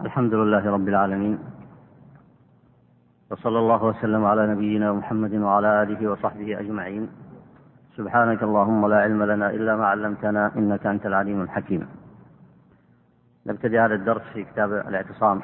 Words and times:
الحمد 0.00 0.34
لله 0.34 0.70
رب 0.70 0.88
العالمين. 0.88 1.38
وصلى 3.30 3.58
الله 3.58 3.84
وسلم 3.84 4.24
على 4.24 4.46
نبينا 4.46 4.92
محمد 4.92 5.34
وعلى 5.34 5.82
آله 5.82 6.10
وصحبه 6.10 6.60
أجمعين. 6.60 7.08
سبحانك 7.96 8.42
اللهم 8.42 8.88
لا 8.88 8.98
علم 9.00 9.22
لنا 9.22 9.50
إلا 9.50 9.76
ما 9.76 9.86
علمتنا 9.86 10.52
إنك 10.56 10.86
أنت 10.86 11.06
العليم 11.06 11.40
الحكيم. 11.42 11.88
نبتدي 13.46 13.80
هذا 13.80 13.94
الدرس 13.94 14.22
في 14.34 14.44
كتاب 14.44 14.72
الاعتصام. 14.72 15.40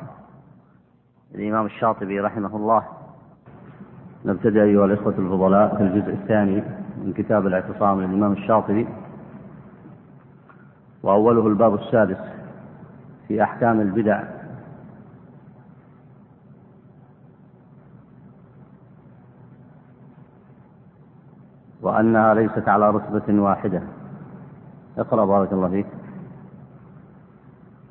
للامام 1.34 1.66
الشاطبي 1.66 2.21
رحمه 2.21 2.57
الله. 2.57 2.82
نبتدي 4.25 4.62
أيها 4.62 4.84
الإخوة 4.84 5.14
الفضلاء 5.19 5.77
في 5.77 5.82
الجزء 5.82 6.12
الثاني 6.12 6.62
من 7.05 7.12
كتاب 7.16 7.46
الاعتصام 7.46 8.00
للإمام 8.00 8.32
الشاطبي. 8.32 8.89
وأوله 11.03 11.46
الباب 11.46 11.75
السادس 11.75 12.21
في 13.29 13.43
أحكام 13.43 13.80
البدع. 13.80 14.41
وأنها 21.82 22.34
ليست 22.34 22.68
على 22.68 22.91
رتبة 22.91 23.42
واحدة. 23.42 23.82
اقرأ 24.98 25.24
بارك 25.24 25.52
الله 25.52 25.68
فيك. 25.68 25.86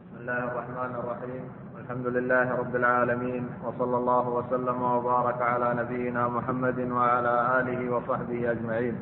بسم 0.05 0.17
الله 0.21 0.43
الرحمن 0.43 0.91
الرحيم. 0.95 1.43
والحمد 1.75 2.07
لله 2.07 2.55
رب 2.55 2.75
العالمين 2.75 3.43
وصلى 3.65 3.97
الله 3.97 4.29
وسلم 4.29 4.81
وبارك 4.81 5.41
على 5.41 5.83
نبينا 5.83 6.27
محمد 6.27 6.79
وعلى 6.91 7.59
آله 7.59 7.95
وصحبه 7.95 8.51
أجمعين. 8.51 8.95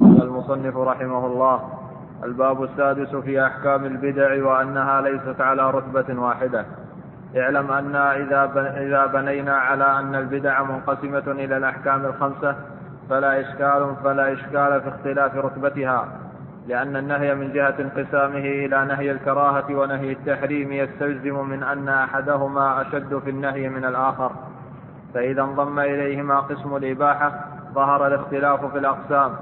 قال 0.00 0.22
المصنف 0.22 0.76
رحمه 0.76 1.26
الله 1.26 1.58
الباب 2.24 2.62
السادس 2.62 3.16
في 3.16 3.46
أحكام 3.46 3.84
البدع 3.84 4.46
وأنها 4.46 5.00
ليست 5.00 5.40
على 5.40 5.70
رتبة 5.70 6.20
واحدة. 6.20 6.64
اعلم 7.36 7.70
أن 7.70 7.94
إذا 7.96 9.06
بنينا 9.06 9.56
على 9.56 9.98
أن 9.98 10.14
البدع 10.14 10.62
منقسمة 10.62 11.26
إلى 11.32 11.56
الأحكام 11.56 12.06
الخمسة 12.06 12.56
فلا 13.10 13.40
إشكال 13.40 13.94
فلا 14.04 14.32
إشكال 14.32 14.80
في 14.80 14.88
اختلاف 14.88 15.36
رتبتها 15.36 16.08
لأن 16.68 16.96
النهي 16.96 17.34
من 17.34 17.52
جهة 17.52 17.74
انقسامه 17.80 18.38
إلى 18.38 18.84
نهي 18.84 19.10
الكراهة 19.10 19.74
ونهي 19.74 20.12
التحريم 20.12 20.72
يستلزم 20.72 21.48
من 21.48 21.62
أن 21.62 21.88
أحدهما 21.88 22.80
أشد 22.82 23.18
في 23.18 23.30
النهي 23.30 23.68
من 23.68 23.84
الآخر. 23.84 24.32
فإذا 25.14 25.42
انضم 25.42 25.78
إليهما 25.78 26.40
قسم 26.40 26.76
الإباحة 26.76 27.32
ظهر 27.74 28.06
الاختلاف 28.06 28.64
في 28.64 28.78
الأقسام. 28.78 29.32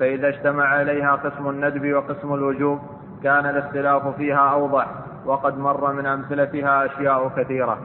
فإذا 0.00 0.28
اجتمع 0.28 0.82
إليها 0.82 1.12
قسم 1.14 1.48
الندب 1.48 1.92
وقسم 1.92 2.34
الوجوب 2.34 2.80
كان 3.22 3.46
الاختلاف 3.46 4.16
فيها 4.16 4.52
أوضح 4.52 4.86
وقد 5.26 5.58
مر 5.58 5.92
من 5.92 6.06
أمثلتها 6.06 6.86
أشياء 6.86 7.28
كثيرة. 7.36 7.78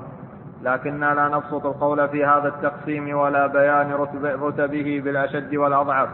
لكننا 0.64 1.14
لا 1.14 1.28
نبسط 1.28 1.66
القول 1.66 2.08
في 2.10 2.26
هذا 2.26 2.48
التقسيم 2.48 3.18
ولا 3.18 3.48
بيان 3.48 3.92
رتبه 4.42 5.02
بالأشد 5.06 5.56
والأضعف 5.56 6.10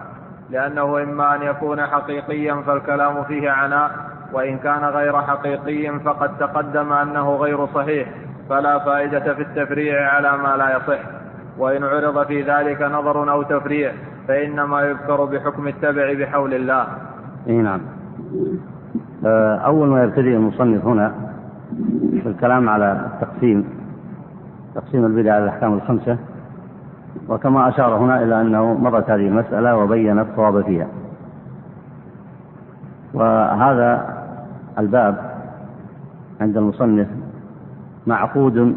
لأنه 0.50 1.04
إما 1.04 1.36
أن 1.36 1.42
يكون 1.42 1.82
حقيقيا 1.82 2.56
فالكلام 2.68 3.24
فيه 3.24 3.50
عناء 3.52 3.92
وإن 4.34 4.58
كان 4.58 4.84
غير 4.86 5.22
حقيقي 5.22 6.00
فقد 6.00 6.38
تقدم 6.38 6.94
أنه 6.94 7.36
غير 7.36 7.68
صحيح 7.68 8.08
فلا 8.50 8.80
فائدة 8.80 9.34
في 9.34 9.42
التفريع 9.42 10.10
على 10.10 10.38
ما 10.38 10.58
لا 10.58 10.78
يصح. 10.78 11.00
وإن 11.58 11.84
عرض 11.84 12.26
في 12.28 12.42
ذلك 12.42 12.82
نظر 12.82 13.32
أو 13.32 13.44
تفريع 13.44 13.92
فإنما 14.28 14.82
يذكر 14.82 15.26
بحكم 15.26 15.68
التبع 15.68 16.14
بحول 16.14 16.54
الله. 16.54 16.88
اي 17.48 17.58
نعم. 17.58 17.82
آه، 19.26 19.56
أول 19.56 19.88
ما 19.88 20.04
يبتدئ 20.04 20.30
المصنف 20.36 20.86
هنا 20.86 21.14
في 22.24 22.30
الكلام 22.30 22.70
على 22.70 23.10
التقسيم 23.14 23.83
تقسيم 24.76 25.06
البدع 25.06 25.34
على 25.34 25.44
الأحكام 25.44 25.74
الخمسة. 25.74 26.18
وكما 27.30 27.70
أشار 27.70 27.98
هنا 27.98 28.24
إلى 28.24 28.42
أنه 28.42 28.74
مرت 28.74 29.10
هذه 29.10 29.28
المسألة 29.28 29.78
وبين 29.78 30.20
الصواب 30.20 30.62
فيها. 30.62 30.88
وهذا 33.14 34.16
الباب 34.80 35.34
عند 36.42 36.58
المصنف 36.58 37.08
معقود 38.08 38.76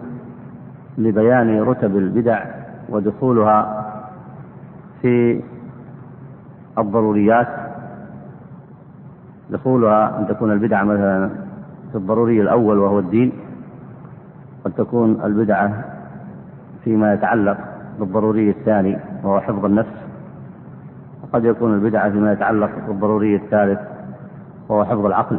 لبيان 0.98 1.62
رتب 1.62 1.96
البدع 1.96 2.44
ودخولها 2.88 3.84
في 5.02 5.42
الضروريات. 6.78 7.48
دخولها 9.50 10.18
أن 10.18 10.26
تكون 10.28 10.52
البدعة 10.52 10.84
مثلا 10.84 11.30
في 11.92 11.98
الضروري 11.98 12.40
الأول 12.42 12.78
وهو 12.78 12.98
الدين 12.98 13.32
قد 14.64 14.72
تكون 14.72 15.20
البدعة 15.24 15.84
فيما 16.86 17.14
يتعلق 17.14 17.58
بالضروري 17.98 18.50
الثاني 18.50 18.98
وهو 19.22 19.40
حفظ 19.40 19.64
النفس. 19.64 19.92
وقد 21.22 21.44
يكون 21.44 21.74
البدعة 21.74 22.10
فيما 22.10 22.32
يتعلق 22.32 22.70
بالضروري 22.88 23.36
الثالث 23.36 23.80
وهو 24.68 24.84
حفظ 24.84 25.06
العقل. 25.06 25.38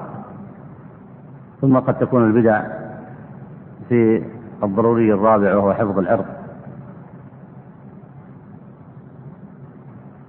ثم 1.61 1.77
قد 1.79 1.99
تكون 1.99 2.23
البدع 2.23 2.63
في 3.89 4.23
الضروري 4.63 5.13
الرابع 5.13 5.55
وهو 5.55 5.73
حفظ 5.73 5.99
العرض. 5.99 6.25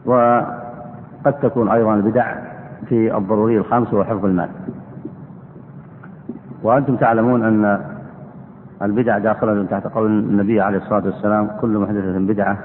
وقد 0.06 1.32
تكون 1.42 1.68
أيضا 1.68 1.94
البدع 1.94 2.34
في 2.88 3.16
الضروري 3.16 3.58
الخامس 3.58 3.94
وهو 3.94 4.04
حفظ 4.04 4.24
المال. 4.24 4.48
وأنتم 6.62 6.96
تعلمون 6.96 7.44
أن 7.44 7.87
البدع 8.82 9.18
داخلة 9.18 9.64
تحت 9.64 9.86
قول 9.86 10.06
النبي 10.06 10.60
عليه 10.60 10.78
الصلاة 10.78 11.04
والسلام 11.04 11.50
كل 11.60 11.78
محدثة 11.78 12.18
بدعة 12.18 12.58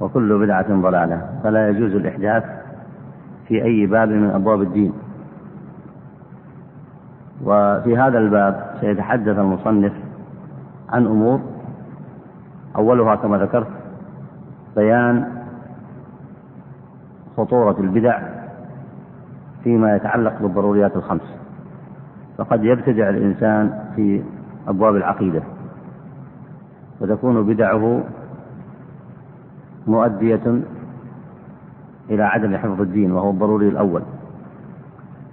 وكل 0.00 0.38
بدعة 0.38 0.80
ضلالة 0.82 1.40
فلا 1.42 1.68
يجوز 1.68 1.94
الإحداث 1.94 2.44
في 3.48 3.64
أي 3.64 3.86
باب 3.86 4.08
من 4.08 4.30
أبواب 4.30 4.62
الدين. 4.62 4.92
وفي 7.44 7.96
هذا 7.96 8.18
الباب 8.18 8.74
سيتحدث 8.80 9.38
المصنف 9.38 9.92
عن 10.88 11.06
أمور 11.06 11.40
أولها 12.76 13.14
كما 13.14 13.38
ذكرت 13.38 13.68
بيان 14.76 15.24
خطورة 17.36 17.80
البدع 17.80 18.18
فيما 19.64 19.96
يتعلق 19.96 20.42
بالضروريات 20.42 20.96
الخمس. 20.96 21.38
فقد 22.38 22.64
يبتدع 22.64 23.08
الإنسان 23.08 23.78
في 23.96 24.22
أبواب 24.68 24.96
العقيدة 24.96 25.42
وتكون 27.00 27.46
بدعه 27.46 28.02
مؤدية 29.86 30.60
إلى 32.10 32.22
عدم 32.22 32.56
حفظ 32.56 32.80
الدين 32.80 33.12
وهو 33.12 33.30
الضروري 33.30 33.68
الأول. 33.68 34.02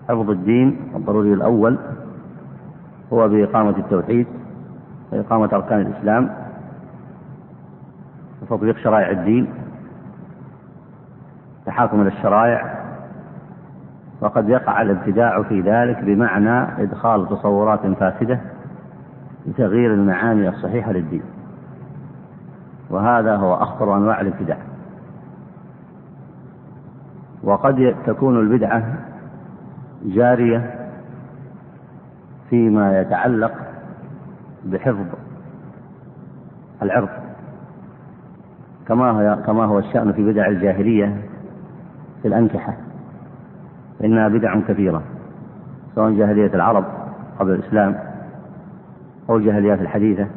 حفظ 0.09 0.29
الدين 0.29 0.77
الضروري 0.95 1.33
الأول 1.33 1.77
هو 3.13 3.27
بإقامة 3.29 3.77
التوحيد 3.77 4.27
وإقامة 5.11 5.49
أركان 5.53 5.81
الإسلام 5.81 6.29
وتطبيق 8.41 8.77
شرائع 8.77 9.09
الدين 9.09 9.47
تحاكم 11.65 12.01
إلى 12.01 12.09
الشرائع 12.09 12.85
وقد 14.21 14.49
يقع 14.49 14.81
الابتداع 14.81 15.43
في 15.43 15.61
ذلك 15.61 16.03
بمعنى 16.03 16.83
إدخال 16.83 17.29
تصورات 17.29 17.79
فاسدة 17.87 18.39
لتغيير 19.47 19.93
المعاني 19.93 20.49
الصحيحة 20.49 20.91
للدين. 20.91 21.23
وهذا 22.89 23.35
هو 23.35 23.53
أخطر 23.53 23.97
أنواع 23.97 24.21
الابتداع. 24.21 24.57
وقد 27.43 27.95
تكون 28.05 28.39
البدعة 28.39 28.97
جارية 30.05 30.89
فيما 32.49 33.01
يتعلق 33.01 33.53
بحفظ 34.65 35.05
العرض 36.81 37.09
كما 38.87 39.11
هو 39.11 39.43
كما 39.45 39.65
هو 39.65 39.79
الشأن 39.79 40.13
في 40.13 40.31
بدع 40.31 40.47
الجاهلية 40.47 41.21
في 42.21 42.27
الأنكحة. 42.27 42.77
فإنها 43.99 44.27
بدع 44.27 44.59
كثيرة 44.59 45.01
سواء 45.95 46.11
جاهلية 46.11 46.53
العرب 46.53 46.85
قبل 47.39 47.51
الإسلام. 47.51 48.14
أو 49.29 49.37
الجاهليات 49.37 49.81
الحديثة 49.81 50.27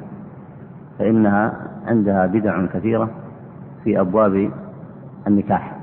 فإنها 0.98 1.52
عندها 1.86 2.26
بدع 2.26 2.66
كثيرة 2.66 3.10
في 3.84 4.00
أبواب 4.00 4.50
النكاح. 5.26 5.76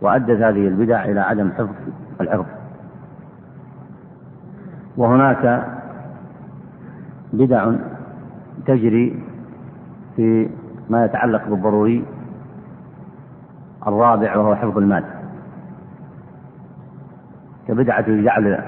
وأدت 0.00 0.30
هذه 0.30 0.68
البدع 0.68 1.04
إلى 1.04 1.20
عدم 1.20 1.52
حفظ 1.52 1.74
العرض. 2.20 2.46
وهناك 4.96 5.66
بدع 7.32 7.72
تجري 8.66 9.22
في 10.16 10.50
ما 10.90 11.04
يتعلق 11.04 11.48
بالضروري 11.48 12.04
الرابع 13.86 14.36
وهو 14.36 14.54
حفظ 14.54 14.78
المال. 14.78 15.04
كبدعة 17.68 18.22
جعل 18.22 18.64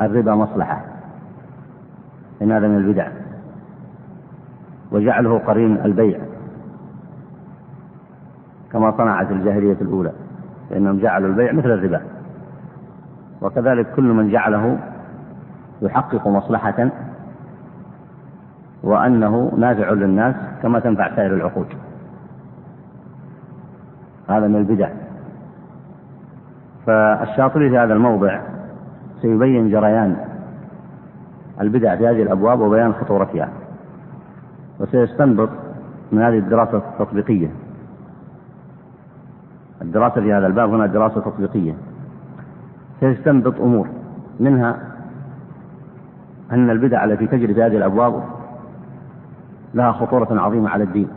الربا 0.00 0.34
مصلحة. 0.34 0.89
إن 2.42 2.52
هذا 2.52 2.68
من 2.68 2.76
البدع. 2.76 3.08
وجعله 4.92 5.38
قرين 5.38 5.84
البيع. 5.84 6.20
كما 8.72 8.96
صنعت 8.96 9.30
الجاهلية 9.30 9.76
الأولى 9.80 10.12
فإنهم 10.70 10.98
جعلوا 10.98 11.28
البيع 11.28 11.52
مثل 11.52 11.70
الربا. 11.70 12.00
وكذلك 13.42 13.94
كل 13.94 14.04
من 14.04 14.30
جعله 14.30 14.78
يحقق 15.82 16.28
مصلحة 16.28 16.90
وأنه 18.82 19.52
نافع 19.58 19.90
للناس 19.90 20.34
كما 20.62 20.80
تنفع 20.80 21.16
سائر 21.16 21.34
العقود. 21.34 21.66
هذا 24.28 24.46
من 24.46 24.56
البدع. 24.56 24.88
فالشاطبي 26.86 27.70
في 27.70 27.78
هذا 27.78 27.94
الموضع 27.94 28.40
سيبين 29.22 29.70
جريان 29.70 30.29
البدع 31.60 31.96
في 31.96 32.08
هذه 32.08 32.22
الأبواب 32.22 32.60
وبيان 32.60 32.92
خطورتها. 32.92 33.48
وسيستنبط 34.80 35.48
من 36.12 36.22
هذه 36.22 36.38
الدراسة 36.38 36.78
التطبيقية. 36.78 37.50
الدراسة 39.82 40.20
في 40.20 40.32
هذا 40.32 40.46
الباب 40.46 40.74
هنا 40.74 40.86
دراسة 40.86 41.20
تطبيقية. 41.20 41.74
سيستنبط 43.00 43.60
أمور 43.60 43.88
منها 44.40 44.76
أن 46.52 46.70
البدع 46.70 47.04
التي 47.04 47.26
تجري 47.26 47.54
في 47.54 47.62
هذه 47.62 47.76
الأبواب 47.76 48.24
لها 49.74 49.92
خطورة 49.92 50.40
عظيمة 50.40 50.70
على 50.70 50.84
الدين. 50.84 51.08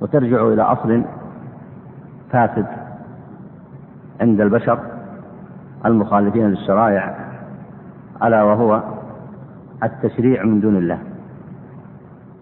وترجع 0.00 0.48
إلى 0.48 0.62
أصل 0.62 1.04
فاسد 2.30 2.66
عند 4.20 4.40
البشر 4.40 4.78
المخالفين 5.86 6.50
للشرائع 6.50 7.19
ألا 8.24 8.42
وهو 8.42 8.82
التشريع 9.82 10.44
من 10.44 10.60
دون 10.60 10.76
الله. 10.76 10.98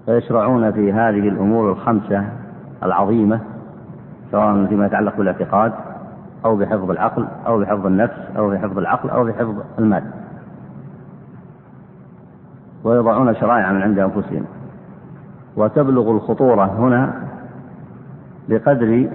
فيشرعون 0.06 0.72
في 0.72 0.92
هذه 0.92 1.28
الأمور 1.28 1.72
الخمسة 1.72 2.24
العظيمة 2.82 3.40
سواء 4.30 4.66
فيما 4.66 4.86
يتعلق 4.86 5.16
بالاعتقاد 5.16 5.72
أو 6.44 6.56
بحفظ 6.56 6.90
العقل 6.90 7.26
أو 7.46 7.60
بحفظ 7.60 7.86
النفس 7.86 8.36
أو 8.36 8.50
بحفظ 8.50 8.78
العقل 8.78 9.10
أو 9.10 9.24
بحفظ 9.24 9.54
المال. 9.78 10.04
ويضعون 12.84 13.34
شرائع 13.34 13.72
من 13.72 13.82
عند 13.82 13.98
أنفسهم. 13.98 14.44
وتبلغ 15.56 16.10
الخطورة 16.10 16.64
هنا 16.64 17.22
بقدر 18.48 19.10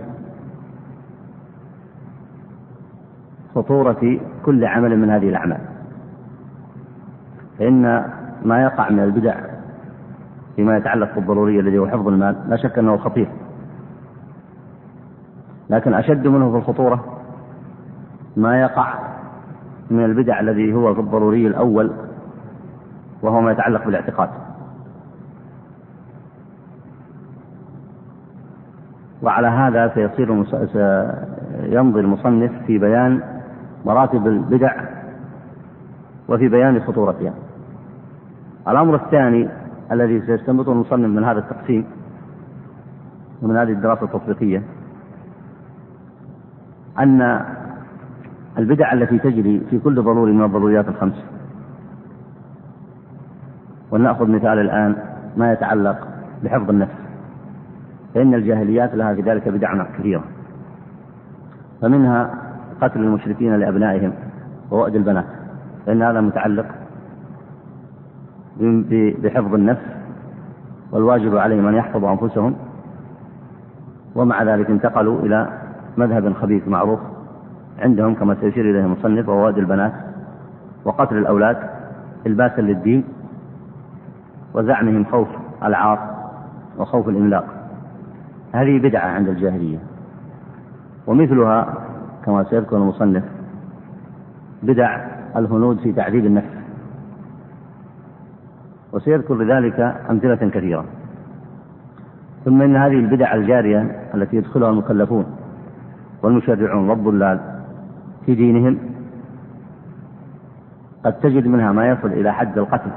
خطورة 3.55 4.19
كل 4.45 4.65
عمل 4.65 4.99
من 4.99 5.09
هذه 5.09 5.29
الأعمال. 5.29 5.72
فإن 7.59 8.05
ما 8.45 8.63
يقع 8.63 8.89
من 8.89 8.99
البدع 8.99 9.35
فيما 10.55 10.77
يتعلق 10.77 11.15
بالضرورية 11.15 11.59
الذي 11.59 11.77
هو 11.77 11.87
حفظ 11.87 12.07
المال 12.07 12.35
لا 12.49 12.57
شك 12.57 12.79
أنه 12.79 12.97
خطير. 12.97 13.29
لكن 15.69 15.93
أشد 15.93 16.27
منه 16.27 16.51
في 16.51 16.57
الخطورة 16.57 17.19
ما 18.37 18.61
يقع 18.61 18.93
من 19.91 20.05
البدع 20.05 20.39
الذي 20.39 20.73
هو 20.73 20.93
في 20.93 20.99
الضروري 20.99 21.47
الأول 21.47 21.91
وهو 23.21 23.41
ما 23.41 23.51
يتعلق 23.51 23.85
بالاعتقاد. 23.85 24.29
وعلى 29.21 29.47
هذا 29.47 29.87
سيصير 29.93 30.31
يمضي 31.63 31.99
المصنف 31.99 32.51
في 32.67 32.77
بيان 32.77 33.21
مراتب 33.85 34.27
البدع 34.27 34.75
وفي 36.27 36.49
بيان 36.49 36.79
خطورتها. 36.79 37.33
الأمر 38.67 38.95
الثاني 38.95 39.49
الذي 39.91 40.21
سيستنبطه 40.21 40.71
المصنف 40.71 41.09
من 41.09 41.23
هذا 41.23 41.39
التقسيم 41.39 41.85
ومن 43.41 43.57
هذه 43.57 43.71
الدراسة 43.71 44.03
التطبيقية 44.03 44.63
أن 46.99 47.45
البدع 48.57 48.93
التي 48.93 49.19
تجري 49.19 49.59
في 49.69 49.79
كل 49.79 50.01
ضروري 50.01 50.31
من 50.31 50.43
الضروريات 50.43 50.87
الخمس 50.87 51.25
ولنأخذ 53.91 54.31
مثال 54.31 54.59
الآن 54.59 54.95
ما 55.37 55.53
يتعلق 55.53 56.07
بحفظ 56.43 56.69
النفس. 56.69 56.93
فإن 58.13 58.33
الجاهليات 58.33 58.95
لها 58.95 59.13
في 59.13 59.21
ذلك 59.21 59.47
بدع 59.47 59.83
كثيرة 59.83 60.23
فمنها 61.81 62.29
قتل 62.81 62.99
المشركين 62.99 63.55
لأبنائهم 63.55 64.13
ووأد 64.71 64.95
البنات. 64.95 65.25
فإن 65.85 66.01
هذا 66.01 66.21
متعلق 66.21 66.65
بحفظ 69.23 69.53
النفس 69.53 69.81
والواجب 70.91 71.37
عليهم 71.37 71.67
أن 71.67 71.73
يحفظوا 71.73 72.11
أنفسهم 72.11 72.55
ومع 74.15 74.43
ذلك 74.43 74.69
انتقلوا 74.69 75.19
إلى 75.19 75.59
مذهب 75.97 76.33
خبيث 76.33 76.67
معروف 76.67 76.99
عندهم 77.79 78.15
كما 78.15 78.35
سيشير 78.41 78.69
إليه 78.69 78.85
المصنف 78.85 79.29
وهو 79.29 79.45
وأد 79.45 79.57
البنات 79.57 79.93
وقتل 80.85 81.17
الأولاد 81.17 81.57
إلباسا 82.27 82.61
للدين 82.61 83.03
وزعمهم 84.53 85.05
خوف 85.05 85.27
العار 85.63 86.13
وخوف 86.77 87.09
الإملاق. 87.09 87.45
هذه 88.53 88.79
بدعة 88.79 89.07
عند 89.07 89.29
الجاهلية. 89.29 89.77
ومثلها 91.07 91.73
كما 92.25 92.43
سيذكر 92.43 92.77
المصنف 92.77 93.23
بدع 94.63 95.05
الهنود 95.35 95.79
في 95.79 95.91
تعذيب 95.93 96.25
النفس. 96.25 96.52
وسيذكر 98.93 99.35
لذلك 99.35 99.79
أمثلة 100.09 100.35
كثيرة. 100.49 100.85
ثم 102.45 102.61
إن 102.61 102.75
هذه 102.75 102.99
البدع 102.99 103.35
الجارية 103.35 104.09
التي 104.15 104.37
يدخلها 104.37 104.69
المكلفون 104.69 105.25
والمشرعون 106.23 106.89
والضلال 106.89 107.39
في 108.25 108.35
دينهم 108.35 108.77
قد 111.05 111.13
تجد 111.13 111.47
منها 111.47 111.71
ما 111.71 111.89
يصل 111.89 112.07
إلى 112.07 112.33
حد 112.33 112.57
القتل 112.57 112.89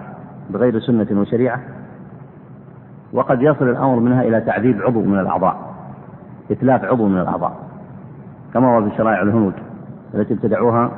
بغير 0.50 0.80
سنة 0.80 1.20
وشريعة 1.20 1.60
وقد 3.12 3.42
يصل 3.42 3.68
الأمر 3.68 4.00
منها 4.00 4.22
إلى 4.22 4.40
تعذيب 4.40 4.82
عضو 4.82 5.02
من 5.02 5.18
الأعضاء 5.18 5.74
إتلاف 6.50 6.84
عضو 6.84 7.08
من 7.08 7.18
الأعضاء 7.18 7.56
كما 8.54 8.76
هو 8.76 8.90
في 8.90 8.96
شرائع 8.96 9.22
الهنود 9.22 9.54
التي 10.14 10.34
ابتدعوها 10.34 10.90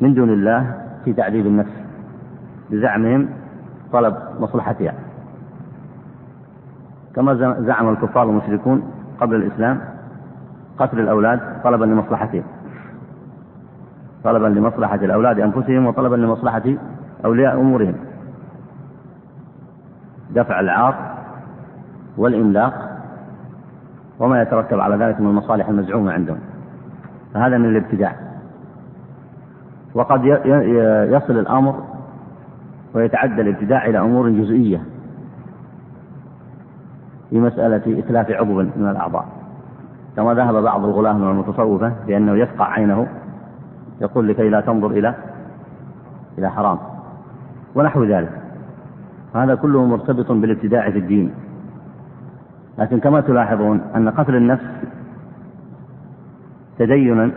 من 0.00 0.14
دون 0.14 0.30
الله 0.30 0.74
في 1.04 1.12
تعذيب 1.12 1.46
النفس 1.46 1.72
بزعمهم 2.70 3.28
طلب 3.92 4.16
مصلحتها. 4.40 4.94
كما 7.14 7.34
زعم 7.60 7.88
الكفار 7.88 8.22
المشركون 8.22 8.82
قبل 9.20 9.34
الإسلام 9.34 9.80
قتل 10.78 11.00
الأولاد 11.00 11.40
طلبا 11.64 11.84
لمصلحتهم 11.84 12.42
طلبا 14.24 14.46
لمصلحة 14.46 14.94
الأولاد 14.94 15.40
أنفسهم 15.40 15.86
وطلبا 15.86 16.16
لمصلحة 16.16 16.62
أولياء 17.24 17.54
أمورهم. 17.60 17.94
دفع 20.30 20.60
العار 20.60 20.94
والإملاق 22.16 22.98
وما 24.18 24.42
يترتب 24.42 24.80
على 24.80 24.96
ذلك 24.96 25.20
من 25.20 25.26
المصالح 25.26 25.68
المزعومة 25.68 26.12
عندهم. 26.12 26.38
فهذا 27.34 27.58
من 27.58 27.64
الابتداع. 27.68 28.16
وقد 29.94 30.24
يصل 31.14 31.38
الأمر 31.38 31.84
ويتعدى 32.94 33.40
الابتداع 33.40 33.86
إلى 33.86 33.98
أمور 33.98 34.28
جزئية 34.28 34.82
في 37.30 37.40
مسألة 37.40 37.98
إتلاف 37.98 38.30
عضو 38.30 38.52
من 38.54 38.88
الأعضاء. 38.90 39.26
كما 40.16 40.34
ذهب 40.34 40.54
بعض 40.54 40.84
الغلاة 40.84 41.12
من 41.12 41.30
المتصوفة 41.30 41.92
بأنه 42.06 42.36
يفقع 42.36 42.70
عينه 42.70 43.06
يقول 44.00 44.28
لكي 44.28 44.48
لا 44.48 44.60
تنظر 44.60 44.90
إلى 44.90 45.14
إلى 46.38 46.50
حرام 46.50 46.78
ونحو 47.74 48.04
ذلك. 48.04 48.42
هذا 49.34 49.54
كله 49.54 49.84
مرتبط 49.84 50.32
بالابتداع 50.32 50.90
في 50.90 50.98
الدين. 50.98 51.34
لكن 52.78 53.00
كما 53.00 53.20
تلاحظون 53.20 53.80
أن 53.96 54.08
قتل 54.08 54.36
النفس 54.36 54.64
تدينا 56.78 57.30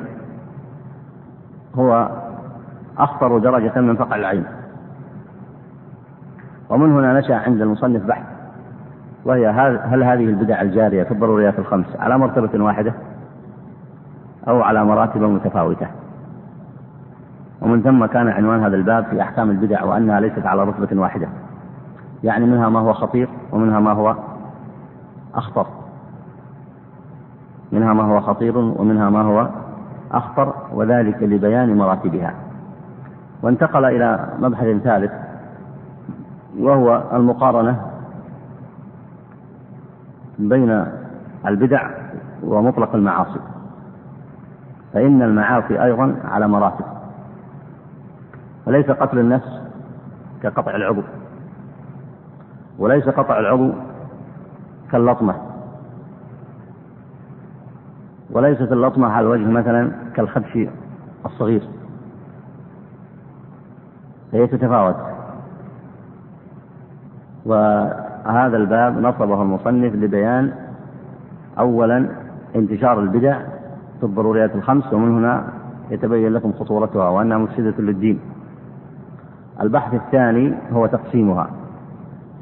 هو 1.75 2.09
أخطر 2.97 3.37
درجة 3.37 3.81
من 3.81 3.95
فقع 3.95 4.15
العين. 4.15 4.45
ومن 6.71 6.91
هنا 6.91 7.19
نشأ 7.19 7.35
عند 7.35 7.61
المصنف 7.61 8.05
بحث 8.05 8.23
وهي 9.25 9.47
هل 9.85 10.03
هذه 10.03 10.25
البدع 10.25 10.61
الجارية 10.61 11.03
في 11.03 11.11
الضروريات 11.11 11.59
الخمس 11.59 11.85
على 11.99 12.17
مرتبة 12.17 12.63
واحدة 12.63 12.93
أو 14.47 14.61
على 14.61 14.85
مراتب 14.85 15.21
متفاوتة؟ 15.21 15.87
ومن 17.61 17.81
ثم 17.81 18.05
كان 18.05 18.27
عنوان 18.27 18.63
هذا 18.63 18.75
الباب 18.75 19.05
في 19.05 19.21
أحكام 19.21 19.49
البدع 19.51 19.83
وأنها 19.83 20.19
ليست 20.19 20.45
على 20.45 20.63
رتبة 20.63 21.01
واحدة 21.01 21.27
يعني 22.23 22.45
منها 22.45 22.69
ما 22.69 22.79
هو 22.79 22.93
خطير 22.93 23.29
ومنها 23.51 23.79
ما 23.79 23.91
هو 23.91 24.15
أخطر. 25.35 25.67
منها 27.71 27.93
ما 27.93 28.03
هو 28.03 28.21
خطير 28.21 28.57
ومنها 28.57 29.09
ما 29.09 29.21
هو 29.21 29.49
أخطر 30.11 30.53
وذلك 30.73 31.23
لبيان 31.23 31.77
مراتبها. 31.77 32.33
وانتقل 33.43 33.85
إلى 33.85 34.29
مبحث 34.39 34.77
ثالث 34.83 35.11
وهو 36.57 37.03
المقارنة 37.13 37.91
بين 40.39 40.85
البدع 41.45 41.89
ومطلق 42.43 42.95
المعاصي. 42.95 43.39
فإن 44.93 45.21
المعاصي 45.21 45.83
أيضا 45.83 46.15
على 46.23 46.47
مراتب 46.47 46.85
وليس 48.67 48.91
قتل 48.91 49.19
النفس 49.19 49.61
كقطع 50.43 50.75
العضو 50.75 51.01
وليس 52.79 53.09
قطع 53.09 53.39
العضو 53.39 53.71
كاللطمة 54.91 55.35
وليست 58.31 58.71
اللطمة 58.71 59.07
على 59.07 59.25
الوجه 59.25 59.49
مثلا 59.51 59.91
كالخدش 60.15 60.67
الصغير. 61.25 61.67
فهي 64.31 64.47
تتفاوت. 64.47 65.10
وهذا 67.45 68.57
الباب 68.57 68.97
نصبه 68.97 69.41
المصنف 69.41 69.95
لبيان 69.95 70.51
أولا 71.59 72.09
انتشار 72.55 72.99
البدع 72.99 73.39
في 73.99 74.03
الضروريات 74.03 74.55
الخمس 74.55 74.93
ومن 74.93 75.17
هنا 75.17 75.43
يتبين 75.91 76.33
لكم 76.33 76.51
خطورتها 76.59 77.09
وأنها 77.09 77.37
مفسدة 77.37 77.73
للدين. 77.79 78.19
البحث 79.61 79.93
الثاني 79.93 80.53
هو 80.71 80.85
تقسيمها. 80.85 81.49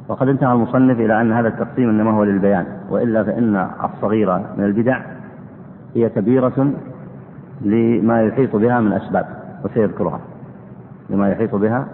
وقد 0.07 0.27
انتهى 0.27 0.53
المصنف 0.53 0.99
إلى 0.99 1.21
أن 1.21 1.31
هذا 1.33 1.47
التقسيم 1.47 1.89
إنما 1.89 2.11
هو 2.11 2.23
للبيان 2.23 2.65
وإلا 2.89 3.23
فإن 3.23 3.67
الصغيرة 3.83 4.45
من 4.57 4.63
البدع 4.63 5.01
هي 5.95 6.09
كبيرة 6.09 6.71
لما 7.61 8.23
يحيط 8.23 8.55
بها 8.55 8.79
من 8.79 8.93
أسباب 8.93 9.25
وسيذكرها 9.65 10.19
لما 11.09 11.29
يحيط 11.29 11.55
بها 11.55 11.87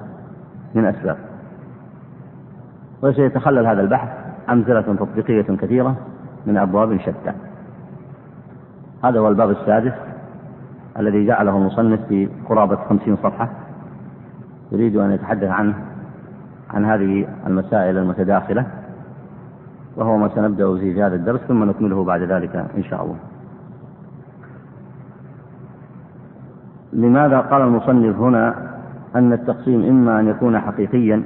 من 0.76 0.86
أسباب. 0.86 1.18
وسيتخلل 3.04 3.68
هذا 3.68 3.82
البحث 3.82 4.10
أمثلة 4.50 4.82
تطبيقية 4.82 5.42
كثيرة 5.42 5.96
من 6.46 6.58
أبواب 6.58 6.98
شتى. 6.98 7.34
هذا 9.04 9.20
هو 9.20 9.28
الباب 9.28 9.50
السادس 9.50 9.94
الذي 11.00 11.26
جعله 11.26 11.58
المصنف 11.58 12.00
في 12.08 12.30
قرابة 12.50 12.76
خمسين 12.76 13.16
صفحة. 13.16 13.50
يريد 14.72 14.96
أن 14.96 15.12
يتحدث 15.12 15.50
عنه 15.50 15.76
عن 16.70 16.86
هذه 16.86 17.28
المسائل 17.48 17.98
المتداخلة 17.98 18.66
وهو 19.96 20.18
ما 20.18 20.30
سنبدأ 20.36 20.66
به 20.68 20.80
في 20.80 21.04
هذا 21.04 21.16
الدرس 21.16 21.40
ثم 21.40 21.64
نكمله 21.64 22.04
بعد 22.04 22.22
ذلك 22.22 22.56
إن 22.78 22.84
شاء 22.84 23.04
الله. 23.04 23.18
لماذا 26.94 27.40
قال 27.40 27.62
المصنف 27.62 28.20
هنا 28.20 28.56
أن 29.16 29.34
التقسيم 29.34 29.84
إما 29.84 30.20
أن 30.20 30.28
يكون 30.28 30.60
حقيقيا 30.60 31.24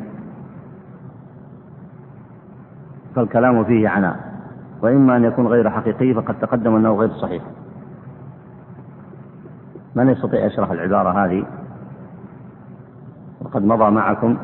فالكلام 3.19 3.63
فيه 3.63 3.89
عناء. 3.89 4.15
وإما 4.81 5.17
أن 5.17 5.23
يكون 5.23 5.47
غير 5.47 5.69
حقيقي 5.69 6.13
فقد 6.13 6.39
تقدم 6.39 6.75
أنه 6.75 6.95
غير 6.95 7.09
صحيح. 7.09 7.43
من 9.95 10.09
يستطيع 10.09 10.45
يشرح 10.45 10.71
العبارة 10.71 11.25
هذه؟ 11.25 11.45
وقد 13.41 13.65
مضى 13.65 13.91
معكم 13.91 14.37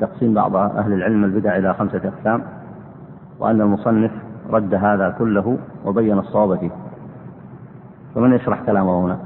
تقسيم 0.00 0.34
بعض 0.34 0.56
أهل 0.56 0.92
العلم 0.92 1.24
البدع 1.24 1.56
إلى 1.56 1.74
خمسة 1.74 2.00
أقسام 2.08 2.42
وأن 3.38 3.60
المصنف 3.60 4.10
رد 4.50 4.74
هذا 4.74 5.14
كله 5.18 5.58
وبين 5.84 6.18
الصواب 6.18 6.58
فيه. 6.58 6.70
فمن 8.14 8.32
يشرح 8.32 8.62
كلامه 8.66 9.04
هنا؟ 9.04 9.18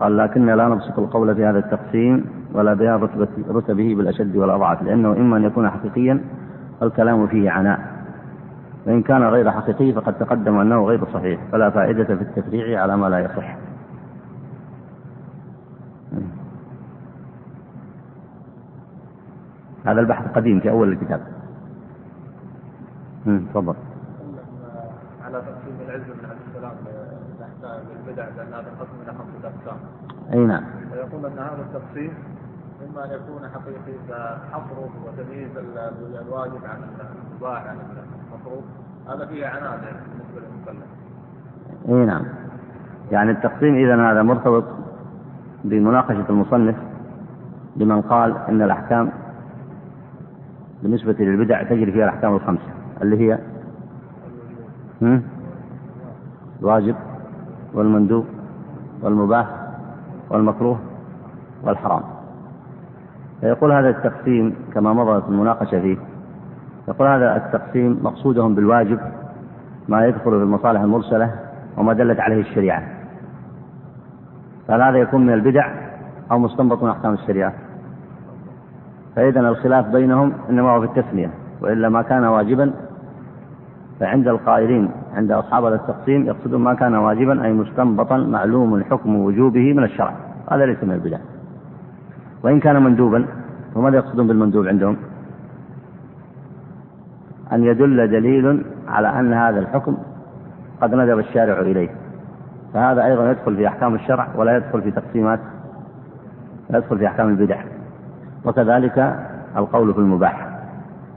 قال 0.00 0.16
لكن 0.16 0.46
لا 0.46 0.68
نبسط 0.68 0.98
القول 0.98 1.34
في 1.34 1.44
هذا 1.44 1.58
التقسيم 1.58 2.24
ولا 2.52 2.74
بيان 2.74 3.08
رتبه 3.48 3.94
بالأشد 3.94 4.36
والأضعف 4.36 4.82
لأنه 4.82 5.12
إما 5.12 5.36
أن 5.36 5.44
يكون 5.44 5.70
حقيقيا 5.70 6.20
فالكلام 6.80 7.26
فيه 7.26 7.50
عناء 7.50 7.80
وإن 8.86 9.02
كان 9.02 9.22
غير 9.22 9.50
حقيقي 9.50 9.92
فقد 9.92 10.14
تقدم 10.14 10.58
أنه 10.58 10.84
غير 10.84 11.04
صحيح 11.14 11.40
فلا 11.52 11.70
فائدة 11.70 12.04
في 12.04 12.22
التفريع 12.22 12.82
على 12.82 12.96
ما 12.96 13.06
لا 13.06 13.18
يصح. 13.18 13.56
هذا 19.84 20.00
البحث 20.00 20.32
قديم 20.34 20.60
في 20.60 20.70
أول 20.70 20.92
الكتاب. 20.92 21.20
تفضل 23.24 23.74
على 25.24 25.40
تقسيم 25.40 25.76
العز 25.88 26.00
بن 26.00 26.24
عبد 26.30 26.40
السلام 26.48 26.72
تحت 27.40 27.64
البدع 28.14 28.28
لأن 28.36 28.52
هذا 28.52 28.68
القسم 28.70 28.96
إلى 29.02 29.12
خمسة 29.12 29.48
أقسام 29.48 29.78
أي 30.32 30.46
نعم. 30.46 30.64
فيقول 30.92 31.26
أن 31.26 31.38
هذا 31.38 31.62
التقسيم 31.62 32.12
إما 32.88 33.04
أن 33.04 33.10
يكون 33.10 33.48
حقيقي 33.54 33.98
كحصره 34.08 34.90
وتمييز 35.06 35.50
الواجب 36.26 36.64
عن 36.64 36.82
المباح 37.32 37.66
عن 37.66 37.76
المفروض. 38.32 38.64
هذا 39.08 39.26
فيه 39.26 39.46
عناء 39.46 39.80
بالنسبة 39.80 40.48
للمكلف. 40.48 40.88
أي 41.88 42.06
نعم. 42.06 42.24
يعني 43.12 43.30
التقسيم 43.30 43.74
إذا 43.74 44.12
هذا 44.12 44.22
مرتبط 44.22 44.64
بمناقشة 45.64 46.24
المصنف 46.30 46.76
لمن 47.76 48.02
قال 48.02 48.36
إن 48.48 48.62
الأحكام 48.62 49.12
بالنسبة 50.82 51.12
للبدع 51.18 51.62
تجري 51.62 51.92
فيها 51.92 52.04
الأحكام 52.04 52.34
الخمسة 52.34 52.72
اللي 53.02 53.18
هي؟ 53.18 53.38
الواجب. 56.60 56.96
والمندوب 57.74 58.24
والمباح 59.02 59.46
والمكروه 60.30 60.78
والحرام. 61.62 62.02
فيقول 63.40 63.72
هذا 63.72 63.88
التقسيم 63.88 64.54
كما 64.74 64.92
مضت 64.92 65.28
المناقشة 65.28 65.80
فيه 65.80 65.96
يقول 66.88 67.08
هذا 67.08 67.36
التقسيم 67.36 68.00
مقصودهم 68.02 68.54
بالواجب 68.54 68.98
ما 69.88 70.06
يدخل 70.06 70.30
في 70.30 70.36
المصالح 70.36 70.80
المرسلة 70.80 71.30
وما 71.76 71.92
دلت 71.92 72.20
عليه 72.20 72.40
الشريعة. 72.40 72.82
فهل 74.68 74.82
هذا 74.82 74.98
يكون 74.98 75.26
من 75.26 75.32
البدع 75.32 75.70
أو 76.30 76.38
مستنبط 76.38 76.82
من 76.82 76.90
أحكام 76.90 77.12
الشريعة؟ 77.12 77.52
فإذا 79.16 79.40
الخلاف 79.40 79.86
بينهم 79.86 80.32
إنما 80.50 80.70
هو 80.70 80.80
في 80.80 80.86
التسمية 80.86 81.30
وإلا 81.60 81.88
ما 81.88 82.02
كان 82.02 82.24
واجبا 82.24 82.72
فعند 84.00 84.28
القائلين 84.28 84.90
عند 85.14 85.32
أصحاب 85.32 85.64
هذا 85.64 85.74
التقسيم 85.74 86.26
يقصدون 86.26 86.60
ما 86.60 86.74
كان 86.74 86.94
واجبا 86.94 87.44
أي 87.44 87.52
مستنبطا 87.52 88.16
معلوم 88.16 88.84
حكم 88.84 89.16
وجوبه 89.16 89.72
من 89.72 89.84
الشرع. 89.84 90.14
هذا 90.50 90.66
ليس 90.66 90.84
من 90.84 90.92
البدع. 90.92 91.18
وإن 92.42 92.60
كان 92.60 92.82
مندوبا 92.82 93.26
فماذا 93.74 93.96
يقصدون 93.96 94.26
بالمندوب 94.26 94.66
عندهم؟ 94.66 94.96
أن 97.52 97.64
يدل 97.64 98.10
دليل 98.10 98.64
على 98.88 99.08
أن 99.08 99.32
هذا 99.32 99.58
الحكم 99.60 99.96
قد 100.80 100.94
ندب 100.94 101.18
الشارع 101.18 101.60
إليه. 101.60 101.88
فهذا 102.74 103.04
أيضا 103.04 103.30
يدخل 103.30 103.56
في 103.56 103.68
أحكام 103.68 103.94
الشرع 103.94 104.28
ولا 104.36 104.56
يدخل 104.56 104.82
في 104.82 104.90
تقسيمات 104.90 105.40
لا 106.70 106.78
يدخل 106.78 106.98
في 106.98 107.06
أحكام 107.06 107.28
البدع. 107.28 107.62
وكذلك 108.44 109.16
القول 109.56 109.94
في 109.94 110.00
المباح. 110.00 110.48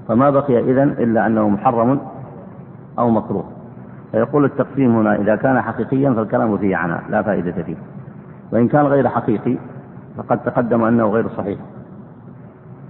فما 0.07 0.29
بقي 0.29 0.59
إذن 0.59 0.89
إلا 0.89 1.27
أنه 1.27 1.49
محرم 1.49 1.99
أو 2.99 3.09
مكروه. 3.09 3.45
فيقول 4.11 4.45
التقسيم 4.45 4.95
هنا 4.95 5.15
إذا 5.15 5.35
كان 5.35 5.61
حقيقيا 5.61 6.13
فالكلام 6.13 6.57
فيه 6.57 6.75
عناء 6.75 7.03
لا 7.09 7.21
فائدة 7.21 7.63
فيه. 7.63 7.75
وإن 8.51 8.67
كان 8.67 8.85
غير 8.85 9.09
حقيقي 9.09 9.57
فقد 10.17 10.43
تقدم 10.43 10.83
أنه 10.83 11.05
غير 11.05 11.29
صحيح. 11.37 11.59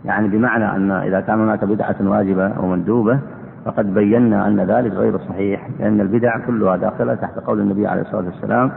يعني 0.05 0.27
بمعنى 0.27 0.75
أن 0.75 0.91
إذا 0.91 1.19
كان 1.19 1.39
هناك 1.39 1.65
بدعة 1.65 1.95
واجبة 2.01 2.47
أو 2.47 2.67
مندوبة 2.67 3.19
فقد 3.65 3.93
بينا 3.93 4.47
أن 4.47 4.59
ذلك 4.59 4.91
غير 4.91 5.17
صحيح 5.17 5.69
لأن 5.79 6.01
البدع 6.01 6.37
كلها 6.39 6.77
داخلة 6.77 7.15
تحت 7.15 7.39
قول 7.39 7.59
النبي 7.59 7.87
عليه 7.87 8.01
الصلاة 8.01 8.25
والسلام 8.25 8.71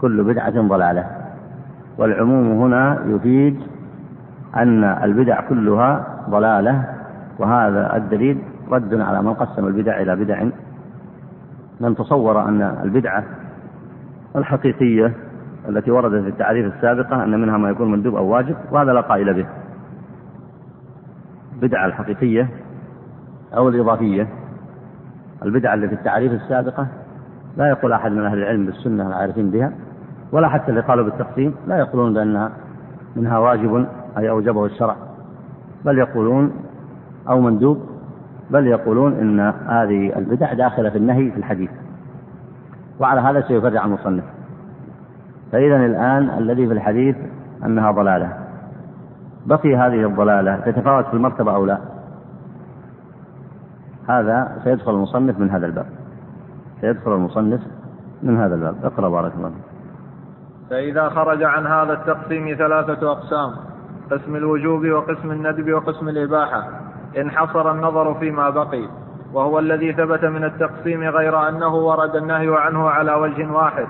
كل 0.00 0.24
بدعة 0.24 0.68
ضلالة. 0.68 1.06
والعموم 1.98 2.62
هنا 2.62 2.98
يفيد 3.06 3.60
أن 4.56 4.84
البدع 4.84 5.40
كلها 5.40 6.06
ضلالة 6.30 6.84
وهذا 7.38 7.96
الدليل 7.96 8.38
رد 8.70 9.00
على 9.00 9.22
من 9.22 9.34
قسم 9.34 9.66
البدع 9.66 10.00
إلى 10.00 10.16
بدع. 10.16 10.44
من 11.80 11.96
تصور 11.96 12.48
أن 12.48 12.62
البدعة 12.62 13.24
الحقيقية 14.36 15.14
التي 15.68 15.90
وردت 15.90 16.22
في 16.22 16.28
التعريف 16.28 16.74
السابقة 16.74 17.24
أن 17.24 17.40
منها 17.40 17.58
ما 17.58 17.70
يكون 17.70 17.90
مندوب 17.92 18.14
أو 18.14 18.26
واجب 18.26 18.56
وهذا 18.70 18.92
لا 18.92 19.00
قائل 19.00 19.34
به. 19.34 19.46
البدعة 21.54 21.86
الحقيقية 21.86 22.48
أو 23.56 23.68
الإضافية. 23.68 24.28
البدعة 25.44 25.74
التي 25.74 25.88
في 25.88 25.94
التعريف 25.94 26.32
السابقة 26.32 26.86
لا 27.56 27.68
يقول 27.68 27.92
أحد 27.92 28.12
من 28.12 28.24
أهل 28.24 28.38
العلم 28.38 28.66
بالسنة 28.66 29.06
العارفين 29.06 29.50
بها 29.50 29.72
ولا 30.32 30.48
حتى 30.48 30.70
اللي 30.70 30.80
قالوا 30.80 31.04
بالتقسيم 31.04 31.54
لا 31.66 31.78
يقولون 31.78 32.14
بأنها 32.14 32.52
منها 33.16 33.38
واجب 33.38 33.86
أي 34.18 34.30
أوجبه 34.30 34.66
الشرع 34.66 34.96
بل 35.84 35.98
يقولون 35.98 36.52
أو 37.28 37.40
مندوب 37.40 37.97
بل 38.50 38.66
يقولون 38.66 39.12
إن 39.12 39.40
هذه 39.68 40.18
البدع 40.18 40.52
داخلة 40.52 40.90
في 40.90 40.98
النهي 40.98 41.30
في 41.30 41.36
الحديث. 41.36 41.70
وعلى 43.00 43.20
هذا 43.20 43.40
سيفرع 43.40 43.84
المصنف. 43.84 44.24
فإذا 45.52 45.76
الآن 45.76 46.30
الذي 46.38 46.66
في 46.66 46.72
الحديث 46.72 47.16
أنها 47.64 47.90
ضلالة. 47.90 48.32
بقي 49.46 49.76
هذه 49.76 50.06
الضلالة 50.06 50.56
تتفاوت 50.56 51.06
في 51.06 51.14
المرتبة 51.14 51.54
أو 51.54 51.66
لا؟ 51.66 51.78
هذا 54.08 54.60
سيدخل 54.64 54.90
المصنف 54.90 55.38
من 55.38 55.50
هذا 55.50 55.66
الباب. 55.66 55.86
سيدخل 56.80 57.12
المصنف 57.12 57.60
من 58.22 58.36
هذا 58.36 58.54
الباب. 58.54 58.74
اقرأ 58.84 59.08
بارك 59.08 59.32
الله 59.36 59.52
فإذا 60.70 61.08
خرج 61.08 61.42
عن 61.42 61.66
هذا 61.66 61.92
التقسيم 61.92 62.56
ثلاثة 62.58 63.12
أقسام 63.12 63.52
قسم 64.10 64.36
الوجوب 64.36 64.86
وقسم 64.86 65.30
الندب 65.30 65.72
وقسم 65.72 66.08
الإباحة. 66.08 66.87
انحصر 67.20 67.70
النظر 67.70 68.14
فيما 68.14 68.50
بقي 68.50 68.88
وهو 69.32 69.58
الذي 69.58 69.92
ثبت 69.92 70.24
من 70.24 70.44
التقسيم 70.44 71.02
غير 71.02 71.48
أنه 71.48 71.74
ورد 71.74 72.16
النهي 72.16 72.56
عنه 72.56 72.90
على 72.90 73.14
وجه 73.14 73.52
واحد 73.52 73.86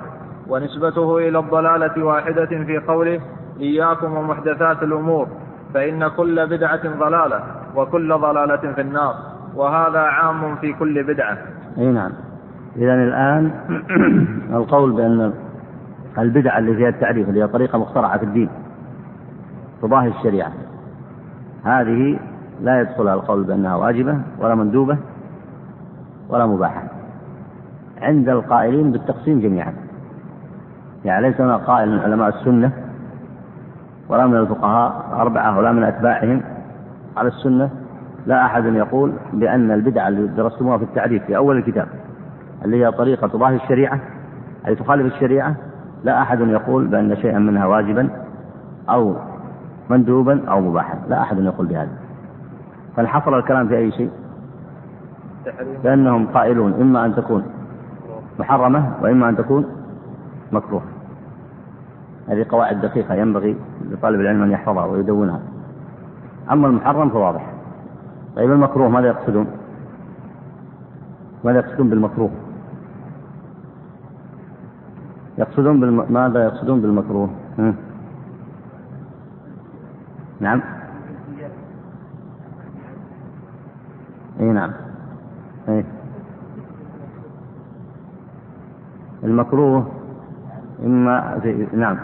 ونسبته 0.48 1.18
إلى 1.18 1.38
الضلالة 1.38 2.04
واحدة 2.04 2.46
في 2.46 2.78
قوله 2.78 3.20
إياكم 3.60 4.16
ومحدثات 4.16 4.82
الأمور 4.82 5.28
فإن 5.74 6.08
كل 6.08 6.46
بدعة 6.46 6.98
ضلالة 6.98 7.42
وكل 7.76 8.14
ضلالة 8.18 8.72
في 8.72 8.80
النار 8.80 9.14
وهذا 9.54 9.98
عام 9.98 10.56
في 10.56 10.72
كل 10.72 11.02
بدعة. 11.02 11.38
أي 11.78 11.86
نعم. 11.86 12.12
إذا 12.76 12.94
الآن 12.94 13.50
القول 14.58 14.92
بأن 14.92 15.32
البدعة 16.18 16.58
اللي 16.58 16.76
فيها 16.76 16.88
التعريف 16.88 17.28
اللي 17.28 17.42
هي 17.42 17.48
طريقة 17.48 17.78
مخترعة 17.78 18.18
في 18.18 18.24
الدين 18.24 18.48
تضاهي 19.82 20.08
الشريعة. 20.08 20.52
هذه 21.64 22.18
لا 22.62 22.80
يدخلها 22.80 23.14
القول 23.14 23.44
بأنها 23.44 23.76
واجبة 23.76 24.18
ولا 24.40 24.54
مندوبة 24.54 24.98
ولا 26.28 26.46
مباحة. 26.46 26.82
عند 28.02 28.28
القائلين 28.28 28.92
بالتقسيم 28.92 29.40
جميعا. 29.40 29.74
يعني 31.04 31.28
ليس 31.28 31.40
هنا 31.40 31.56
قائل 31.56 31.90
من 31.90 31.98
علماء 31.98 32.28
السنة 32.28 32.72
ولا 34.08 34.26
من 34.26 34.36
الفقهاء 34.36 35.06
أربعة 35.12 35.58
ولا 35.58 35.72
من 35.72 35.82
أتباعهم 35.82 36.42
على 37.16 37.28
السنة. 37.28 37.70
لا 38.26 38.44
أحد 38.44 38.64
يقول 38.64 39.12
بأن 39.32 39.70
البدعة 39.70 40.08
اللي 40.08 40.26
درستموها 40.26 40.78
في 40.78 40.84
التعريف 40.84 41.24
في 41.24 41.36
أول 41.36 41.56
الكتاب 41.56 41.88
اللي 42.64 42.84
هي 42.84 42.92
طريقة 42.92 43.26
تضاهي 43.26 43.56
الشريعة 43.56 44.00
أي 44.66 44.74
تخالف 44.74 45.14
الشريعة 45.14 45.54
لا 46.04 46.22
أحد 46.22 46.40
يقول 46.40 46.86
بأن 46.86 47.16
شيئا 47.16 47.38
منها 47.38 47.66
واجبا 47.66 48.10
أو 48.88 49.14
مندوبا 49.90 50.48
أو 50.50 50.60
مباحا. 50.60 50.98
لا 51.08 51.22
أحد 51.22 51.38
يقول 51.38 51.66
بهذا. 51.66 52.07
فانحصر 52.98 53.38
الكلام 53.38 53.68
في 53.68 53.76
أي 53.76 53.92
شيء 53.92 54.10
فإنهم 55.84 56.26
قائلون 56.26 56.72
إما 56.72 57.04
أن 57.04 57.14
تكون 57.14 57.44
محرمة 58.38 58.92
وإما 59.02 59.28
أن 59.28 59.36
تكون 59.36 59.66
مكروه 60.52 60.82
هذه 62.28 62.46
قواعد 62.48 62.80
دقيقة 62.80 63.14
ينبغي 63.14 63.56
لطالب 63.90 64.20
العلم 64.20 64.42
أن 64.42 64.50
يحفظها 64.50 64.84
ويدونها 64.84 65.40
أما 66.50 66.66
المحرم 66.66 67.10
فواضح 67.10 67.52
طيب 68.36 68.52
المكروه 68.52 68.88
ماذا 68.88 69.06
يقصدون؟ 69.06 69.46
ماذا 71.44 71.58
يقصدون 71.58 71.90
بالمكروه؟ 71.90 72.30
يقصدون 75.38 75.80
بالم... 75.80 76.12
ماذا 76.12 76.44
يقصدون 76.44 76.80
بالمكروه؟ 76.80 77.30
نعم 80.40 80.62
اي 84.40 84.52
نعم 84.52 84.72
اي 85.68 85.84
المكروه 89.24 89.86
إما 90.84 91.38
في 91.42 91.66
نعم 91.72 91.98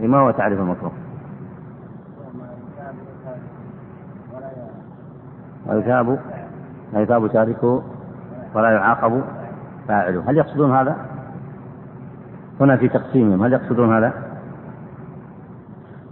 ما 0.00 0.18
هو 0.18 0.30
تعريف 0.30 0.60
المكروه؟ 0.60 0.92
ويثاب 5.66 6.18
يثاب 6.94 7.32
تاركه 7.32 7.82
ولا 8.54 8.70
يعاقب 8.70 9.22
فاعله 9.88 10.30
هل 10.30 10.36
يقصدون 10.36 10.72
هذا؟ 10.72 10.96
هنا 12.60 12.76
في 12.76 12.88
تقسيمهم 12.88 13.42
هل 13.42 13.52
يقصدون 13.52 13.96
هذا؟ 13.96 14.12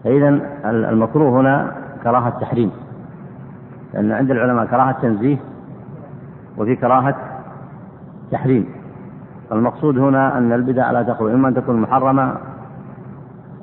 فإذا 0.04 0.28
المكروه 0.64 1.40
هنا 1.40 1.72
كراهة 2.04 2.40
تحريم 2.40 2.70
لأن 3.94 4.12
عند 4.12 4.31
العلماء 4.31 4.66
كراهة 4.66 4.92
تنزيه 5.02 5.37
وفي 6.58 6.76
كراهة 6.76 7.16
تحريم. 8.30 8.68
المقصود 9.52 9.98
هنا 9.98 10.38
أن 10.38 10.52
البدع 10.52 10.90
لا 10.90 11.02
تخرج 11.02 11.30
إما 11.30 11.48
أن 11.48 11.54
تكون 11.54 11.80
محرمة 11.80 12.34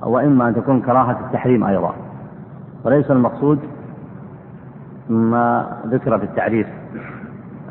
وإما 0.03 0.47
أن 0.47 0.55
تكون 0.55 0.81
كراهة 0.81 1.19
التحريم 1.25 1.63
أيضا. 1.63 1.93
وليس 2.83 3.11
المقصود 3.11 3.59
ما 5.09 5.67
ذكر 5.87 6.17
في 6.17 6.23
التعريف 6.23 6.67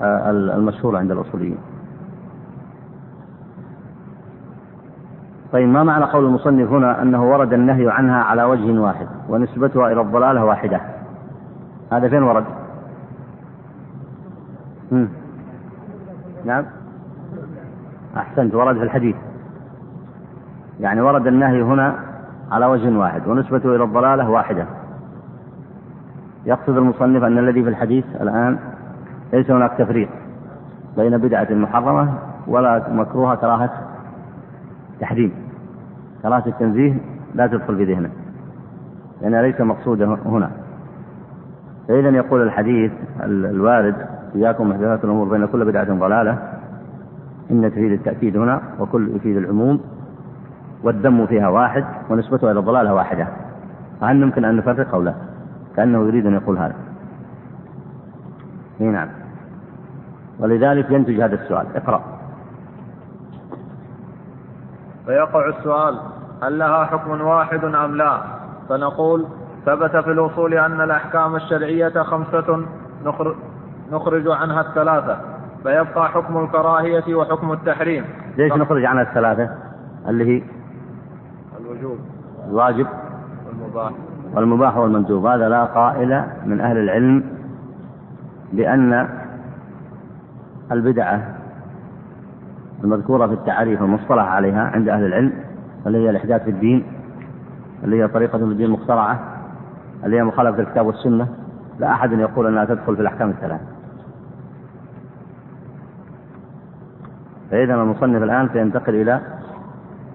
آه، 0.02 0.30
المشهور 0.30 0.96
عند 0.96 1.10
الأصوليين. 1.10 1.58
طيب 5.52 5.68
ما 5.68 5.82
معنى 5.82 6.04
قول 6.04 6.24
المصنف 6.24 6.70
هنا 6.70 7.02
أنه 7.02 7.30
ورد 7.30 7.52
النهي 7.52 7.90
عنها 7.90 8.22
على 8.22 8.44
وجه 8.44 8.80
واحد 8.80 9.06
ونسبتها 9.28 9.92
إلى 9.92 10.00
الضلالة 10.00 10.44
واحدة؟ 10.44 10.80
هذا 11.92 12.08
فين 12.08 12.22
ورد؟ 12.22 12.44
نعم. 16.44 16.64
أحسنت. 18.16 18.54
ورد 18.54 18.76
في 18.76 18.82
الحديث. 18.82 19.16
يعني 20.80 21.00
ورد 21.00 21.26
النهي 21.26 21.62
هنا 21.62 21.98
على 22.50 22.66
وجه 22.66 22.98
واحد 22.98 23.26
ونسبته 23.26 23.76
إلى 23.76 23.84
الضلالة 23.84 24.30
واحدة. 24.30 24.66
يقصد 26.46 26.76
المصنف 26.76 27.22
أن 27.22 27.38
الذي 27.38 27.62
في 27.62 27.68
الحديث 27.68 28.04
الآن 28.20 28.58
ليس 29.32 29.50
هناك 29.50 29.72
تفريق 29.78 30.08
بين 30.96 31.18
بدعة 31.18 31.48
محرمة 31.50 32.14
ولا 32.46 32.90
مكروهة 32.90 33.34
كراهة 33.34 33.70
تحريم. 35.00 35.32
كراهة 36.22 36.46
التنزيه 36.46 36.96
لا 37.34 37.46
تدخل 37.46 37.76
في 37.76 37.84
ذهنه 37.84 38.10
لأنها 39.22 39.42
ليس 39.42 39.60
مقصودة 39.60 40.18
هنا. 40.26 40.50
فإذا 41.88 42.08
يقول 42.08 42.42
الحديث 42.42 42.92
الوارد 43.24 44.13
إياكم 44.34 44.70
محدثات 44.70 45.04
الأمور 45.04 45.28
بين 45.28 45.46
كل 45.46 45.64
بدعة 45.64 45.98
ضلالة. 45.98 46.38
إن 47.50 47.70
تفيد 47.70 47.92
التأكيد 47.92 48.36
هنا 48.36 48.62
وكل 48.80 49.16
يفيد 49.16 49.36
العموم 49.36 49.80
والدم 50.82 51.26
فيها 51.26 51.48
واحد 51.48 51.84
ونسبتها 52.10 52.50
إلى 52.50 52.60
الضلالة 52.60 52.94
واحدة. 52.94 53.28
فهل 54.00 54.22
يمكن 54.22 54.44
أن 54.44 54.56
نفرق 54.56 54.94
أو 54.94 55.02
لا؟ 55.02 55.14
كأنه 55.76 56.06
يريد 56.06 56.26
أن 56.26 56.34
يقول 56.34 56.58
هذا. 56.58 56.74
نعم. 58.80 59.08
ولذلك 60.38 60.90
ينتج 60.90 61.20
هذا 61.20 61.34
السؤال. 61.34 61.66
اقرأ. 61.76 62.02
فيقع 65.06 65.48
السؤال 65.48 65.98
هل 66.42 66.58
لها 66.58 66.84
حكم 66.84 67.20
واحد 67.20 67.64
أم 67.64 67.96
لا؟ 67.96 68.20
فنقول 68.68 69.26
ثبت 69.66 69.96
في 69.96 70.10
الوصول 70.10 70.54
أن 70.54 70.80
الأحكام 70.80 71.36
الشرعية 71.36 72.02
خمسة 72.02 72.66
نخرج 73.92 74.28
عنها 74.28 74.60
الثلاثة 74.60 75.18
فيبقى 75.62 76.08
حكم 76.08 76.44
الكراهية 76.44 77.14
وحكم 77.14 77.52
التحريم. 77.52 78.04
ليش 78.36 78.52
نخرج 78.52 78.84
عنها 78.84 79.02
الثلاثة؟ 79.02 79.50
اللي 80.08 80.24
هي 80.24 80.42
الوجوب. 81.60 81.98
الواجب 82.48 82.86
والمباح. 83.48 83.92
والمباح 84.34 84.76
والمندوب 84.76 85.26
هذا 85.26 85.48
لا 85.48 85.64
قائل 85.64 86.24
من 86.46 86.60
أهل 86.60 86.78
العلم 86.78 87.24
بأن 88.52 89.08
البدعة 90.72 91.34
المذكورة 92.84 93.26
في 93.26 93.32
التعريف 93.32 93.82
المصطلح 93.82 94.24
عليها 94.24 94.70
عند 94.74 94.88
أهل 94.88 95.04
العلم 95.04 95.32
اللي 95.86 95.98
هي 95.98 96.10
الإحداث 96.10 96.44
في 96.44 96.50
الدين 96.50 96.84
اللي 97.84 98.02
هي 98.02 98.08
طريقة 98.08 98.38
في 98.38 98.44
الدين 98.44 98.66
المخترعة 98.66 99.20
اللي 100.04 100.16
هي 100.16 100.24
مخالفة 100.24 100.62
الكتاب 100.62 100.86
والسنة. 100.86 101.28
لا 101.78 101.92
أحد 101.92 102.12
يقول 102.12 102.46
أنها 102.46 102.64
تدخل 102.64 102.96
في 102.96 103.02
الأحكام 103.02 103.30
الثلاث 103.30 103.60
فإذا 107.54 107.74
المصنف 107.74 108.22
الآن 108.22 108.48
سينتقل 108.52 108.94
إلى 108.94 109.20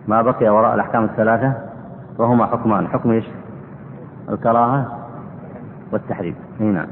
ما 0.08 0.22
بقي 0.22 0.50
وراء 0.50 0.76
الأحكام 0.76 1.04
الثلاثة 1.04 1.54
وهما 2.18 2.46
حكمان. 2.46 2.88
حكم 2.88 3.12
إيش؟ 3.12 3.26
الكراهة 4.30 5.00
والتحريم. 5.92 6.36
نعم. 6.60 6.88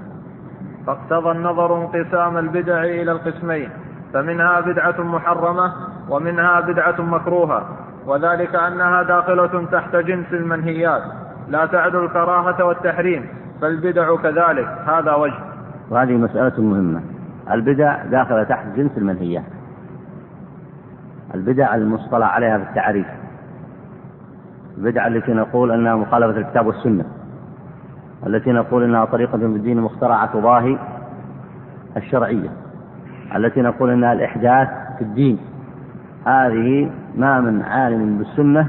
فاقتضى 0.88 1.32
النظر 1.32 1.78
انقسام 1.78 2.38
البدع 2.38 2.84
إلى 2.84 3.12
القسمين 3.12 3.70
فمنها 4.14 4.60
بدعة 4.60 5.02
محرمة 5.02 5.74
ومنها 6.10 6.60
بدعة 6.60 7.02
مكروهة 7.02 7.66
وذلك 8.06 8.56
أنها 8.56 9.04
داخلة 9.04 9.66
تحت 9.72 9.96
جنس 9.96 10.34
المنهيات. 10.34 11.02
لا 11.50 11.66
تعد 11.66 11.96
الكراهة 11.96 12.64
والتحريم 12.64 13.26
فالبدع 13.62 14.16
كذلك. 14.16 14.68
هذا 14.86 15.14
وجه. 15.14 15.40
وهذه 15.90 16.18
مسألة 16.18 16.62
مهمة. 16.62 17.02
البدع 17.52 18.06
داخلة 18.06 18.44
تحت 18.44 18.66
جنس 18.76 18.98
المنهيات. 18.98 19.57
البدع 21.36 21.76
المصطلح 21.76 22.28
عليها 22.28 22.58
في 22.58 22.64
التعريف. 22.64 23.08
البدع 24.78 25.08
التي 25.08 25.34
نقول 25.34 25.72
أنها 25.72 25.96
مخالفة 25.96 26.40
الكتاب 26.40 26.68
والسنة. 26.68 27.06
التي 28.28 28.52
نقول 28.52 28.84
أنها 28.84 29.06
طريقة 29.06 29.38
في 29.38 29.46
الدين 29.46 29.82
مخترعة 29.82 30.34
تضاهي 30.34 30.78
الشرعية. 31.98 32.50
التي 33.36 33.62
نقول 33.62 33.90
أنها 33.90 34.14
الإحداث 34.14 34.68
في 34.98 35.02
الدين. 35.02 35.40
هذه 36.26 36.92
ما 37.18 37.42
من 37.42 37.62
عالم 37.62 38.18
بالسنة 38.18 38.68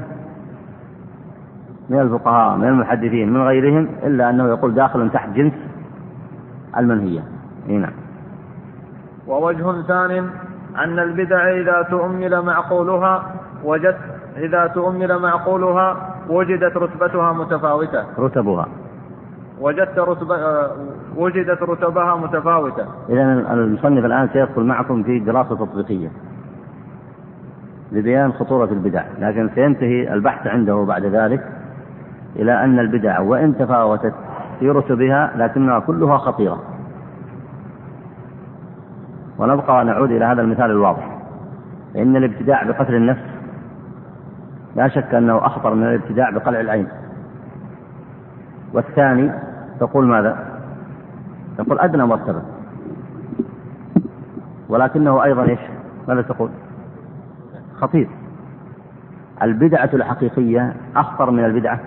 من 1.89 1.99
الفقهاء 1.99 2.57
من 2.57 2.67
المحدثين 2.67 3.33
من 3.33 3.41
غيرهم 3.41 3.87
إلا 4.03 4.29
أنه 4.29 4.47
يقول 4.47 4.73
داخل 4.73 5.09
تحت 5.09 5.29
جنس 5.29 5.53
المنهية. 6.77 7.23
نعم. 7.67 7.91
ووجه 9.27 9.81
ثان 9.81 10.29
أن 10.77 10.99
البدع 10.99 11.49
إذا 11.49 11.81
تؤمل 11.89 12.41
معقولها 12.41 13.23
وجدت 13.63 13.97
إذا 14.37 14.67
تؤمل 14.67 15.19
معقولها 15.19 16.15
وجدت 16.29 16.77
رتبتها 16.77 17.33
متفاوتة. 17.33 18.03
رتبها. 18.19 18.67
وجدت 19.61 19.99
رتب 19.99 20.27
وجدت 21.15 21.63
رتبها 21.63 22.15
متفاوتة. 22.15 22.85
إذا 23.09 23.23
المصنف 23.53 24.05
الآن 24.05 24.29
سيدخل 24.33 24.63
معكم 24.63 25.03
في 25.03 25.19
دراسة 25.19 25.55
تطبيقية. 25.55 26.09
لبيان 27.91 28.33
خطورة 28.33 28.69
البدع. 28.71 29.03
لكن 29.19 29.49
سينتهي 29.55 30.13
البحث 30.13 30.47
عنده 30.47 30.85
بعد 30.87 31.05
ذلك 31.05 31.47
إلى 32.35 32.63
أن 32.63 32.79
البدع 32.79 33.19
وإن 33.19 33.57
تفاوتت 33.57 34.13
في 34.59 34.69
رتبها 34.69 35.31
لكنها 35.35 35.79
كلها 35.79 36.17
خطيرة. 36.17 36.78
ونبقى 39.39 39.85
نعود 39.85 40.11
إلى 40.11 40.25
هذا 40.25 40.41
المثال 40.41 40.71
الواضح 40.71 41.19
إن 41.95 42.15
الابتداع 42.15 42.63
بقتل 42.63 42.95
النفس 42.95 43.21
لا 44.75 44.87
شك 44.87 45.13
أنه 45.15 45.45
أخطر 45.45 45.73
من 45.73 45.83
الابتداع 45.83 46.29
بقلع 46.29 46.59
العين 46.59 46.87
والثاني 48.73 49.31
تقول 49.79 50.07
ماذا؟ 50.07 50.59
تقول 51.57 51.79
أدنى 51.79 52.05
مرتبة 52.05 52.41
ولكنه 54.69 55.23
أيضا 55.23 55.43
إيش؟ 55.43 55.59
ماذا 56.07 56.21
تقول؟ 56.21 56.49
خطير 57.81 58.09
البدعة 59.41 59.89
الحقيقية 59.93 60.73
أخطر 60.95 61.31
من 61.31 61.45
البدعة 61.45 61.79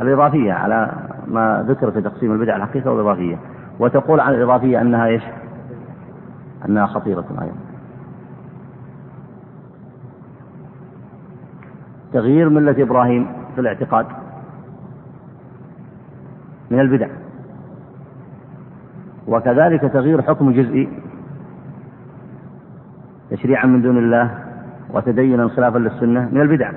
الإضافية 0.00 0.52
على 0.52 0.92
ما 1.26 1.64
ذكر 1.68 1.90
في 1.90 2.00
تقسيم 2.00 2.32
البدع 2.32 2.56
الحقيقية 2.56 2.90
والإضافية 2.90 3.38
وتقول 3.78 4.20
عن 4.20 4.34
الإضافية 4.34 4.80
أنها 4.80 5.06
إيش؟ 5.06 5.22
أنها 6.68 6.86
خطيرة 6.86 7.26
أيضا. 7.42 7.56
تغيير 12.12 12.48
ملة 12.48 12.82
إبراهيم 12.82 13.26
في 13.54 13.60
الاعتقاد 13.60 14.06
من 16.70 16.80
البدع. 16.80 17.08
وكذلك 19.28 19.80
تغيير 19.80 20.22
حكم 20.22 20.52
جزئي 20.52 20.88
تشريعا 23.30 23.66
من 23.66 23.82
دون 23.82 23.98
الله 23.98 24.38
وتدينا 24.90 25.48
خلافا 25.48 25.78
للسنة 25.78 26.28
من 26.32 26.40
البدع. 26.40 26.72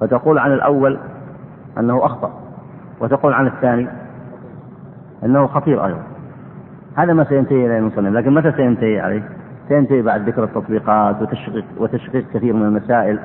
فتقول 0.00 0.38
عن 0.38 0.52
الأول 0.52 0.98
أنه 1.78 2.06
أخطأ 2.06 2.40
وتقول 3.00 3.32
عن 3.32 3.46
الثاني 3.46 3.88
أنه 5.24 5.46
خطير 5.46 5.86
أيضا. 5.86 6.02
هذا 6.98 7.12
ما 7.12 7.24
سينتهي 7.24 7.66
إليه 7.66 7.78
المصنف 7.78 8.12
لكن 8.12 8.34
متى 8.34 8.52
سينتهي 8.52 9.00
عليه؟ 9.00 9.22
سينتهي 9.68 10.02
بعد 10.02 10.28
ذكر 10.28 10.44
التطبيقات 10.44 11.22
وتشقيق 11.22 11.64
وتشقيق 11.78 12.24
كثير 12.34 12.54
من 12.54 12.62
المسائل. 12.62 13.18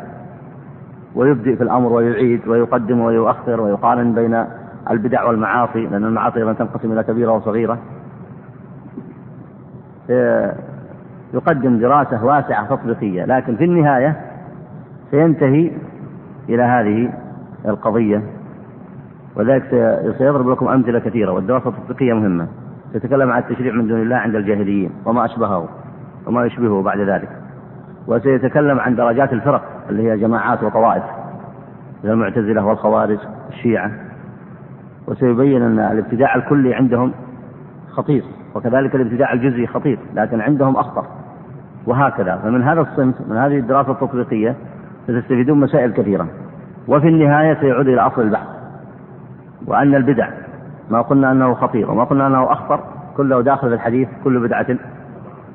ويبدئ 1.16 1.56
في 1.56 1.64
الأمر 1.64 1.94
ويعيد 1.94 2.48
ويقدم 2.48 3.00
ويؤخر 3.00 3.62
ويقارن 3.62 4.14
بين 4.14 4.46
البدع 4.90 5.24
والمعاصي 5.24 5.86
لأن 5.86 6.04
المعاصي 6.04 6.40
أيضا 6.40 6.54
تنقسم 6.54 6.92
إلى 6.92 7.04
كبيرة 7.04 7.32
وصغيرة. 7.32 7.78
يقدم 11.34 11.80
دراسة 11.80 12.26
واسعة 12.26 12.76
تطبيقية. 12.76 13.26
لكن 13.26 13.56
في 13.56 13.64
النهاية 13.64 14.16
سينتهي 15.12 15.72
إلى 16.50 16.64
هذه 16.64 17.14
القضية. 17.66 18.24
وذلك 19.36 19.64
سيضرب 20.18 20.50
لكم 20.50 20.68
أمثلة 20.68 21.00
كثيرة 21.00 21.32
والدراسة 21.32 21.70
التطبيقية 21.70 22.14
مهمة. 22.14 22.48
سيتكلم 22.94 23.32
عن 23.32 23.40
التشريع 23.40 23.74
من 23.74 23.88
دون 23.88 24.02
الله 24.02 24.16
عند 24.16 24.36
الجاهليين 24.36 24.92
وما 25.06 25.26
أشبهه 25.26 25.70
وما 26.28 26.46
يشبهه 26.46 26.82
بعد 26.82 27.00
ذلك. 27.00 27.30
وسيتكلم 28.08 28.80
عن 28.80 28.96
درجات 28.96 29.34
الفرق 29.34 29.64
اللي 29.90 30.12
هي 30.12 30.18
جماعات 30.18 30.64
وطوائف 30.64 31.04
المعتزلة 32.04 32.66
والخوارج 32.66 33.18
الشيعة 33.50 33.92
وسيبين 35.08 35.62
أن 35.62 35.80
الابتداع 35.80 36.36
الكلي 36.36 36.74
عندهم 36.74 37.12
خطير 37.92 38.24
وكذلك 38.56 38.96
الابتداع 38.96 39.34
الجزئي 39.34 39.68
خطير 39.68 40.00
لكن 40.16 40.42
عندهم 40.42 40.76
أخطر. 40.76 41.06
وهكذا 41.86 42.36
فمن 42.44 42.64
هذا 42.64 42.82
الصنف 42.82 43.16
من 43.30 43.38
هذه 43.38 43.58
الدراسة 43.58 43.92
التطبيقية 43.92 44.56
ستستفيدون 45.08 45.60
مسائل 45.60 45.94
كثيرة. 45.94 46.28
وفي 46.88 47.08
النهاية 47.08 47.54
سيعود 47.54 47.88
إلى 47.88 48.02
أصل 48.02 48.22
البحث 48.22 48.48
وأن 49.68 49.96
البدع 49.96 50.30
ما 50.90 51.02
قلنا 51.02 51.32
أنه 51.32 51.54
خطير 51.54 51.92
وما 51.92 52.04
قلنا 52.04 52.28
أنه 52.28 52.52
أخطر 52.52 52.80
كله 53.18 53.42
داخل 53.42 53.68
في 53.70 53.74
الحديث 53.74 54.10
كل 54.24 54.40
بدعة. 54.40 54.66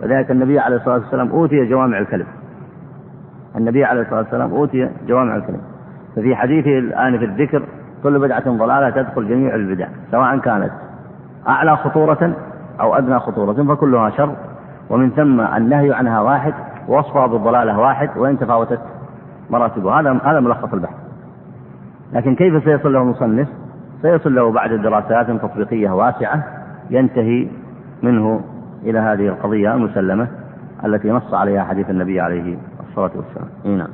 وذلك 0.03 0.31
النبي 0.31 0.59
عليه 0.59 0.77
الصلاة 0.77 0.95
والسلام 0.95 1.31
أوتي 1.31 1.67
جوامع 1.67 1.99
الكلم. 1.99 2.27
النبي 3.57 3.85
عليه 3.85 4.01
الصلاة 4.01 4.19
والسلام 4.19 4.51
أوتي 4.51 4.91
جوامع 5.07 5.37
الكلم. 5.37 5.61
ففي 6.17 6.37
حديثه 6.37 6.79
الآن 6.79 7.19
في 7.19 7.25
الذكر 7.25 7.63
كل 8.03 8.19
بدعة 8.19 8.51
ضلالة 8.51 8.91
تدخل 8.91 9.29
جميع 9.29 9.55
البدع 9.55 9.89
سواء 10.11 10.39
كانت 10.39 10.71
أعلى 11.49 11.77
خطورة 11.77 12.37
أو 12.81 12.95
أدنى 12.95 13.19
خطورة 13.19 13.75
فكلها 13.75 14.11
شر. 14.11 14.37
ومن 14.91 15.11
ثم 15.11 15.41
النهي 15.41 15.93
عنها 15.93 16.21
واحد 16.21 16.55
ووصفها 16.89 17.27
بالضلالة 17.27 17.79
واحد 17.79 18.11
وإن 18.17 18.39
تفاوتت 18.39 18.81
مراتبها 19.51 20.01
هذا 20.01 20.21
هذا 20.25 20.41
ملخص 20.41 20.73
البحث. 20.75 20.95
لكن 22.13 22.35
كيف 22.35 22.65
سيصل 22.65 22.93
له 22.93 23.03
المصنف؟ 23.03 23.49
سيصل 24.03 24.35
له 24.35 24.53
بعد 24.53 24.71
دراسات 24.73 25.31
تطبيقية 25.31 25.91
واسعة 25.91 26.45
ينتهي 26.91 27.49
منه 28.03 28.45
إلى 28.83 28.99
هذه 28.99 29.29
القضية 29.29 29.75
المسلمة 29.75 30.29
التي 30.85 31.11
نص 31.11 31.35
عليها 31.35 31.65
حديث 31.65 31.91
النبي 31.91 32.21
عليه 32.21 32.59
الصلاة 32.89 33.11
والسلام. 33.15 33.49
إيه 33.65 33.77
نعم. 33.77 33.91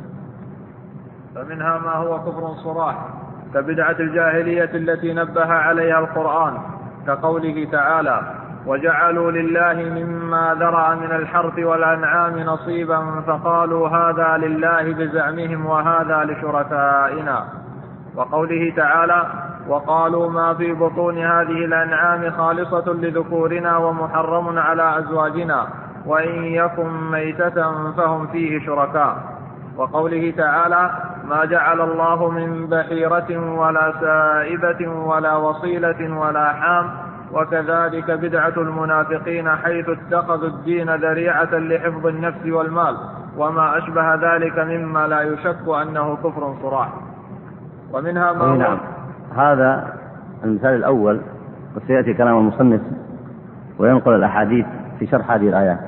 فمنها 1.35 1.79
ما 1.79 1.93
هو 1.95 2.19
كفر 2.19 2.55
صراح 2.65 2.97
كبدعة 3.55 3.97
الجاهلية 4.01 4.71
التي 4.75 5.15
نبه 5.15 5.47
عليها 5.47 5.99
القرآن 5.99 6.53
كقوله 7.07 7.69
تعالى 7.73 8.21
وجعلوا 8.67 9.31
لله 9.31 10.05
مما 10.05 10.57
ذرأ 10.61 10.95
من 10.95 11.13
الحرث 11.13 11.59
والأنعام 11.59 12.39
نصيبا 12.41 13.21
فقالوا 13.27 13.89
هذا 13.89 14.47
لله 14.47 14.95
بزعمهم 14.95 15.67
وهذا 15.67 16.25
لشركائنا. 16.25 17.45
وقوله 18.17 18.73
تعالى 18.77 19.44
وقالوا 19.69 20.31
ما 20.31 20.55
في 20.55 20.73
بطون 20.73 21.19
هذه 21.19 21.65
الأنعام 21.65 22.31
خالصة 22.31 22.93
لذكورنا 22.93 23.77
ومحرم 23.77 24.59
على 24.59 24.99
أزواجنا 24.99 25.67
وإن 26.07 26.45
يكن 26.45 27.11
ميتة 27.11 27.91
فهم 27.97 28.27
فيه 28.27 28.67
شركاء. 28.67 29.17
وقوله 29.77 30.35
تعالى 30.37 30.91
ما 31.29 31.45
جعل 31.45 31.81
الله 31.81 32.31
من 32.31 32.67
بحيرة 32.67 33.59
ولا 33.59 33.93
سائبة 34.01 34.89
ولا 34.89 35.37
وصيلة 35.37 36.19
ولا 36.21 36.53
حام 36.53 36.91
وكذلك 37.33 38.11
بدعة 38.11 38.53
المنافقين 38.57 39.51
حيث 39.51 39.89
اتخذوا 39.89 40.49
الدين 40.49 40.95
ذريعة 40.95 41.55
لحفظ 41.55 42.07
النفس 42.07 42.47
والمال 42.47 42.97
وما 43.37 43.79
أشبه 43.79 44.15
ذلك 44.15 44.59
مما 44.59 45.07
لا 45.07 45.23
يشك 45.23 45.69
أنه 45.83 46.17
كفر 46.17 46.55
صراح. 46.63 46.89
ومنها 47.93 48.33
ما 48.33 48.57
نعم. 48.57 48.79
هذا 49.37 49.95
المثال 50.45 50.75
الأول 50.75 51.21
وسيأتي 51.77 52.15
كلام 52.15 52.39
المصنف 52.39 52.81
وينقل 53.79 54.15
الأحاديث 54.15 54.67
في 54.99 55.07
شرح 55.07 55.31
هذه 55.31 55.49
الآيات. 55.49 55.79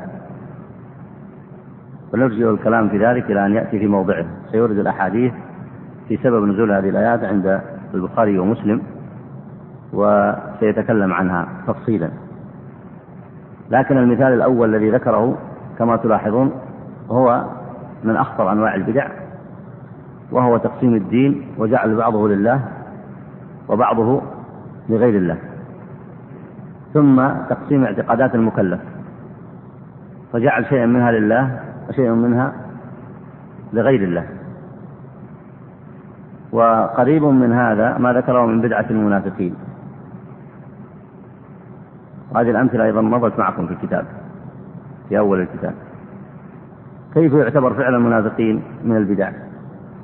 ونرجع 2.15 2.51
الكلام 2.51 2.89
في 2.89 3.07
ذلك 3.07 3.31
إلى 3.31 3.47
أن 3.47 3.55
يأتي 3.55 3.79
في 3.79 3.87
موضعه. 3.87 4.27
سيورد 4.51 4.79
الأحاديث 4.79 5.33
في 6.09 6.17
سبب 6.17 6.45
نزول 6.45 6.73
هذه 6.73 6.89
الآيات 6.89 7.25
عند 7.25 7.61
البخاري 7.95 8.39
ومسلم 8.39 8.83
وسيتكلم 9.93 11.13
عنها 11.13 11.49
تفصيلا. 11.67 12.11
لكن 13.71 13.97
المثال 13.97 14.33
الأول 14.33 14.75
الذي 14.75 14.91
ذكره 14.91 15.39
كما 15.79 15.97
تلاحظون 15.97 16.53
هو 17.11 17.45
من 18.05 18.17
أخطر 18.17 18.53
أنواع 18.53 18.75
البدع 18.75 19.09
وهو 20.33 20.57
تقسيم 20.57 20.95
الدين 20.95 21.47
وجعل 21.59 21.97
بعضه 21.97 22.29
لله 22.29 22.61
وبعضه 23.69 24.23
لغير 24.89 25.17
الله. 25.17 25.39
ثم 26.95 27.29
تقسيم 27.49 27.85
اعتقادات 27.85 28.35
المكلف. 28.35 28.81
فجعل 30.33 30.67
شيئا 30.67 30.87
منها 30.87 31.13
لله 31.13 31.61
وشيئا 31.89 32.13
منها 32.13 32.53
لغير 33.73 34.03
الله. 34.05 34.27
وقريب 36.53 37.25
من 37.25 37.53
هذا 37.53 37.99
ما 37.99 38.13
ذكره 38.13 38.47
من 38.47 38.61
بدعة 38.61 38.87
المنافقين. 38.91 39.55
وهذه 42.35 42.51
الأمثلة 42.51 42.85
أيضا 42.85 43.01
مضت 43.01 43.39
معكم 43.39 43.67
في 43.67 43.73
الكتاب 43.73 44.05
في 45.09 45.19
أول 45.19 45.41
الكتاب. 45.41 45.75
كيف 47.15 47.33
يعتبر 47.33 47.75
فعل 47.75 47.95
المنافقين 47.95 48.63
من 48.85 48.97
البدع؟ 48.97 49.31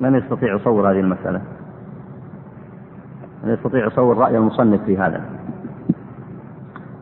من 0.01 0.14
يستطيع 0.14 0.55
يصور 0.55 0.90
هذه 0.90 1.01
المسألة؟ 1.01 1.40
يستطيع 3.44 3.87
يصور 3.87 4.18
رأي 4.18 4.37
المصنف 4.37 4.83
في 4.83 4.98
هذا؟ 4.98 5.20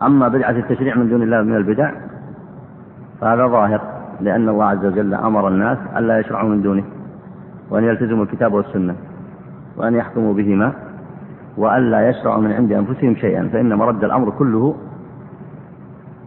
أما 0.03 0.29
بدعة 0.29 0.51
التشريع 0.51 0.97
من 0.97 1.09
دون 1.09 1.23
الله 1.23 1.43
من 1.43 1.57
البدع 1.57 1.93
فهذا 3.21 3.47
ظاهر 3.47 3.81
لأن 4.21 4.49
الله 4.49 4.65
عز 4.65 4.85
وجل 4.87 5.15
أمر 5.15 5.49
الناس 5.49 5.79
ألا 5.97 6.19
يشرعوا 6.19 6.49
من 6.49 6.63
دونه 6.63 6.85
وأن 7.71 7.85
يلتزموا 7.85 8.25
الكتاب 8.25 8.53
والسنة 8.53 8.95
وأن 9.77 9.95
يحكموا 9.95 10.35
بهما 10.35 10.73
وألا 11.57 12.09
يشرعوا 12.09 12.41
من 12.43 12.53
عند 12.53 12.73
أنفسهم 12.73 13.17
شيئا 13.17 13.49
فإن 13.53 13.75
مرد 13.75 14.05
الأمر 14.05 14.31
كله 14.31 14.77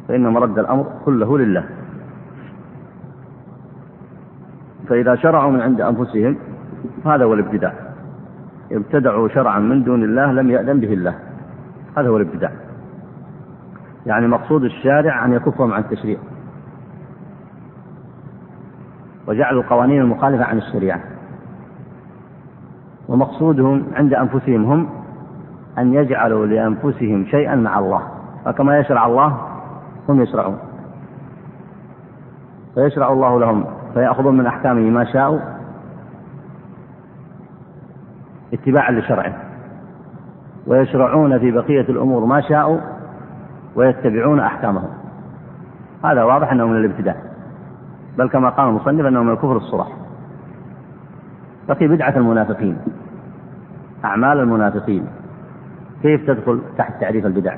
فإن 0.08 0.28
مرد 0.28 0.60
الأمر 0.60 0.86
كله 1.06 1.38
لله. 1.38 1.64
فإذا 4.90 5.16
شرعوا 5.16 5.52
من 5.52 5.62
عند 5.62 5.82
أنفسهم 5.82 6.38
هذا 7.06 7.24
هو 7.26 7.34
الابتداع 7.34 7.74
ابتدعوا 8.74 9.28
شرعا 9.28 9.60
من 9.60 9.84
دون 9.84 10.04
الله 10.04 10.32
لم 10.32 10.52
يأذن 10.52 10.80
به 10.80 10.94
الله. 10.94 11.16
هذا 11.98 12.10
هو 12.10 12.18
الابتداع. 12.18 12.52
يعني 14.06 14.28
مقصود 14.28 14.64
الشارع 14.64 15.26
أن 15.26 15.34
يكفهم 15.34 15.74
عن 15.74 15.82
التشريع. 15.82 16.18
وجعلوا 19.28 19.62
القوانين 19.62 20.02
المخالفة 20.02 20.46
عن 20.46 20.58
الشريعة. 20.58 21.00
ومقصودهم 23.08 23.86
عند 23.94 24.14
أنفسهم 24.14 24.66
هم 24.66 24.90
أن 25.78 25.94
يجعلوا 25.94 26.46
لأنفسهم 26.46 27.26
شيئا 27.26 27.56
مع 27.56 27.80
الله. 27.80 28.02
فكما 28.46 28.80
يشرع 28.80 29.06
الله 29.06 29.38
هم 30.10 30.22
يشرعون. 30.22 30.58
فيشرع 32.76 33.12
الله 33.12 33.40
لهم 33.40 33.66
فيأخذون 33.94 34.38
من 34.38 34.46
أحكامه 34.46 34.90
ما 34.90 35.04
شاءوا 35.04 35.40
اتباعا 38.54 38.92
لشرعه. 38.92 39.34
ويشرعون 40.68 41.40
في 41.40 41.52
بقية 41.52 41.82
الأمور 41.82 42.26
ما 42.26 42.42
شاءوا 42.42 42.80
ويتبعون 43.76 44.40
أحكامه 44.40 44.84
هذا 46.04 46.24
واضح 46.24 46.52
أنه 46.52 46.68
من 46.68 46.78
الابتداع. 46.78 47.16
بل 48.18 48.30
كما 48.30 48.50
قال 48.50 48.70
المصنف 48.70 49.06
أنه 49.06 49.24
من 49.24 49.32
الكفر 49.32 49.58
الصرح 49.58 49.88
بقي 51.68 51.88
بدعة 51.88 52.18
المنافقين. 52.18 52.78
أعمال 54.06 54.40
المنافقين. 54.40 55.08
كيف 56.02 56.28
تدخل 56.28 56.62
تحت 56.78 57.02
تعريف 57.02 57.26
البدع؟ 57.26 57.56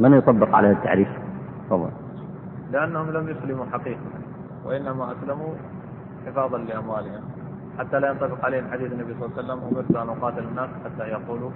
من 0.00 0.12
يطبق 0.12 0.54
عليه 0.56 0.70
التعريف؟ 0.70 1.08
تفضل. 1.66 1.90
لأنهم 2.72 3.10
لم 3.10 3.28
يسلموا 3.28 3.64
حقيقة 3.72 4.00
وإنما 4.64 5.12
أسلموا 5.12 5.54
حفاظا 6.26 6.58
لأموالهم. 6.58 7.31
حتى 7.78 8.00
لا 8.00 8.08
ينطبق 8.10 8.44
عليهم 8.44 8.64
حديث 8.72 8.92
النبي 8.92 9.14
صلى 9.14 9.26
الله 9.26 9.38
عليه 9.38 9.44
وسلم 9.44 9.68
أمرت 9.68 9.96
أن 9.96 10.08
أقاتل 10.08 10.44
الناس 10.48 10.68
حتى 10.84 11.08
يقولوا 11.08 11.50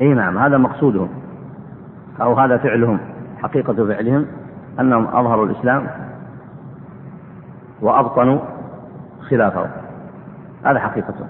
إي 0.00 0.14
نعم 0.14 0.38
هذا 0.38 0.56
مقصودهم 0.56 1.08
أو 2.20 2.34
هذا 2.34 2.56
فعلهم 2.56 2.98
حقيقة 3.38 3.86
فعلهم 3.86 4.26
أنهم 4.80 5.06
أظهروا 5.06 5.46
الإسلام 5.46 5.86
وأبطنوا 7.80 8.40
خلافه. 9.20 9.70
هذا 10.64 10.78
حقيقته 10.78 11.26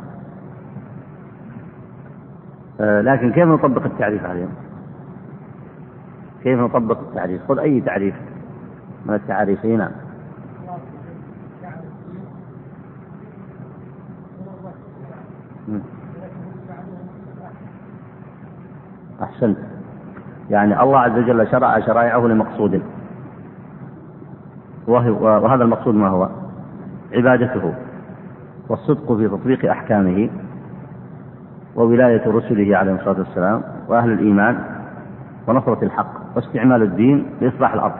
آه، 2.81 3.01
لكن 3.01 3.33
كيف 3.33 3.45
نطبق 3.45 3.85
التعريف 3.85 4.25
عليهم؟ 4.25 4.49
كيف 6.43 6.61
نطبق 6.61 6.99
التعريف؟ 7.01 7.43
خذ 7.49 7.59
أي 7.59 7.81
تعريف 7.81 8.14
من 9.07 9.14
التعاريف؟ 9.14 9.64
نعم. 9.64 9.91
أحسنت. 19.23 19.59
يعني 20.51 20.83
الله 20.83 20.99
عز 20.99 21.19
وجل 21.19 21.49
شرع 21.51 21.81
شرائعه 21.81 22.27
لمقصود. 22.27 22.83
وهذا 24.87 25.65
المقصود 25.65 25.95
ما 25.95 26.09
هو؟ 26.09 26.29
عبادته 27.13 27.75
والصدق 28.69 29.13
في 29.17 29.29
تطبيق 29.29 29.71
أحكامه 29.71 30.31
وولاية 31.77 32.27
رسله 32.27 32.77
عليه 32.77 32.95
الصلاة 32.95 33.19
والسلام 33.19 33.63
وأهل 33.89 34.13
الإيمان 34.13 34.59
ونصرة 35.47 35.85
الحق 35.85 36.37
واستعمال 36.37 36.83
الدين 36.83 37.27
لإصلاح 37.41 37.73
الأرض. 37.73 37.95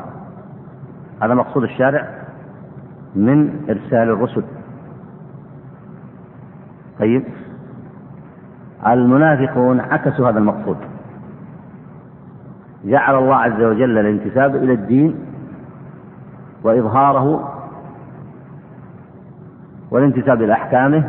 هذا 1.23 1.35
مقصود 1.35 1.63
الشارع 1.63 2.09
من 3.17 3.67
إرسال 3.71 4.11
الرسل. 4.11 4.45
طيب. 6.99 7.25
المنافقون 8.87 9.81
عكسوا 9.81 10.31
هذا 10.31 10.39
المقصود. 10.39 10.77
جعل 12.85 13.19
الله 13.19 13.35
عز 13.37 13.63
وجل 13.63 13.99
الانتساب 13.99 14.57
إلى 14.57 14.73
الدين 14.73 15.15
وإظهاره 16.65 17.55
والانتساب 19.91 20.43
إلى 20.43 20.53
أحكامه 20.53 21.05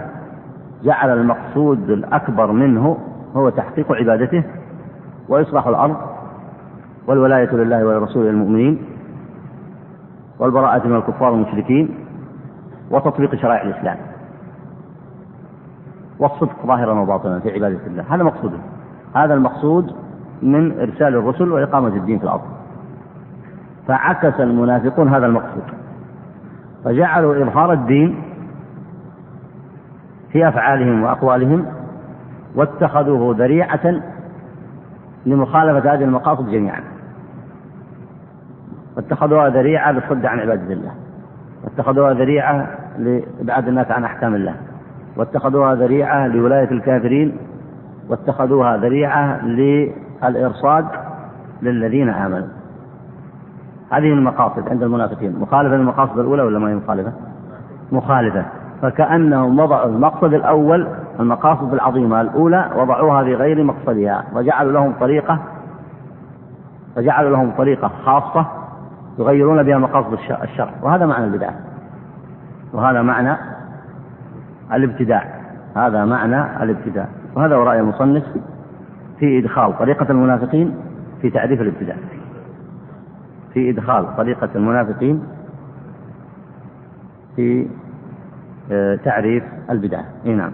جعل 0.83 1.09
المقصود 1.09 1.89
الأكبر 1.89 2.51
منه 2.51 2.97
هو 3.35 3.49
تحقيق 3.49 3.91
عبادته 3.91 4.43
وإصلاح 5.29 5.67
الأرض 5.67 5.97
والولاية 7.07 7.55
لله 7.55 7.85
ولرسوله 7.85 8.29
المؤمنين 8.29 8.81
والبراءة 10.39 10.87
من 10.87 10.95
الكفار 10.95 11.31
والمشركين 11.31 11.95
وتطبيق 12.91 13.35
شرائع 13.35 13.61
الإسلام. 13.61 13.97
والصدق 16.19 16.65
ظاهرا 16.65 16.99
وباطنا 16.99 17.39
في 17.39 17.51
عبادة 17.51 17.87
الله. 17.87 18.15
هذا 18.15 18.23
مقصوده. 18.23 18.57
هذا 19.15 19.33
المقصود 19.33 19.95
من 20.41 20.79
إرسال 20.79 21.15
الرسل 21.15 21.51
وإقامة 21.51 21.87
الدين 21.87 22.17
في 22.17 22.23
الأرض. 22.23 22.41
فعكس 23.87 24.39
المنافقون 24.39 25.07
هذا 25.09 25.25
المقصود. 25.25 25.63
فجعلوا 26.83 27.43
إظهار 27.43 27.73
الدين 27.73 28.21
في 30.31 30.47
أفعالهم 30.47 31.03
وأقوالهم 31.03 31.65
واتخذوه 32.55 33.35
ذريعة 33.37 34.01
لمخالفة 35.25 35.93
هذه 35.93 36.03
المقاصد 36.03 36.49
جميعا. 36.49 36.81
واتخذوها 38.97 39.49
ذريعة 39.49 39.91
للصد 39.91 40.25
عن 40.25 40.39
عبادة 40.39 40.73
الله. 40.73 40.91
واتخذوها 41.63 42.13
ذريعة 42.13 42.67
لإبعاد 42.97 43.67
الناس 43.67 43.91
عن 43.91 44.03
أحكام 44.03 44.35
الله. 44.35 44.55
واتخذوها 45.17 45.75
ذريعة 45.75 46.27
لولاية 46.27 46.71
الكافرين. 46.71 47.37
واتخذوها 48.09 48.77
ذريعة 48.77 49.45
الإرصاد 50.23 50.85
للذين 51.61 52.09
آمنوا. 52.09 52.47
هذه 53.91 54.13
المقاصد 54.13 54.69
عند 54.69 54.83
المنافقين. 54.83 55.39
مخالفة 55.39 55.75
للمقاصد 55.75 56.19
الأولى 56.19 56.41
ولا 56.41 56.59
ما 56.59 56.69
هي 56.69 56.75
مخالفة؟ 56.75 57.11
مخالفة. 57.91 58.45
فكأنهم 58.81 59.59
وضعوا 59.59 59.89
المقصد 59.89 60.33
الأول 60.33 60.87
المقاصد 61.19 61.73
العظيمة. 61.73 62.21
الأولى 62.21 62.69
وضعوها 62.75 63.23
في 63.23 63.35
غير 63.35 63.63
مقصدها. 63.63 64.23
وجعلوا 64.33 64.71
لهم 64.71 64.93
طريقة 64.99 65.39
فجعلوا 66.95 67.29
لهم 67.29 67.51
طريقة 67.51 67.91
خاصة 68.05 68.45
يغيرون 69.19 69.63
بها 69.63 69.77
مقاصد 69.77 70.13
الشرع. 70.43 70.71
وهذا 70.81 71.05
معنى 71.05 71.25
البدعة 71.25 71.53
وهذا 72.73 73.01
معنى 73.01 73.37
الابتداع. 74.73 75.23
هذا 75.75 76.05
معنى 76.05 76.63
الابتداع. 76.63 77.07
وهذا 77.35 77.55
هو 77.55 77.63
رأي 77.63 77.79
المصنف. 77.79 78.23
في 79.19 79.39
إدخال 79.39 79.77
طريقة 79.79 80.11
المنافقين 80.11 80.77
في 81.21 81.29
تعريف 81.29 81.61
الابتداع 81.61 81.95
في 83.53 83.69
إدخال 83.69 84.15
طريقة 84.17 84.49
المنافقين 84.55 85.23
في 87.35 87.67
آه، 88.71 88.95
تعريف 88.95 89.43
البدعة 89.69 90.05
إي 90.25 90.33
نعم. 90.33 90.51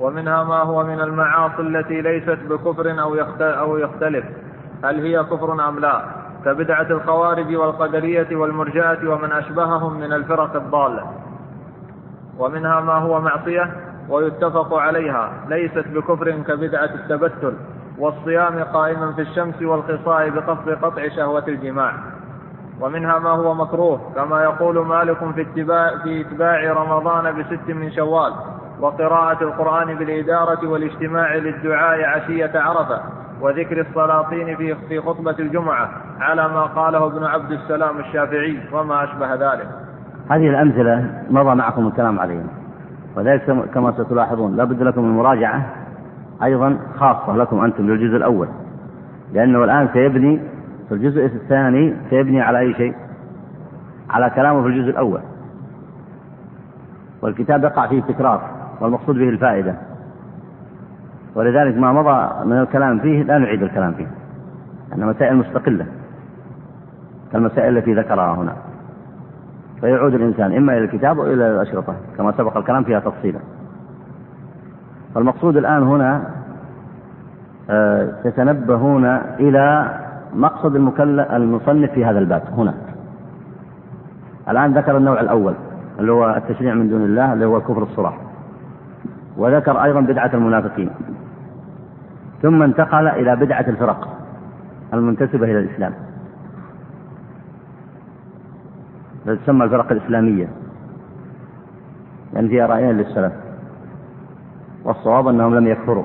ومنها 0.00 0.44
ما 0.44 0.58
هو 0.62 0.84
من 0.84 1.00
المعاصي 1.00 1.62
التي 1.62 2.00
ليست 2.00 2.38
بكفر 2.50 3.00
أو 3.00 3.14
أو 3.40 3.78
يختلف. 3.78 4.24
هل 4.84 5.00
هي 5.00 5.24
كفر 5.24 5.68
أم 5.68 5.78
لا؟ 5.78 6.04
كبدعة 6.44 6.90
الخوارج 6.90 7.54
والقدرية 7.56 8.36
والمرجئة 8.36 9.08
ومن 9.08 9.32
أشبههم 9.32 10.00
من 10.00 10.12
الفرق 10.12 10.56
الضالة. 10.56 11.10
ومنها 12.38 12.80
ما 12.80 12.94
هو 12.94 13.20
معصية؟ 13.20 13.91
ويتفق 14.08 14.74
عليها. 14.74 15.32
ليست 15.48 15.88
بكفر 15.88 16.30
كبدعة 16.30 16.90
التبتل 16.94 17.54
والصيام 17.98 18.58
قائما 18.58 19.12
في 19.12 19.22
الشمس 19.22 19.62
والخصاء 19.62 20.30
بقصد 20.30 20.68
قطع 20.82 21.08
شهوة 21.08 21.44
الجماع. 21.48 21.92
ومنها 22.80 23.18
ما 23.18 23.30
هو 23.30 23.54
مكروه 23.54 24.00
كما 24.14 24.42
يقول 24.42 24.86
مالك 24.86 25.18
في 25.34 25.42
اتباع, 25.42 25.98
في 26.02 26.20
اتباع 26.20 26.72
رمضان 26.72 27.32
بست 27.38 27.68
من 27.68 27.92
شوال 27.92 28.32
وقراءة 28.80 29.44
القرآن 29.44 29.94
بالإدارة 29.94 30.68
والاجتماع 30.68 31.34
للدعاء 31.34 32.04
عشية 32.04 32.52
عرفة 32.54 33.00
وذكر 33.40 33.80
السلاطين 33.80 34.56
في 34.56 34.74
في 34.88 35.00
خطبة 35.00 35.36
الجمعة 35.38 35.90
على 36.20 36.48
ما 36.48 36.62
قاله 36.62 37.06
ابن 37.06 37.24
عبد 37.24 37.52
السلام 37.52 37.98
الشافعي 37.98 38.60
وما 38.72 39.04
أشبه 39.04 39.34
ذلك. 39.34 39.68
هذه 40.30 40.48
الأمثلة 40.48 41.22
مضى 41.30 41.54
معكم 41.54 41.86
الكلام 41.86 42.20
عليها 42.20 42.61
وذلك 43.16 43.70
كما 43.74 43.92
ستلاحظون 43.92 44.56
لابد 44.56 44.82
لكم 44.82 45.04
من 45.04 45.16
مراجعة 45.16 45.66
أيضا 46.42 46.78
خاصة 46.96 47.36
لكم 47.36 47.64
أنتم 47.64 47.86
للجزء 47.86 48.16
الأول. 48.16 48.48
لأنه 49.32 49.64
الآن 49.64 49.88
سيبني 49.92 50.40
في 50.88 50.94
الجزء 50.94 51.24
الثاني 51.24 51.96
سيبني 52.10 52.40
على 52.40 52.58
أي 52.58 52.74
شيء؟ 52.74 52.94
على 54.10 54.30
كلامه 54.30 54.62
في 54.62 54.68
الجزء 54.68 54.90
الأول. 54.90 55.20
والكتاب 57.22 57.64
يقع 57.64 57.86
فيه 57.86 58.02
تكرار 58.02 58.50
والمقصود 58.80 59.16
به 59.16 59.28
الفائدة. 59.28 59.74
ولذلك 61.34 61.76
ما 61.78 61.92
مضى 61.92 62.44
من 62.44 62.58
الكلام 62.58 62.98
فيه 62.98 63.22
لا 63.22 63.38
نعيد 63.38 63.62
الكلام 63.62 63.92
فيه 63.92 64.06
أنها 64.94 65.06
مسائل 65.06 65.36
مستقلة 65.36 65.86
كالمسائل 67.32 67.78
التي 67.78 67.94
ذكرها 67.94 68.34
هنا. 68.34 68.56
فيعود 69.82 70.14
الإنسان 70.14 70.56
إما 70.56 70.72
إلى 70.72 70.84
الكتاب 70.84 71.18
أو 71.18 71.26
إلى 71.26 71.50
الأشرطة 71.50 71.94
كما 72.16 72.32
سبق 72.32 72.56
الكلام 72.56 72.84
فيها 72.84 73.00
تفصيلا. 73.00 73.38
فالمقصود 75.14 75.56
الآن 75.56 75.82
هنا 75.82 76.22
آه، 77.70 78.12
تتنبهون 78.24 79.04
إلى 79.40 79.94
مقصد 80.34 80.76
المصنف 81.06 81.90
في 81.90 82.04
هذا 82.04 82.18
الباب 82.18 82.42
هنا. 82.56 82.74
الآن 84.48 84.72
ذكر 84.72 84.96
النوع 84.96 85.20
الأول 85.20 85.54
اللي 85.98 86.12
هو 86.12 86.30
التشريع 86.36 86.74
من 86.74 86.88
دون 86.88 87.02
الله 87.02 87.32
اللي 87.32 87.44
هو 87.44 87.56
الكفر 87.56 87.82
الصراح 87.82 88.18
وذكر 89.36 89.84
أيضا 89.84 90.00
بدعة 90.00 90.30
المنافقين. 90.34 90.90
ثم 92.42 92.62
انتقل 92.62 93.08
إلى 93.08 93.36
بدعة 93.36 93.64
الفرق 93.68 94.08
المنتسبة 94.94 95.44
إلى 95.44 95.58
الإسلام. 95.58 95.92
تسمى 99.26 99.64
الفرق 99.64 99.92
الإسلامية. 99.92 100.48
لأن 102.32 102.48
فيها 102.48 102.66
رأيين 102.66 102.90
للسلف. 102.90 103.32
والصواب 104.84 105.28
أنهم 105.28 105.54
لم 105.54 105.66
يكفروا. 105.66 106.04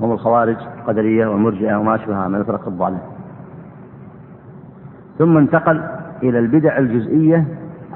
هم 0.00 0.12
الخوارج 0.12 0.56
القدرية 0.78 1.26
والمرجئة 1.26 1.76
وما 1.76 1.94
أشبهها 1.94 2.28
من 2.28 2.40
الفرق 2.40 2.68
الضالة. 2.68 2.98
ثم 5.18 5.36
انتقل 5.36 5.82
إلى 6.22 6.38
البدع 6.38 6.78
الجزئية 6.78 7.44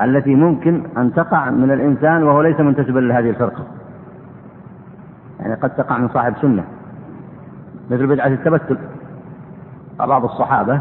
التي 0.02 0.34
ممكن 0.34 0.82
أن 0.96 1.12
تقع 1.12 1.50
من 1.50 1.70
الإنسان 1.70 2.22
وهو 2.22 2.42
ليس 2.42 2.60
منتسبا 2.60 3.00
لهذه 3.00 3.30
الفرقة. 3.30 3.64
يعني 5.40 5.54
قد 5.54 5.70
تقع 5.70 5.98
من 5.98 6.08
صاحب 6.08 6.34
سنة. 6.42 6.64
مثل 7.90 8.06
بدعة 8.06 8.26
التبتل. 8.26 8.78
بعض 9.98 10.24
الصحابة 10.24 10.80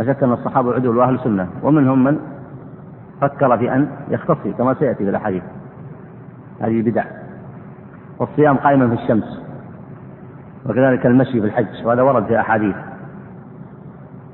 أشك 0.00 0.22
أن 0.22 0.32
الصحابة 0.32 0.74
عدول 0.74 0.96
وأهل 0.96 1.20
سنة 1.20 1.48
ومنهم 1.62 2.04
من 2.04 2.18
فكر 3.20 3.58
في 3.58 3.74
أن 3.74 3.88
يختصي 4.08 4.52
كما 4.52 4.74
سيأتي 4.74 5.04
في 5.04 5.10
الأحاديث. 5.10 5.42
هذه 6.60 6.82
بدع 6.82 7.04
والصيام 8.18 8.56
قائما 8.56 8.88
في 8.88 9.02
الشمس. 9.02 9.42
وكذلك 10.66 11.06
المشي 11.06 11.40
في 11.40 11.46
الحج. 11.46 11.86
وهذا 11.86 12.02
ورد 12.02 12.24
في 12.24 12.40
أحاديث. 12.40 12.76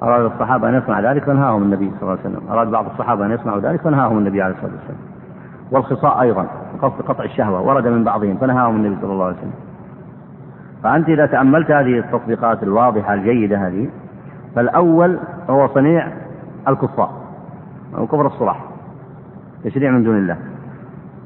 أراد 0.03 0.33
الصحابة 0.33 0.69
أن 0.69 0.75
يصنع 0.75 1.01
ذلك 1.01 1.25
فنهاهم 1.25 1.63
النبي 1.63 1.91
صلى 1.91 2.03
الله 2.03 2.19
عليه 2.25 2.37
وسلم. 2.37 2.51
أراد 2.51 2.71
بعض 2.71 2.87
الصحابة 2.87 3.27
أن 3.27 3.31
يصنعوا 3.31 3.61
ذلك 3.61 3.81
فنهاهم 3.81 4.19
النبي 4.19 4.43
عليه 4.43 4.55
الصلاة 4.55 4.73
والسلام. 4.73 5.01
والخصاء 5.71 6.21
أيضا. 6.21 6.47
قصد 6.83 7.03
قطع 7.03 7.25
الشهوة. 7.25 7.61
ورد 7.61 7.89
من 7.89 8.05
بعضهم 8.05 8.37
فنهاهم 8.37 8.77
النبي 8.77 8.97
صلى 9.01 9.13
الله 9.13 9.25
عليه 9.25 9.37
وسلم. 9.37 9.53
فأنت 10.83 11.09
إذا 11.09 11.27
تأملت 11.27 11.71
هذه 11.71 11.99
التطبيقات 11.99 12.63
الواضحة 12.63 13.15
الجيدة 13.15 13.67
هذه 13.67 13.89
فالأول 14.57 15.19
هو 15.51 15.69
صنيع 15.69 16.09
الكفار 16.69 17.11
أو 17.97 18.07
كفر 18.07 18.27
الصلاح 18.27 18.65
تشريع 19.65 19.91
من 19.91 20.05
دون 20.05 20.17
الله. 20.17 20.37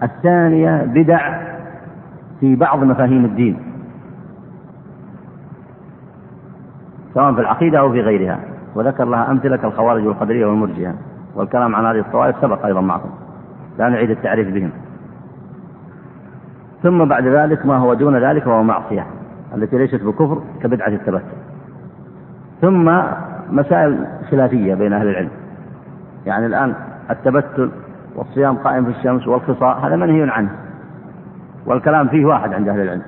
الثانية 0.02 0.84
بدع 0.84 1.40
في 2.40 2.56
بعض 2.56 2.84
مفاهيم 2.84 3.24
الدين 3.24 3.58
سواء 7.14 7.34
في 7.34 7.40
العقيدة 7.40 7.78
أو 7.78 7.92
في 7.92 8.00
غيرها. 8.00 8.40
وذكر 8.74 9.04
لها 9.04 9.30
أمثلة 9.30 9.56
كالخوارج 9.56 10.06
والقدرية 10.06 10.46
والمرجئة 10.46 10.94
والكلام 11.34 11.74
عن 11.74 11.84
هذه 11.84 11.98
الطوائف 11.98 12.36
سبق 12.40 12.66
أيضا 12.66 12.80
معكم. 12.80 13.10
لا 13.78 13.88
نعيد 13.88 14.10
التعريف 14.10 14.54
بهم. 14.54 14.70
ثم 16.82 17.04
بعد 17.04 17.26
ذلك 17.26 17.66
ما 17.66 17.76
هو 17.76 17.94
دون 17.94 18.16
ذلك 18.16 18.46
وهو 18.46 18.62
معصية 18.62 19.06
التي 19.54 19.78
ليست 19.78 20.02
بكفر 20.02 20.42
كبدعة 20.62 20.88
التبتل. 20.88 21.39
ثم 22.60 23.00
مسائل 23.50 24.06
خلافية 24.30 24.74
بين 24.74 24.92
أهل 24.92 25.08
العلم. 25.08 25.30
يعني 26.26 26.46
الآن 26.46 26.74
التبتل 27.10 27.70
والصيام 28.16 28.56
قائم 28.56 28.84
في 28.84 28.90
الشمس 28.90 29.28
والخصاء 29.28 29.86
هذا 29.86 29.96
منهي 29.96 30.30
عنه. 30.30 30.50
والكلام 31.66 32.08
فيه 32.08 32.24
واحد 32.24 32.52
عند 32.52 32.68
أهل 32.68 32.80
العلم. 32.80 33.02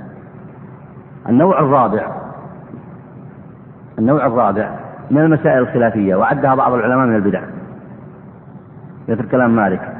النوع 1.28 1.60
الرابع 1.60 2.06
النوع 3.98 4.26
الرابع 4.26 4.70
من 5.10 5.18
المسائل 5.18 5.58
الخلافية 5.58 6.14
وعدها 6.14 6.54
بعض 6.54 6.72
العلماء 6.72 7.06
من 7.06 7.16
البدع. 7.16 7.42
مثل 9.08 9.28
كلام 9.28 9.56
مالك 9.56 9.92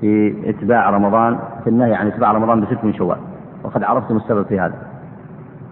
في 0.00 0.34
اتباع 0.50 0.90
رمضان 0.90 1.38
في 1.64 1.70
النهي 1.70 1.94
عن 1.94 2.06
اتباع 2.06 2.32
رمضان 2.32 2.60
بست 2.60 2.84
من 2.84 2.94
شوال. 2.94 3.18
وقد 3.64 3.82
عرفتم 3.82 4.16
السبب 4.16 4.46
في 4.46 4.60
هذا 4.60 4.74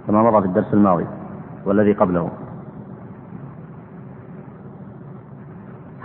كما 0.07 0.22
مضى 0.22 0.40
في 0.40 0.46
الدرس 0.46 0.75
الماضي 0.75 1.07
والذي 1.64 1.92
قبله. 1.92 2.31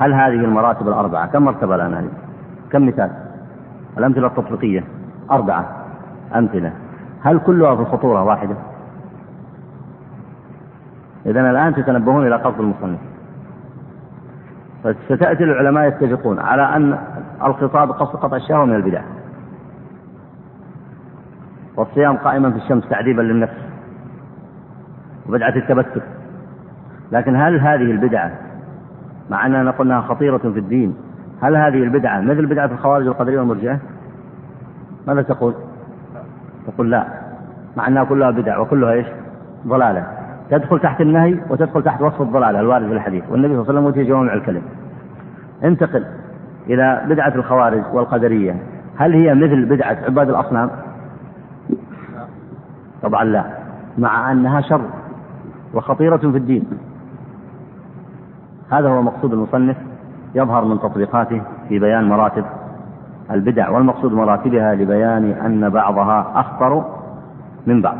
هل 0.02 0.14
هذه 0.14 0.46
المراتب 0.46 0.88
الأربعة 0.88 1.28
كم 1.28 1.44
مرتبة 1.44 1.76
الآن 1.76 1.94
هذه؟ 1.94 2.10
كم 2.72 2.88
مثال؟ 2.88 3.12
الأمثلة 3.98 4.28
التطبيقية 4.28 4.84
أربعة 5.32 5.86
أمثلة 6.36 6.74
هل 7.22 7.40
كلها 7.40 7.76
في 7.76 7.86
خطورة 7.86 8.24
واحدة؟ 8.24 8.56
إذا 11.26 11.52
الآن 11.52 11.76
تتنبهون 11.76 12.28
إلى 12.28 12.36
قصد 12.36 12.60
المصنف 12.60 13.00
فستأتي 14.84 15.44
العلماء 15.44 15.88
يتفقون 15.88 16.40
على 16.40 16.62
أن 16.62 16.98
الخطاب 17.44 17.92
قصد 17.92 18.16
قطع 18.16 18.38
الشهوة 18.38 18.66
من 18.66 18.76
البدع 18.76 19.02
والصيام 21.78 22.18
قائما 22.18 22.52
في 22.52 22.58
الشمس 22.58 22.90
تعذيبا 22.90 23.22
للنفس 23.22 23.58
وبدعة 25.30 25.56
التبتل 25.56 26.02
لكن 27.12 27.36
هل 27.36 27.60
هذه 27.60 27.92
البدعة 27.92 28.32
مع 29.32 29.46
أننا 29.46 29.72
قلنا 29.72 30.02
خطيرة 30.02 30.38
في 30.38 30.60
الدين 30.60 30.96
هل 31.41 31.56
هذه 31.56 31.84
البدعة 31.84 32.22
مثل 32.22 32.46
بدعة 32.46 32.65
الخوارج 32.65 33.08
والقدرية 33.08 33.39
والمرجئة؟ 33.39 33.80
ماذا 35.08 35.22
تقول؟ 35.22 35.54
تقول 36.67 36.91
لا 36.91 37.08
مع 37.78 37.88
أنها 37.88 38.04
كلها 38.04 38.32
بدع 38.32 38.60
وكلها 38.60 38.91
إيش؟ 38.91 39.08
ضلالة 39.67 40.08
تدخل 40.50 40.80
تحت 40.80 41.02
النهي 41.02 41.39
وتدخل 41.50 41.84
تحت 41.84 42.02
وصف 42.02 42.22
الضلالة 42.22 42.60
الوارد 42.60 42.88
في 42.88 42.94
الحديث 42.94 43.24
والنبي 43.30 43.54
صلى 43.54 43.62
الله 43.62 43.70
عليه 43.70 43.80
وسلم 43.80 43.86
أوتي 43.86 44.04
جوامع 44.04 44.34
الكلم 44.34 44.62
انتقل 45.63 46.06
إلى 46.67 47.02
بدعة 47.10 47.36
الخوارج 47.36 47.84
والقدرية 47.94 48.56
هل 48.98 49.14
هي 49.14 49.36
مثل 49.36 49.66
بدعة 49.66 49.97
عباد 50.05 50.30
الأصنام؟ 50.30 50.70
طبعا 53.01 53.24
لا 53.24 53.45
مع 53.97 54.32
أنها 54.32 54.62
شر 54.62 54.82
وخطيرة 55.74 56.18
في 56.18 56.38
الدين 56.38 56.66
هذا 58.72 58.89
هو 58.89 59.01
مقصود 59.01 59.34
المصنف 59.34 59.78
يظهر 60.36 60.65
من 60.65 60.80
تطبيقاته 60.80 61.41
في 61.69 61.80
بيان 61.80 62.09
مراتب 62.09 62.45
البدع 63.32 63.69
والمقصود 63.69 64.13
مراتبها 64.13 64.76
لبيان 64.76 65.32
أن 65.32 65.69
بعضها 65.69 66.32
أخطر 66.36 66.86
من 67.67 67.82
بعض. 67.82 67.97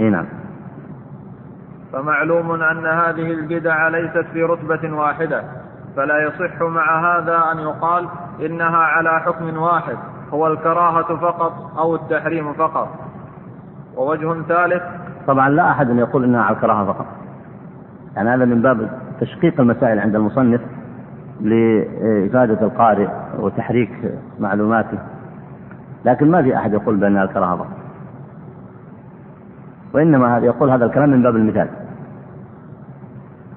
إي 0.00 0.10
نعم. 0.10 0.26
فمعلوم 1.92 2.52
أن 2.52 2.86
هذه 2.86 3.32
البدع 3.32 3.88
ليست 3.88 4.26
في 4.32 4.42
رتبة 4.42 4.96
واحدة 4.96 5.44
فلا 5.96 6.18
يصح 6.22 6.62
مع 6.62 7.16
هذا 7.16 7.42
أن 7.52 7.58
يقال 7.58 8.08
إنها 8.40 8.76
على 8.76 9.20
حكم 9.20 9.58
واحد 9.58 9.96
هو 10.32 10.46
الكراهة 10.46 11.16
فقط 11.16 11.78
أو 11.78 11.94
التحريم 11.94 12.52
فقط. 12.52 12.88
ووجه 13.96 14.42
ثالث 14.42 14.82
طبعا 15.26 15.48
لا 15.48 15.70
أحد 15.70 15.90
يقول 15.90 16.24
إنها 16.24 16.42
على 16.42 16.56
الكراهة 16.56 16.84
فقط. 16.84 17.21
يعني 18.16 18.30
هذا 18.30 18.44
من 18.44 18.62
باب 18.62 18.90
تشقيق 19.20 19.60
المسائل 19.60 19.98
عند 19.98 20.14
المصنف 20.14 20.60
لإفادة 21.40 22.66
القارئ 22.66 23.08
وتحريك 23.38 24.14
معلوماته. 24.40 24.98
لكن 26.04 26.30
ما 26.30 26.42
في 26.42 26.56
أحد 26.56 26.72
يقول 26.72 26.96
بأنها 26.96 27.24
الكراهة 27.24 27.66
وإنما 29.94 30.38
يقول 30.38 30.70
هذا 30.70 30.84
الكلام 30.84 31.10
من 31.10 31.22
باب 31.22 31.36
المثال. 31.36 31.68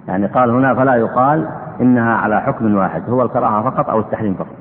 يعني 0.08 0.28
قال 0.28 0.50
هنا 0.50 0.76
فلا 0.76 0.96
يقال 0.96 1.48
إنها 1.82 2.16
على 2.16 2.42
حكم 2.42 2.76
واحد 2.76 3.10
هو 3.10 3.24
الكراهة 3.24 3.70
فقط 3.70 3.90
أو 3.90 4.00
التحريم 4.00 4.34
فقط. 4.34 4.56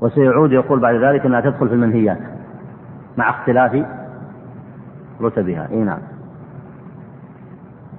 وسيعود 0.00 0.52
يقول 0.52 0.80
بعد 0.80 0.94
ذلك 0.94 1.26
أنها 1.26 1.40
تدخل 1.40 1.68
في 1.68 1.74
المنهيات 1.74 2.18
مع 3.16 3.30
اختلاف 3.30 3.84
رتبها. 5.20 5.68
إي 5.70 5.84
نعم. 5.84 5.98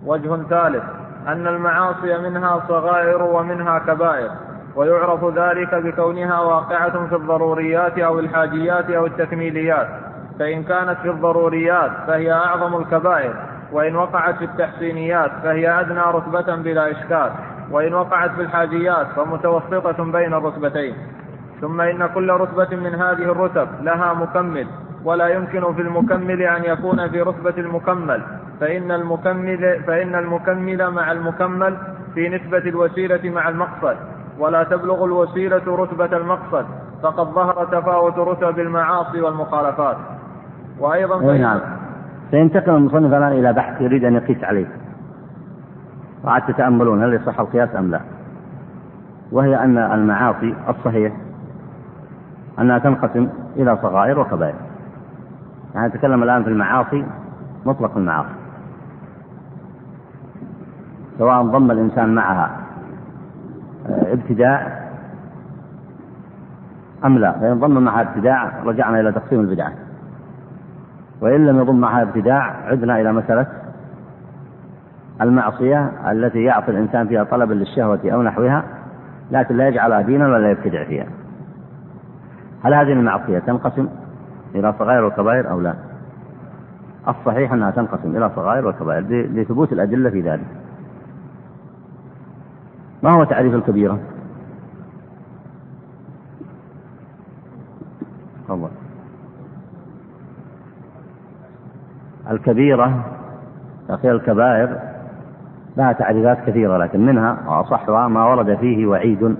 وجه 0.05 0.43
ثالث 0.49 0.83
أن 1.27 1.47
المعاصي 1.47 2.17
منها 2.17 2.63
صغائر 2.67 3.23
ومنها 3.23 3.79
كبائر 3.79 4.31
ويعرف 4.75 5.25
ذلك 5.25 5.75
بكونها 5.75 6.39
واقعة 6.39 7.07
في 7.07 7.15
الضروريات 7.15 7.99
أو 7.99 8.19
الحاجيات 8.19 8.89
أو 8.89 9.05
التكميليات. 9.05 9.87
فإن 10.39 10.63
كانت 10.63 10.97
في 11.01 11.09
الضروريات 11.09 11.91
فهي 12.07 12.33
أعظم 12.33 12.81
الكبائر 12.81 13.33
وإن 13.71 13.95
وقعت 13.95 14.35
في 14.35 14.45
التحسينيات 14.45 15.31
فهي 15.43 15.79
أدنى 15.79 15.99
رتبة 15.99 16.55
بلا 16.55 16.91
إشكال 16.91 17.31
وإن 17.71 17.93
وقعت 17.93 18.31
في 18.31 18.41
الحاجيات 18.41 19.07
فمتوسطة 19.15 20.03
بين 20.11 20.33
الرتبتين. 20.33 20.95
ثم 21.61 21.81
إن 21.81 22.07
كل 22.07 22.31
رتبة 22.31 22.75
من 22.75 22.95
هذه 22.95 23.23
الرتب 23.31 23.67
لها 23.81 24.13
مكمل 24.13 24.67
ولا 25.05 25.27
يمكن 25.27 25.73
في 25.73 25.81
المكمل 25.81 26.41
أن 26.41 26.63
يكون 26.63 27.09
في 27.09 27.21
رتبة 27.21 27.53
المكمل. 27.57 28.21
فإن 28.59 28.91
المكمل 28.91 29.83
فإن 29.87 30.15
المكمل 30.15 30.91
مع 30.91 31.11
المكمل 31.11 31.77
في 32.13 32.29
نسبة 32.29 32.57
الوسيلة 32.57 33.29
مع 33.29 33.49
المقصد 33.49 33.95
ولا 34.39 34.63
تبلغ 34.63 35.05
الوسيلة 35.05 35.61
رتبة 35.67 36.17
المقصد. 36.17 36.65
فقد 37.03 37.27
ظهر 37.27 37.65
تفاوت 37.65 38.17
رتب 38.17 38.59
المعاصي 38.59 39.21
والمخالفات. 39.21 39.97
وأيضا 40.79 41.31
أي 41.31 41.37
نعم. 41.37 41.59
سينتقل 42.31 42.69
المصنف 42.69 43.13
الآن 43.13 43.31
إلى 43.31 43.53
بحث 43.53 43.81
يريد 43.81 44.03
أن 44.03 44.13
يقيس 44.13 44.43
عليه. 44.43 44.67
وعاد 46.23 46.41
تتأملون 46.41 47.03
هل 47.03 47.13
يصح 47.13 47.39
القياس 47.39 47.75
أم 47.75 47.91
لا. 47.91 47.99
وهي 49.31 49.55
أن 49.63 49.77
المعاصي 49.77 50.55
الصحيح 50.69 51.13
أنها 52.59 52.79
تنقسم 52.79 53.29
إلى 53.55 53.77
صغائر 53.81 54.19
وكبائر. 54.19 54.70
يعني 55.75 55.87
نتكلم 55.87 56.23
الآن 56.23 56.43
في 56.43 56.49
المعاصي 56.49 57.05
مطلق 57.65 57.97
المعاصي. 57.97 58.35
سواء 61.17 61.43
ضم 61.43 61.71
الإنسان 61.71 62.15
معها 62.15 62.51
آه، 63.89 64.13
ابتداع 64.13 64.81
أم 67.05 67.17
لا. 67.17 67.31
فإن 67.31 67.59
ضم 67.59 67.83
معها 67.83 68.01
ابتداع 68.01 68.63
رجعنا 68.63 68.99
إلى 68.99 69.11
تقسيم 69.11 69.39
البدعة 69.39 69.71
وإن 71.21 71.45
لم 71.45 71.59
يضم 71.59 71.79
معها 71.79 72.01
ابتداع 72.01 72.41
عدنا 72.65 73.01
إلى 73.01 73.13
مسألة 73.13 73.47
المعصية 75.21 75.91
التي 76.11 76.43
يعطي 76.43 76.71
الإنسان 76.71 77.07
فيها 77.07 77.23
طلبا 77.23 77.53
للشهوة 77.53 77.99
أو 78.05 78.21
نحوها 78.21 78.63
لكن 79.31 79.57
لا 79.57 79.67
يجعلها 79.67 80.01
دينا 80.01 80.27
ولا 80.27 80.51
يبتدع 80.51 80.83
فيها. 80.83 81.05
هل 82.63 82.73
هذه 82.73 82.93
المعصية 82.93 83.39
تنقسم؟ 83.39 83.87
إلى 84.55 84.73
صغائر 84.79 85.05
وكبائر 85.05 85.51
أو 85.51 85.61
لا؟ 85.61 85.75
الصحيح 87.07 87.53
أنها 87.53 87.71
تنقسم 87.71 88.17
إلى 88.17 88.31
صغائر 88.35 88.67
وكبائر 88.67 89.03
لثبوت 89.09 89.73
الأدلة 89.73 90.09
في 90.09 90.21
ذلك. 90.21 90.47
ما 93.03 93.11
هو 93.11 93.23
تعريف 93.23 93.53
الكبيرة؟ 93.53 93.99
تفضل. 98.47 98.69
الكبيرة 102.31 103.05
أخي 103.89 104.11
الكبائر 104.11 104.79
لها 105.77 105.91
تعريفات 105.91 106.37
كثيرة 106.47 106.77
لكن 106.77 107.05
منها 107.05 107.37
وأصحها 107.47 108.07
ما 108.07 108.25
ورد 108.25 108.55
فيه 108.55 108.85
وعيد 108.85 109.35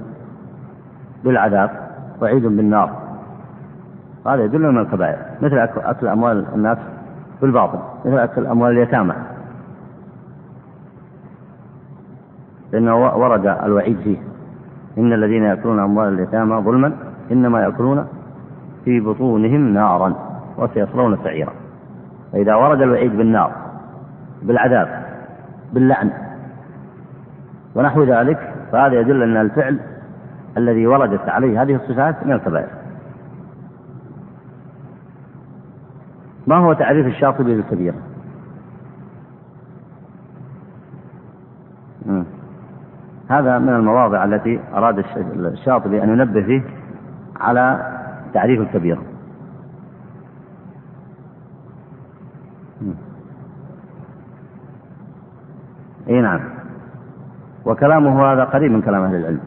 بالعذاب 1.24 1.70
وعيد 2.22 2.44
بالنار. 2.44 3.01
هذا 4.28 4.44
يدل 4.44 4.72
من 4.72 4.78
الكبائر. 4.78 5.18
مثل 5.42 5.58
أكل 5.78 6.08
أموال 6.08 6.46
الناس 6.56 6.78
بالباطل 7.42 7.80
مثل 8.06 8.18
أكل 8.18 8.46
أموال 8.46 8.72
اليتامى. 8.72 9.14
لأنه 12.72 12.96
ورد 12.96 13.46
الوعيد 13.46 13.98
فيه. 13.98 14.18
إن 14.98 15.14
الذين 15.14 15.44
يأكلون 15.44 15.80
أموال 15.80 16.14
اليتامى 16.14 16.62
ظلما 16.62 16.94
إنما 17.32 17.62
يأكلون 17.62 18.08
في 18.86 19.00
بطونهم 19.00 19.74
نارا 19.74 20.14
وسيصلون 20.58 21.18
سعيرا. 21.24 21.54
فإذا 22.32 22.56
ورد 22.56 22.82
الوعيد 22.82 23.18
بالنار 23.18 23.52
بالعذاب 24.42 25.04
باللعن 25.74 26.12
ونحو 27.76 28.04
ذلك 28.04 28.54
فهذا 28.72 29.00
يدل 29.00 29.24
أن 29.24 29.38
الفعل 29.38 29.80
الذي 30.58 30.88
وردت 30.88 31.30
عليه 31.30 31.62
هذه 31.62 31.76
الصفات 31.76 32.26
من 32.26 32.32
الكبائر. 32.32 32.81
ما 36.48 36.58
هو 36.58 36.74
تعريف 36.74 37.08
الشاطبي 37.08 37.56
للكبيرة؟ 37.56 37.96
هذا 43.30 43.60
من 43.60 43.70
المواضع 43.70 44.24
التي 44.24 44.60
أراد 44.74 45.06
الشاطبي 45.36 46.04
أن 46.04 46.10
ينبه 46.10 46.42
فيه 46.42 46.62
على 47.40 47.98
تعريف 48.34 48.62
الكبيرة. 48.62 49.04
إي 56.10 56.22
نعم. 56.22 56.42
وكلامه 57.66 58.34
هذا 58.34 58.44
قريب 58.44 58.72
من 58.72 58.82
كلام 58.82 59.04
أهل 59.04 59.16
العلم. 59.16 59.40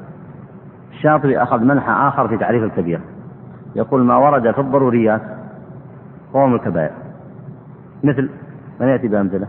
الشاطبي 0.92 1.42
أخذ 1.42 1.61
منحى 1.61 1.92
آخر 2.09 2.28
في 2.28 2.36
تعريف 2.36 2.62
الكبيرة. 2.62 3.01
يقول 3.76 4.05
ما 4.05 4.16
ورد 4.16 4.51
في 4.51 4.61
الضروريات 4.61 5.34
من 6.37 6.55
الكبائر. 6.55 6.93
مثل 8.05 8.30
من 8.80 8.89
يأتي 8.89 9.09
بأمثلة؟ 9.09 9.47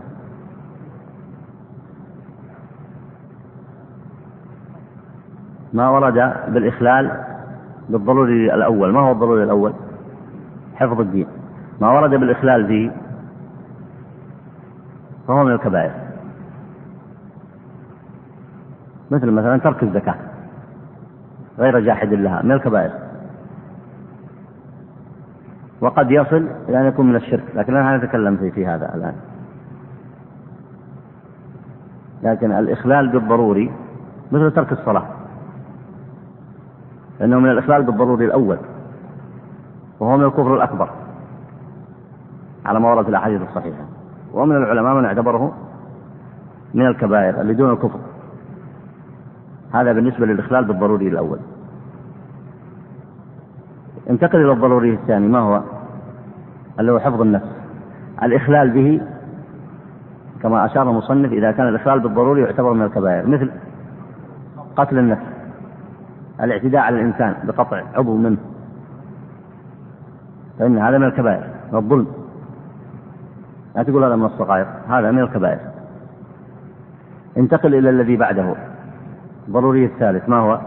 ما 5.72 5.88
ورد 5.88 6.34
بالإخلال 6.48 7.24
بالضروري 7.88 8.54
الأول. 8.54 8.92
ما 8.92 9.00
هو 9.00 9.12
الضروري 9.12 9.44
الأول؟ 9.44 9.72
حفظ 10.74 11.00
الدين. 11.00 11.26
ما 11.80 11.90
ورد 11.90 12.10
بالإخلال 12.10 12.66
به 12.66 12.92
فهو 15.28 15.44
من 15.44 15.52
الكبائر. 15.52 15.92
مثل 19.10 19.30
مثلا 19.30 19.58
ترك 19.58 19.82
الزكاة 19.82 20.14
غير 21.58 21.80
جاحد 21.80 22.08
لها 22.12 22.42
من 22.42 22.52
الكبائر. 22.52 23.05
وقد 25.80 26.10
يصل 26.10 26.48
إلى 26.68 26.80
أن 26.80 26.84
يكون 26.84 27.06
من 27.06 27.16
الشرك. 27.16 27.44
لكن 27.54 27.74
لا 27.74 27.96
نتكلم 27.96 28.36
في, 28.36 28.50
في 28.50 28.66
هذا 28.66 28.94
الآن. 28.94 29.14
لكن 32.22 32.52
الإخلال 32.52 33.08
بالضروري 33.08 33.72
مثل 34.32 34.50
ترك 34.50 34.72
الصلاة. 34.72 35.06
لأنه 37.20 37.38
من 37.38 37.50
الإخلال 37.50 37.82
بالضروري 37.82 38.24
الأول. 38.24 38.58
وهو 40.00 40.16
من 40.16 40.24
الكفر 40.24 40.54
الأكبر. 40.54 40.90
على 42.66 42.80
ما 42.80 42.90
ورد 42.90 43.04
في 43.04 43.10
الأحاديث 43.10 43.42
الصحيحة. 43.42 43.84
ومن 44.32 44.56
العلماء 44.56 44.94
من 44.94 45.04
اعتبره 45.04 45.52
من 46.74 46.86
الكبائر 46.86 47.40
اللي 47.40 47.54
دون 47.54 47.72
الكفر. 47.72 47.98
هذا 49.72 49.92
بالنسبة 49.92 50.26
للإخلال 50.26 50.64
بالضروري 50.64 51.08
الأول. 51.08 51.38
انتقل 54.16 54.40
إلى 54.40 54.52
الضروري 54.52 54.94
الثاني 54.94 55.28
ما 55.28 55.38
هو؟ 55.38 55.62
اللي 56.80 56.92
هو 56.92 56.98
حفظ 56.98 57.20
النفس. 57.20 57.46
الإخلال 58.22 58.70
به 58.70 59.00
كما 60.42 60.66
أشار 60.66 60.90
المصنف 60.90 61.32
إذا 61.32 61.52
كان 61.52 61.68
الإخلال 61.68 62.00
بالضروري 62.00 62.40
يعتبر 62.40 62.72
من 62.72 62.82
الكبائر 62.82 63.26
مثل 63.26 63.50
قتل 64.76 64.98
النفس 64.98 65.22
الاعتداء 66.40 66.80
على 66.80 66.96
الإنسان 66.96 67.34
بقطع 67.44 67.82
عضو 67.94 68.16
منه 68.16 68.36
فإن 70.58 70.78
هذا 70.78 70.98
من 70.98 71.04
الكبائر 71.04 71.44
الظلم 71.74 72.06
لا 73.76 73.82
تقول 73.82 74.04
هذا 74.04 74.16
من 74.16 74.24
الصغائر 74.24 74.66
هذا 74.88 75.10
من 75.10 75.18
الكبائر. 75.18 75.58
انتقل 77.36 77.74
إلى 77.74 77.90
الذي 77.90 78.16
بعده 78.16 78.54
ضروري 79.50 79.84
الثالث 79.84 80.28
ما 80.28 80.36
هو؟ 80.36 80.60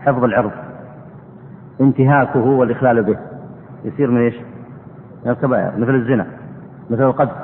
حفظ 0.00 0.24
العرض. 0.24 0.63
انتهاكه 1.80 2.46
والإخلال 2.46 3.02
به. 3.02 3.18
يصير 3.84 4.10
من 4.10 4.20
إيش؟ 4.20 4.34
من 5.24 5.30
الكبائر 5.30 5.78
مثل 5.78 5.94
الزنا 5.94 6.26
مثل 6.90 7.02
القذف 7.02 7.36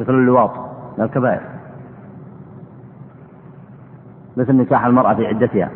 مثل 0.00 0.14
اللواط 0.14 0.50
من 0.98 1.04
الكبائر. 1.04 1.40
مثل 4.36 4.52
نكاح 4.52 4.84
المرأة 4.84 5.14
في 5.14 5.26
عدتها 5.26 5.70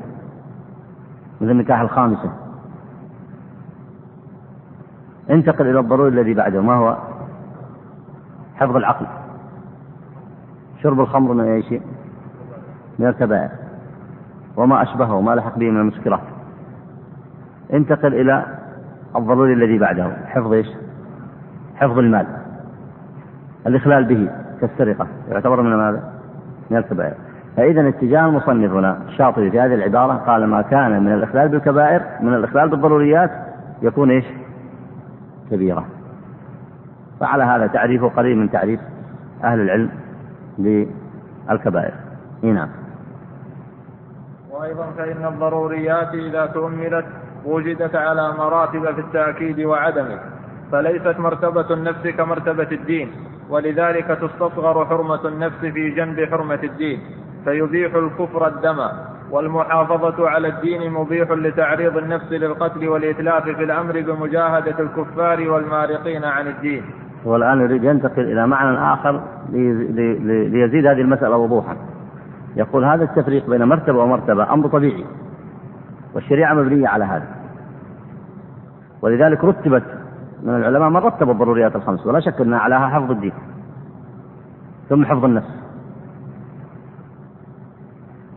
مثل 1.41 1.53
نكاح 1.53 1.80
الخامسة. 1.80 2.32
انتقل 5.30 5.66
إلى 5.66 5.80
الضروري 5.80 6.09
الذي 6.09 6.34
بعده 6.34 6.61
ما 6.62 6.74
هو؟ 6.74 6.97
حفظ 8.55 8.76
العقل. 8.76 9.07
شرب 10.82 11.01
الخمر 11.01 11.32
من 11.32 11.45
أي 11.45 11.62
شيء؟ 11.62 11.82
من 12.99 13.07
الكبائر. 13.07 13.51
وما 14.57 14.82
أشبهه 14.82 15.14
وما 15.14 15.34
لحق 15.34 15.59
به 15.59 15.70
من 15.70 15.80
المسكرات 15.80 16.20
انتقل 17.72 18.14
إلى 18.14 18.44
الضروري 19.16 19.53
الذي 19.53 19.78
بعده. 19.78 20.16
حفظ 20.26 20.53
إيش؟ 20.53 20.66
حفظ 21.76 21.98
المال. 21.98 22.26
الإخلال 23.66 24.05
به 24.05 24.30
كالسرقة. 24.61 25.07
يعتبر 25.28 25.62
من 25.62 25.74
ماذا 25.74 26.12
من 26.70 26.76
الكبائر. 26.76 27.14
فإذا 27.57 27.88
اتجاه 27.88 28.26
المصنف 28.26 28.72
هنا 28.72 28.98
الشاطبي 29.09 29.51
في 29.51 29.61
هذه 29.61 29.74
العبارة 29.74 30.12
قال 30.12 30.46
ما 30.46 30.62
كان 30.62 31.03
من 31.03 31.12
الإخلال 31.12 31.48
بالكبائر 31.48 32.03
من 32.20 32.34
الإخلال 32.34 32.68
بالضروريات 32.68 33.30
يكون 33.82 34.11
إيش؟ 34.11 34.24
كبيرة. 35.51 35.84
فعلى 37.20 37.44
هذا 37.44 37.66
تعريفه 37.66 38.09
قريب 38.09 38.36
من 38.36 38.51
تعريف 38.51 38.80
أهل 39.44 39.61
العلم 39.61 39.90
للكبائر. 40.59 41.94
نعم. 42.42 42.68
وأيضا 44.71 44.91
فإن 44.99 45.27
الضروريات 45.27 46.14
إذا 46.14 46.47
تؤملت 46.47 47.05
وجدت 47.45 47.95
على 47.95 48.33
مراتب 48.39 48.95
في 48.95 49.01
التأكيد 49.01 49.61
وعدمه 49.61 50.18
فليست 50.73 51.18
مرتبة 51.18 51.75
النفس 51.75 52.07
كمرتبة 52.07 52.68
الدين 52.73 53.11
ولذلك 53.51 54.07
تستصغر 54.07 54.87
حرمة 54.87 55.29
النفس 55.29 55.59
في 55.59 55.91
جنب 55.91 56.29
حرمة 56.31 56.61
الدين 56.62 57.01
فيبيح 57.45 57.95
الكفر 57.95 58.47
الدم 58.47 58.79
والمحافظة 59.31 60.29
على 60.29 60.49
الدين 60.49 60.93
مبيح 60.93 61.31
لتعريض 61.31 61.97
النفس 61.97 62.33
للقتل 62.33 62.89
والإتلاف 62.89 63.43
في 63.43 63.64
الأمر 63.64 64.01
بمجاهدة 64.01 64.79
الكفار 64.81 65.51
والمارقين 65.51 66.25
عن 66.25 66.47
الدين. 66.47 66.83
والآن 67.25 67.61
يريد 67.61 67.85
ينتقل 67.85 68.23
إلى 68.23 68.47
معنى 68.47 68.95
آخر 68.95 69.21
ليزيد 69.53 70.87
هذه 70.87 71.01
المسألة 71.01 71.37
وضوحا. 71.37 71.77
يقول 72.57 72.84
هذا 72.84 73.05
التفريق 73.05 73.51
بين 73.51 73.64
مرتبة 73.64 73.98
ومرتبة 73.98 74.53
أمر 74.53 74.68
طبيعي 74.68 75.05
والشريعة 76.14 76.55
مبنية 76.55 76.88
على 76.88 77.05
هذا. 77.05 77.28
ولذلك 79.03 79.44
رتبت 79.44 79.84
من 80.42 80.57
العلماء 80.57 80.88
من 80.88 80.96
رتب 80.96 81.30
الضروريات 81.30 81.76
الخمس 81.76 82.07
ولا 82.07 82.20
شك 82.20 82.40
أن 82.40 82.53
أعلاها 82.53 82.88
حفظ 82.88 83.11
الدين 83.11 83.32
ثم 84.88 85.05
حفظ 85.05 85.24
النفس. 85.24 85.61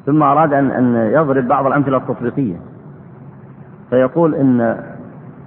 ثم 0.05 0.23
أراد 0.23 0.53
أن 0.53 0.71
أن 0.71 0.95
يضرب 0.95 1.47
بعض 1.47 1.65
الأمثلة 1.65 1.97
التطبيقية. 1.97 2.55
فيقول 3.89 4.35
إن 4.35 4.77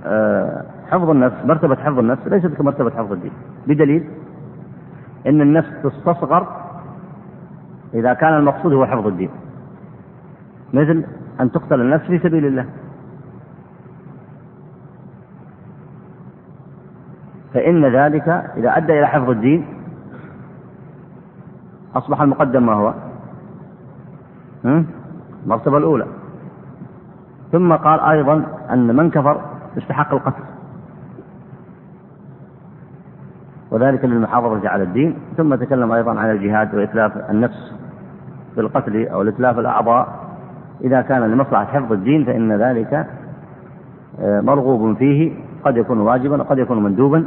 آه، 0.05 0.65
حفظ 0.91 1.11
النفس 1.11 1.37
مرتبة 1.45 1.77
حفظ 1.77 1.99
النفس 1.99 2.29
ليست 2.29 2.47
كمرتبة 2.47 2.91
حفظ 2.91 3.13
الدين. 3.13 3.33
بدليل 3.67 4.11
أن 5.27 5.41
النفس 5.41 5.71
تستصغر 5.83 6.66
إذا 7.95 8.13
كان 8.15 8.35
المقصود 8.35 8.73
هو 8.73 8.87
حفظ 8.87 9.07
الدين. 9.07 9.31
مثل 10.73 11.05
أن 11.41 11.53
تقتل 11.53 11.81
النفس 11.81 12.07
في 12.07 12.19
سبيل 12.19 12.47
الله. 12.47 12.67
فإن 17.55 17.85
ذلك 17.85 18.29
إذا 18.57 18.77
أدى 18.77 18.99
إلى 18.99 19.07
حفظ 19.07 19.31
الدين 19.31 19.67
أصبح 21.95 22.21
المقدم 22.21 22.67
ما 22.67 22.73
هو؟ 22.73 22.95
المرتبة 25.45 25.79
الأولى. 25.79 26.07
ثم 27.53 27.73
قال 27.73 28.01
أيضا 28.01 28.47
أن 28.71 28.97
من 28.97 29.11
كفر 29.11 29.41
استحق 29.79 30.15
القتل. 30.15 30.43
وذلك 33.71 34.05
للمحافظة 34.05 34.69
على 34.69 34.83
الدين 34.83 35.19
ثم 35.37 35.55
تكلم 35.55 35.93
أيضا 35.93 36.21
عن 36.21 36.31
الجهاد 36.31 36.75
وإتلاف 36.75 37.31
النفس 37.31 37.75
بالقتل 38.57 39.09
أو 39.09 39.23
الإتلاف 39.23 39.59
الأعضاء. 39.59 40.09
إذا 40.85 41.01
كان 41.01 41.23
لمصلحة 41.23 41.65
حفظ 41.65 41.93
الدين 41.93 42.25
فإن 42.25 42.53
ذلك 42.53 43.07
آه، 44.21 44.41
مرغوب 44.41 44.97
فيه 44.97 45.33
قد 45.65 45.77
يكون 45.77 46.01
واجبا 46.01 46.43
وقد 46.43 46.59
يكون 46.59 46.83
مندوبا. 46.83 47.25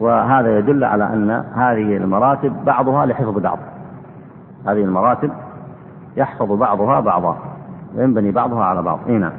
وهذا 0.00 0.58
يدل 0.58 0.84
على 0.84 1.04
أن 1.04 1.30
هذه 1.54 1.96
المراتب 1.96 2.64
بعضها 2.64 3.06
لحفظ 3.06 3.38
بعض. 3.38 3.58
هذه 4.66 4.84
المراتب 4.84 5.30
يحفظ 6.16 6.52
بعضها 6.52 7.00
بعضا 7.00 7.38
وينبني 7.94 8.30
بعضها 8.30 8.64
على 8.64 8.82
بعض. 8.82 8.98
اي 9.08 9.18
نعم. 9.18 9.32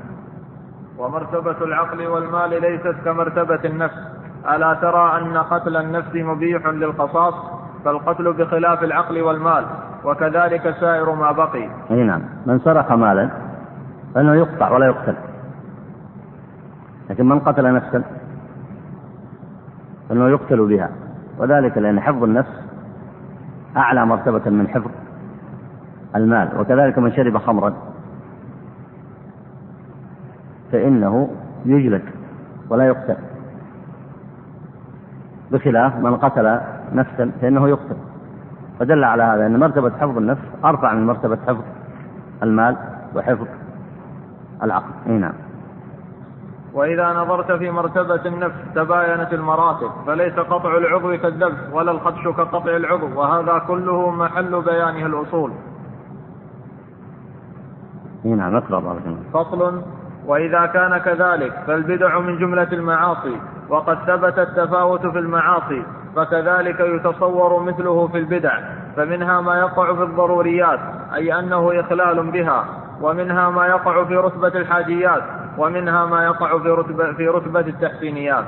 ومرتبة 0.99 1.65
العقل 1.65 2.07
والمال 2.07 2.61
ليست 2.61 2.95
كمرتبة 3.05 3.59
النفس. 3.65 4.22
ألا 4.49 4.73
ترى 4.73 5.21
أن 5.21 5.37
قتل 5.37 5.77
النفس 5.77 6.15
مبيح 6.15 6.67
للقصاص؟ 6.67 7.33
فالقتل 7.85 8.33
بخلاف 8.33 8.83
العقل 8.83 9.21
والمال 9.21 9.65
وكذلك 10.05 10.75
سائر 10.79 11.15
ما 11.15 11.31
بقي. 11.31 11.69
أي 11.91 12.03
نعم. 12.03 12.21
من 12.45 12.59
سرق 12.59 12.91
مالا 12.91 13.29
فإنه 14.15 14.35
يقطع 14.35 14.71
ولا 14.71 14.85
يقتل. 14.85 15.15
لكن 17.09 17.29
من 17.29 17.39
قتل 17.39 17.73
نفسا 17.73 18.03
فإنه 20.09 20.29
يقتل 20.29 20.67
بها. 20.67 20.89
وذلك 21.37 21.77
لأن 21.77 21.99
حفظ 21.99 22.23
النفس 22.23 22.61
أعلى 23.77 24.05
مرتبة 24.05 24.49
من 24.49 24.67
حفظ 24.67 24.91
المال. 26.15 26.59
وكذلك 26.59 26.97
من 26.97 27.11
شرب 27.11 27.37
خمرا 27.37 27.73
فإنه 30.71 31.29
يجلد 31.65 32.03
ولا 32.69 32.87
يقتل. 32.87 33.32
بخلاف 35.51 35.95
من 35.95 36.17
قتل 36.17 36.59
نفسا 36.93 37.31
فإنه 37.41 37.69
يقتل. 37.69 37.95
فدل 38.79 39.03
على 39.03 39.23
هذا 39.23 39.45
أن 39.45 39.59
مرتبة 39.59 39.89
حفظ 39.89 40.17
النفس 40.17 40.41
أرفع 40.65 40.93
من 40.93 41.07
مرتبة 41.07 41.37
حفظ 41.47 41.63
المال 42.43 42.77
وحفظ 43.15 43.47
العقل. 44.63 44.91
أي 45.07 45.11
نعم. 45.11 45.33
وإذا 46.73 47.13
نظرت 47.13 47.51
في 47.51 47.71
مرتبة 47.71 48.25
النفس 48.25 48.55
تباينت 48.75 49.33
المراتب 49.33 49.91
فليس 50.07 50.33
قطع 50.33 50.77
العضو 50.77 51.17
كالذبح 51.17 51.73
ولا 51.73 51.91
الخدش 51.91 52.23
كقطع 52.23 52.75
العضو 52.75 53.19
وهذا 53.19 53.61
كله 53.67 54.09
محل 54.09 54.61
بيانه 54.61 55.05
الأصول. 55.05 55.51
نعم 58.23 58.55
اقرأ 58.55 58.99
فصل 59.33 59.81
وإذا 60.25 60.65
كان 60.65 60.97
كذلك 60.97 61.53
فالبدع 61.67 62.19
من 62.19 62.37
جملة 62.37 62.73
المعاصي. 62.73 63.37
وقد 63.69 63.97
ثبت 64.07 64.39
التفاوت 64.39 65.07
في 65.07 65.19
المعاصي 65.19 65.83
فكذلك 66.15 66.79
يتصور 66.79 67.63
مثله 67.63 68.07
في 68.07 68.17
البدع 68.17 68.59
فمنها 68.95 69.41
ما 69.41 69.59
يقع 69.59 69.93
في 69.93 70.03
الضروريات 70.03 70.79
أي 71.15 71.39
أنه 71.39 71.79
إخلال 71.79 72.31
بها 72.31 72.65
ومنها 73.01 73.49
ما 73.49 73.67
يقع 73.67 74.03
في 74.03 74.15
رتبة 74.15 74.47
الحاجيات 74.47 75.23
ومنها 75.57 76.05
ما 76.05 76.25
يقع 76.25 76.59
في 76.59 76.69
رتبة, 76.69 77.13
في 77.13 77.27
رتبة 77.27 77.59
التحسينيات. 77.59 78.45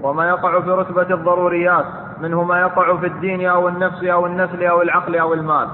وما 0.00 0.28
يقع 0.28 0.60
في 0.60 0.70
رتبة 0.70 1.14
الضروريات 1.14 1.84
منه 2.20 2.42
ما 2.42 2.60
يقع 2.60 2.96
في 2.96 3.06
الدين 3.06 3.48
أو 3.48 3.68
النفس 3.68 4.04
أو 4.04 4.26
النسل 4.26 4.64
أو 4.64 4.82
العقل 4.82 5.16
أو 5.16 5.34
المال. 5.34 5.68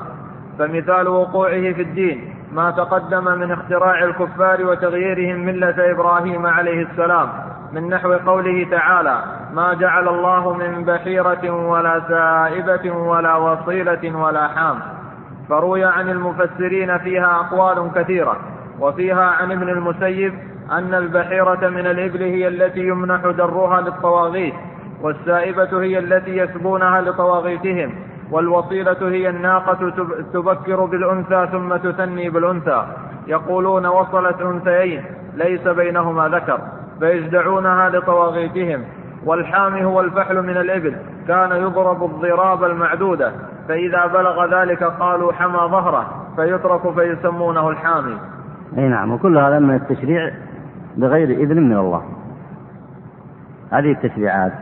فمثال 0.59 1.09
وقوعه 1.09 1.73
في 1.73 1.83
الدين 1.83 2.38
ما 2.53 2.71
تقدم 2.71 3.25
من 3.25 3.53
اختراع 3.53 4.05
الكفار 4.05 4.67
وتغييرهم 4.67 5.47
ملة 5.47 5.91
إبراهيم 5.91 6.47
عليه 6.47 6.83
السلام 6.83 7.29
من 7.73 7.89
نحو 7.89 8.13
قوله 8.13 8.67
تعالى 8.71 9.23
ما 9.53 9.75
جعل 9.75 10.09
الله 10.09 10.53
من 10.53 10.85
بحيرة 10.85 11.51
ولا 11.51 12.03
سائبة 12.09 12.93
ولا 12.93 13.37
وصيلة 13.37 14.17
ولا 14.17 14.49
حام 14.49 14.79
فروي 15.49 15.85
عن 15.85 16.09
المفسرين 16.09 16.99
فيها 16.99 17.41
أقوال 17.41 17.91
كثيرة 17.95 18.37
وفيها 18.81 19.25
عن 19.25 19.53
ابن 19.53 19.69
المسيب 19.69 20.35
أن 20.73 20.95
البحيرة 20.95 21.69
من 21.69 21.87
الإبل 21.87 22.23
هي 22.23 22.49
التي 22.49 22.81
يمنح 22.81 23.21
درها 23.21 23.81
للطواغيت 23.81 24.55
والسائبة 25.03 25.83
هي 25.83 25.99
التي 25.99 26.37
يسبونها 26.37 27.01
لطواغيتهم. 27.01 27.95
والوصيلة 28.31 28.97
هي 29.01 29.29
الناقة 29.29 29.93
تبكر 30.33 30.85
بالأنثى 30.85 31.49
ثم 31.53 31.77
تثني 31.77 32.31
بالأنثى. 32.31 32.87
يقولون 33.27 33.87
وصلت 33.87 34.41
أنثيين 34.41 35.05
ليس 35.35 35.69
بينهما 35.69 36.29
ذكر 36.29 36.61
فيجدعونها 37.01 37.89
لطواغيتهم. 37.89 38.85
والحامي 39.25 39.85
هو 39.85 40.01
الفحل 40.01 40.43
من 40.43 40.57
الإبل 40.57 40.97
كان 41.29 41.53
يضرب 41.53 42.05
الضراب 42.05 42.65
المعدودة. 42.65 43.33
فإذا 43.69 44.07
بلغ 44.07 44.61
ذلك 44.61 44.85
قالوا 44.85 45.33
حمى 45.33 45.59
ظهره 45.59 46.27
فيترك 46.37 46.95
فيسمونه 46.95 47.69
الحامي. 47.69 48.19
أي 48.79 48.89
نعم 48.89 49.13
وكل 49.13 49.39
هذا 49.39 49.59
من 49.59 49.75
التشريع 49.75 50.31
بغير 50.97 51.29
إذن 51.29 51.63
من 51.63 51.77
الله. 51.77 52.03
هذه 53.71 53.93
التشريعات. 53.93 54.53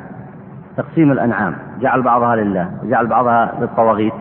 تقسيم 0.76 1.12
الأنعام 1.12 1.54
جعل 1.80 2.02
بعضها 2.02 2.36
لله 2.36 2.70
وجعل 2.82 3.06
بعضها 3.06 3.54
للطواغيت. 3.60 4.12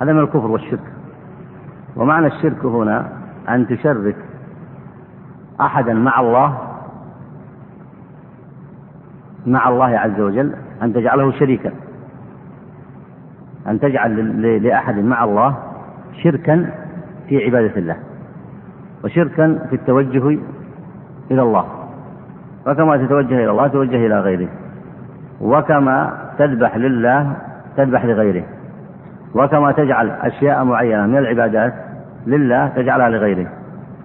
هذا 0.00 0.12
من 0.12 0.18
الكفر 0.18 0.46
والشرك. 0.50 0.92
ومعنى 1.96 2.26
الشرك 2.26 2.64
هنا 2.64 3.08
أن 3.48 3.66
تشرك 3.66 4.16
أحدا 5.60 5.94
مع 5.94 6.20
الله 6.20 6.58
مع 9.46 9.68
الله 9.68 9.98
عز 9.98 10.20
وجل 10.20 10.54
أن 10.82 10.92
تجعله 10.92 11.32
شريكا. 11.32 11.72
أن 13.68 13.80
تجعل 13.80 14.42
لأحد 14.62 14.98
مع 14.98 15.24
الله 15.24 15.56
شركا 16.22 16.70
في 17.28 17.44
عبادة 17.44 17.76
الله 17.76 17.96
وشركا 19.04 19.66
في 19.70 19.76
التوجه 19.76 20.38
إلى 21.30 21.42
الله. 21.42 21.64
وكما 22.66 22.96
تتوجه 22.96 23.34
إلى 23.34 23.50
الله 23.50 23.68
توجه 23.68 24.06
إلى 24.06 24.20
غيره. 24.20 24.48
وكما 25.42 26.18
تذبح 26.38 26.76
لله 26.76 27.36
تذبح 27.76 28.04
لغيره. 28.04 28.44
وكما 29.34 29.72
تجعل 29.72 30.10
أشياء 30.10 30.64
معينة 30.64 31.06
من 31.06 31.16
العبادات 31.16 31.74
لله 32.26 32.68
تجعلها 32.68 33.08
لغيره. 33.08 33.46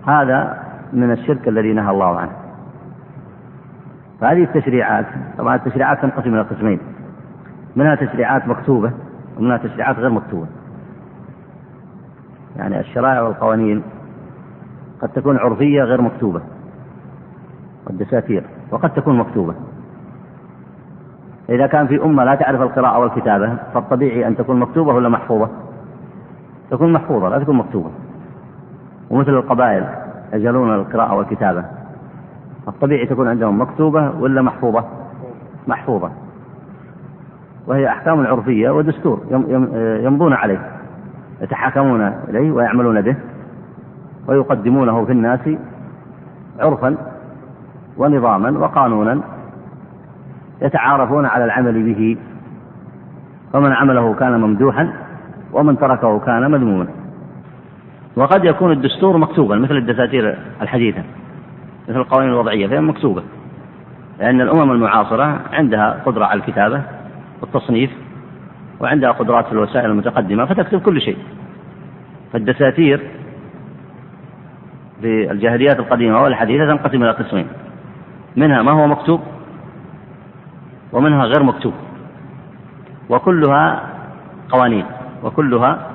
هذا 0.07 0.63
من 0.93 1.11
الشرك 1.11 1.47
الذي 1.47 1.73
نهى 1.73 1.91
الله 1.91 2.19
عنه. 2.19 2.31
فهذه 4.21 4.43
التشريعات 4.43 5.05
طبعا 5.37 5.55
التشريعات 5.55 6.01
تنقسم 6.01 6.33
إلى 6.33 6.41
قسمين. 6.41 6.79
منها 7.75 7.95
تشريعات 7.95 8.47
مكتوبة 8.47 8.91
ومنها 9.37 9.57
تشريعات 9.57 9.99
غير 9.99 10.09
مكتوبة. 10.09 10.47
يعني 12.55 12.79
الشرائع 12.79 13.21
والقوانين 13.21 13.83
قد 15.01 15.09
تكون 15.09 15.37
عرفية 15.37 15.83
غير 15.83 16.01
مكتوبة. 16.01 16.41
والدساتير 17.87 18.43
وقد 18.71 18.93
تكون 18.93 19.17
مكتوبة. 19.17 19.55
إذا 21.49 21.67
كان 21.67 21.87
في 21.87 22.03
أمة 22.03 22.23
لا 22.23 22.35
تعرف 22.35 22.61
القراءة 22.61 22.99
والكتابة 22.99 23.57
فالطبيعي 23.73 24.27
أن 24.27 24.37
تكون 24.37 24.59
مكتوبة 24.59 24.93
ولا 24.93 25.09
محفوظة؟ 25.09 25.49
تكون 26.71 26.93
محفوظة 26.93 27.29
لا 27.29 27.39
تكون 27.39 27.55
مكتوبة 27.55 27.89
ومثل 29.09 29.31
القبائل 29.31 29.85
يجهلون 30.33 30.75
القراءة 30.75 31.15
والكتابة 31.15 31.63
الطبيعي 32.67 33.05
تكون 33.05 33.27
عندهم 33.27 33.61
مكتوبة 33.61 34.11
ولا 34.19 34.41
محفوظة؟ 34.41 34.83
محفوظة 35.67 36.11
وهي 37.67 37.87
أحكام 37.87 38.27
عرفية 38.27 38.69
ودستور 38.69 39.21
يمضون 40.03 40.33
عليه 40.33 40.71
يتحاكمون 41.41 42.01
إليه 42.01 42.51
ويعملون 42.51 43.01
به 43.01 43.15
ويقدمونه 44.27 45.05
في 45.05 45.11
الناس 45.11 45.39
عرفا 46.59 46.97
ونظاما 47.97 48.59
وقانونا 48.59 49.21
يتعارفون 50.61 51.25
على 51.25 51.45
العمل 51.45 51.93
به. 51.93 52.17
فمن 53.53 53.73
عمله 53.73 54.13
كان 54.13 54.41
ممدوحا 54.41 54.93
ومن 55.53 55.77
تركه 55.77 56.19
كان 56.19 56.51
مذموما. 56.51 56.87
وقد 58.15 58.45
يكون 58.45 58.71
الدستور 58.71 59.17
مكتوبا 59.17 59.55
مثل 59.55 59.77
الدساتير 59.77 60.37
الحديثة 60.61 61.03
مثل 61.89 61.99
القوانين 61.99 62.29
الوضعية 62.29 62.67
فهي 62.67 62.81
مكتوبة. 62.81 63.23
لأن 64.19 64.41
الأمم 64.41 64.71
المعاصرة 64.71 65.39
عندها 65.53 66.01
قدرة 66.05 66.25
على 66.25 66.39
الكتابة 66.39 66.81
والتصنيف 67.41 67.91
وعندها 68.79 69.11
قدرات 69.11 69.45
في 69.45 69.51
الوسائل 69.51 69.89
المتقدمة 69.89 70.45
فتكتب 70.45 70.81
كل 70.81 71.01
شيء. 71.01 71.17
فالدساتير 72.33 73.01
في 75.01 75.31
الجاهليات 75.31 75.79
القديمة 75.79 76.21
والحديثة 76.21 76.65
تنقسم 76.65 77.03
إلى 77.03 77.11
قسمين. 77.11 77.47
منها 78.35 78.61
ما 78.61 78.71
هو 78.71 78.87
مكتوب؟ 78.87 79.21
ومنها 80.93 81.25
غير 81.25 81.43
مكتوب. 81.43 81.73
وكلها 83.09 83.83
قوانين 84.49 84.85
وكلها 85.23 85.91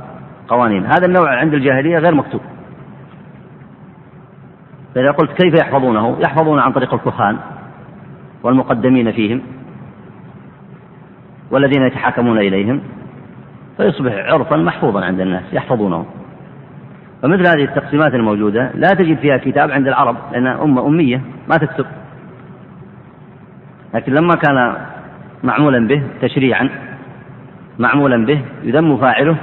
قوانين. 0.49 0.87
هذا 0.87 1.07
النوع 1.07 1.37
عند 1.37 1.55
الجاهلية 1.55 1.99
غير 1.99 2.15
مكتوب. 2.15 2.41
فإذا 4.95 5.11
قلت 5.11 5.43
كيف 5.43 5.55
يحفظونه؟ 5.61 6.17
يحفظون 6.21 6.59
عن 6.59 6.73
طريق 6.73 6.95
الكهان 6.95 7.39
والمقدمين 8.43 9.13
فيهم 9.13 9.43
والذين 11.51 11.83
يتحاكمون 11.83 12.39
إليهم 12.39 12.81
فيصبح 13.77 14.13
عرفا 14.13 14.57
محفوظا 14.57 15.05
عند 15.05 15.21
الناس 15.21 15.43
يحفظونه 15.53 16.07
فمثل 17.23 17.47
هذه 17.47 17.65
التقسيمات 17.65 18.15
الموجودة 18.15 18.71
لا 18.75 18.89
تجد 18.89 19.19
فيها 19.19 19.37
كتاب 19.37 19.71
عند 19.71 19.89
العرب 19.89 20.17
لأنها 20.33 20.65
أمة 20.65 20.87
أمية 20.87 21.23
ما 21.49 21.57
تكتب. 21.57 21.87
لكن 23.95 24.13
لما 24.13 24.35
كان 24.35 24.77
معمولا 25.45 25.87
به 25.87 26.03
تشريعا 26.23 26.69
معمولا 27.79 28.27
به 28.27 28.43
يذم 28.63 28.97
فاعله 28.97 29.37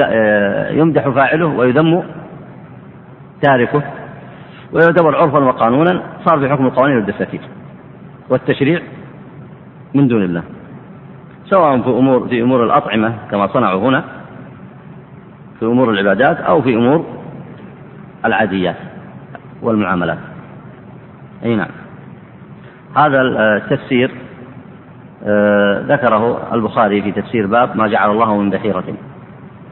آه، 0.00 0.70
يمدح 0.70 1.08
فاعله 1.08 1.46
ويذم 1.46 2.02
تاركه 3.42 3.82
ويعتبر 4.72 5.16
عرفا 5.16 5.38
وقانونا 5.38 6.02
صار 6.24 6.38
في 6.38 6.48
حكم 6.48 6.66
القوانين 6.66 6.96
والدساتير 6.96 7.40
والتشريع 8.30 8.80
من 9.94 10.08
دون 10.08 10.22
الله. 10.22 10.42
سواء 11.46 11.82
في 11.82 11.88
أمور 11.88 12.28
في 12.28 12.42
أمور 12.42 12.64
الأطعمة 12.64 13.14
كما 13.30 13.46
صنعوا 13.46 13.88
هنا 13.88 14.04
في 15.58 15.64
أمور 15.64 15.90
العبادات 15.90 16.36
أو 16.36 16.62
في 16.62 16.74
أمور 16.74 17.04
العاديات 18.24 18.76
والمعاملات. 19.62 20.18
أي 21.44 21.56
نعم. 21.56 21.83
هذا 22.96 23.20
التفسير 23.22 24.10
آه، 25.26 25.80
ذكره 25.88 26.54
البخاري 26.54 27.02
في 27.02 27.12
تفسير 27.12 27.46
باب 27.46 27.76
ما 27.76 27.86
جعل 27.86 28.10
الله 28.10 28.36
من 28.36 28.50
بحيرة. 28.50 28.84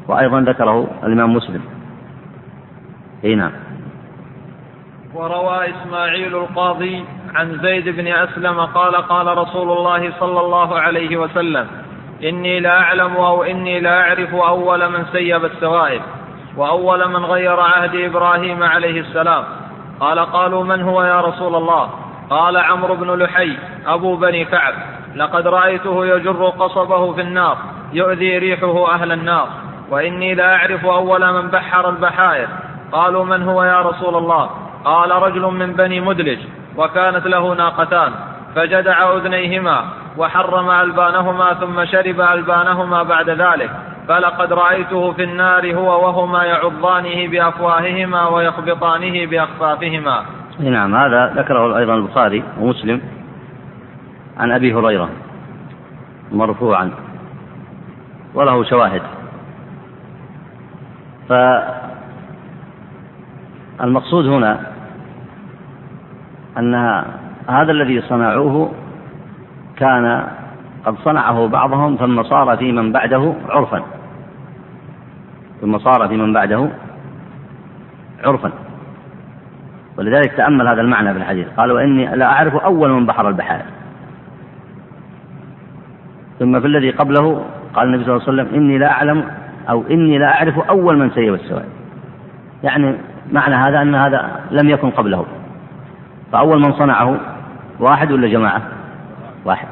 وأيضا 0.08 0.40
ذكره 0.40 0.86
الإمام 1.04 1.34
مسلم. 1.34 1.60
أي 3.24 3.34
نعم. 3.34 3.52
وروى 5.14 5.66
إسماعيل 5.70 6.36
القاضي 6.36 7.04
عن 7.34 7.58
زيد 7.62 7.88
بن 7.88 8.06
أسلم 8.06 8.60
قال 8.60 8.94
قال 8.96 9.38
رسول 9.38 9.70
الله 9.70 10.12
صلى 10.20 10.40
الله 10.40 10.78
عليه 10.78 11.16
وسلم 11.16 11.66
إني 12.24 12.60
لا 12.60 12.80
أعلم 12.80 13.16
أو 13.16 13.42
إني 13.42 13.80
لا 13.80 14.00
أعرف 14.00 14.34
أول 14.34 14.92
من 14.92 15.04
سيب 15.12 15.44
السوائب 15.44 16.02
وأول 16.56 17.08
من 17.08 17.24
غير 17.24 17.60
عهد 17.60 17.94
إبراهيم 17.94 18.62
عليه 18.62 19.00
السلام. 19.00 19.44
قال 20.00 20.18
قالوا 20.18 20.64
من 20.64 20.82
هو 20.82 21.02
يا 21.02 21.20
رسول 21.20 21.54
الله؟ 21.54 21.90
قال 22.32 22.56
عمرو 22.56 22.94
بن 22.94 23.10
لحي 23.22 23.56
أبو 23.86 24.16
بني 24.16 24.44
كعب 24.44 24.74
لقد 25.16 25.46
رأيته 25.46 26.06
يجر 26.06 26.48
قصبه 26.48 27.12
في 27.12 27.20
النار 27.20 27.56
يؤذي 27.92 28.38
ريحه 28.38 28.94
أهل 28.94 29.12
النار 29.12 29.48
وإني 29.90 30.34
لا 30.34 30.56
أعرف 30.56 30.86
أول 30.86 31.32
من 31.32 31.48
بحر 31.48 31.88
البحائر. 31.88 32.48
قالوا 32.92 33.24
من 33.24 33.42
هو 33.42 33.62
يا 33.62 33.80
رسول 33.80 34.16
الله؟ 34.16 34.50
قال 34.84 35.10
رجل 35.10 35.40
من 35.42 35.72
بني 35.72 36.00
مدلج 36.00 36.38
وكانت 36.76 37.26
له 37.26 37.54
ناقتان 37.54 38.12
فجدع 38.54 39.16
أذنيهما 39.16 39.84
وحرم 40.16 40.70
ألبانهما 40.70 41.54
ثم 41.54 41.84
شرب 41.84 42.20
ألبانهما 42.20 43.02
بعد 43.02 43.30
ذلك 43.30 43.70
فلقد 44.08 44.52
رأيته 44.52 45.12
في 45.12 45.24
النار 45.24 45.74
هو 45.74 46.06
وهما 46.06 46.44
يعضانه 46.44 47.28
بأفواههما 47.28 48.28
ويخبطانه 48.28 49.26
بأخفافهما. 49.26 50.41
نعم 50.60 50.94
هذا 50.94 51.32
ذكره 51.36 51.78
أيضا 51.78 51.94
البخاري 51.94 52.42
ومسلم 52.60 53.00
عن 54.38 54.52
أبي 54.52 54.74
هريرة 54.74 55.08
مرفوعا 56.32 56.90
وله 58.34 58.64
شواهد. 58.64 59.02
فالمقصود 63.78 64.26
هنا 64.26 64.60
أن 66.58 66.74
هذا 67.48 67.72
الذي 67.72 68.00
صنعوه 68.00 68.72
كان 69.76 70.28
قد 70.86 70.96
صنعه 71.04 71.48
بعضهم 71.48 71.96
ثم 71.96 72.22
صار 72.22 72.56
في 72.56 72.72
من 72.72 72.92
بعده 72.92 73.34
عرفا. 73.48 73.82
ثم 75.60 75.78
صار 75.78 76.08
في 76.08 76.16
من 76.16 76.32
بعده 76.32 76.68
عرفا. 78.24 78.52
ولذلك 80.02 80.32
تأمل 80.32 80.68
هذا 80.68 80.80
المعنى 80.80 81.12
في 81.12 81.18
الحديث. 81.18 81.46
قال 81.56 81.72
وإني 81.72 82.16
لا 82.16 82.26
أعرف 82.26 82.56
أول 82.56 82.90
من 82.90 83.06
بحر 83.06 83.28
البحائر 83.28 83.64
ثم 86.38 86.60
في 86.60 86.66
الذي 86.66 86.90
قبله 86.90 87.44
قال 87.74 87.88
النبي 87.88 88.04
صلى 88.04 88.16
الله 88.16 88.28
عليه 88.28 88.42
وسلم 88.42 88.54
إني 88.54 88.78
لا 88.78 88.90
أعلم 88.92 89.24
أو 89.70 89.84
إني 89.90 90.18
لا 90.18 90.34
أعرف 90.34 90.58
أول 90.58 90.98
من 90.98 91.10
سيب 91.10 91.34
السوائل 91.34 91.68
يعني 92.64 92.94
معنى 93.32 93.54
هذا 93.54 93.82
أن 93.82 93.94
هذا 93.94 94.40
لم 94.50 94.68
يكن 94.68 94.90
قبله. 94.90 95.26
فأول 96.32 96.58
من 96.58 96.72
صنعه 96.72 97.20
واحد 97.80 98.12
ولا 98.12 98.28
جماعة؟ 98.28 98.62
واحد. 99.44 99.68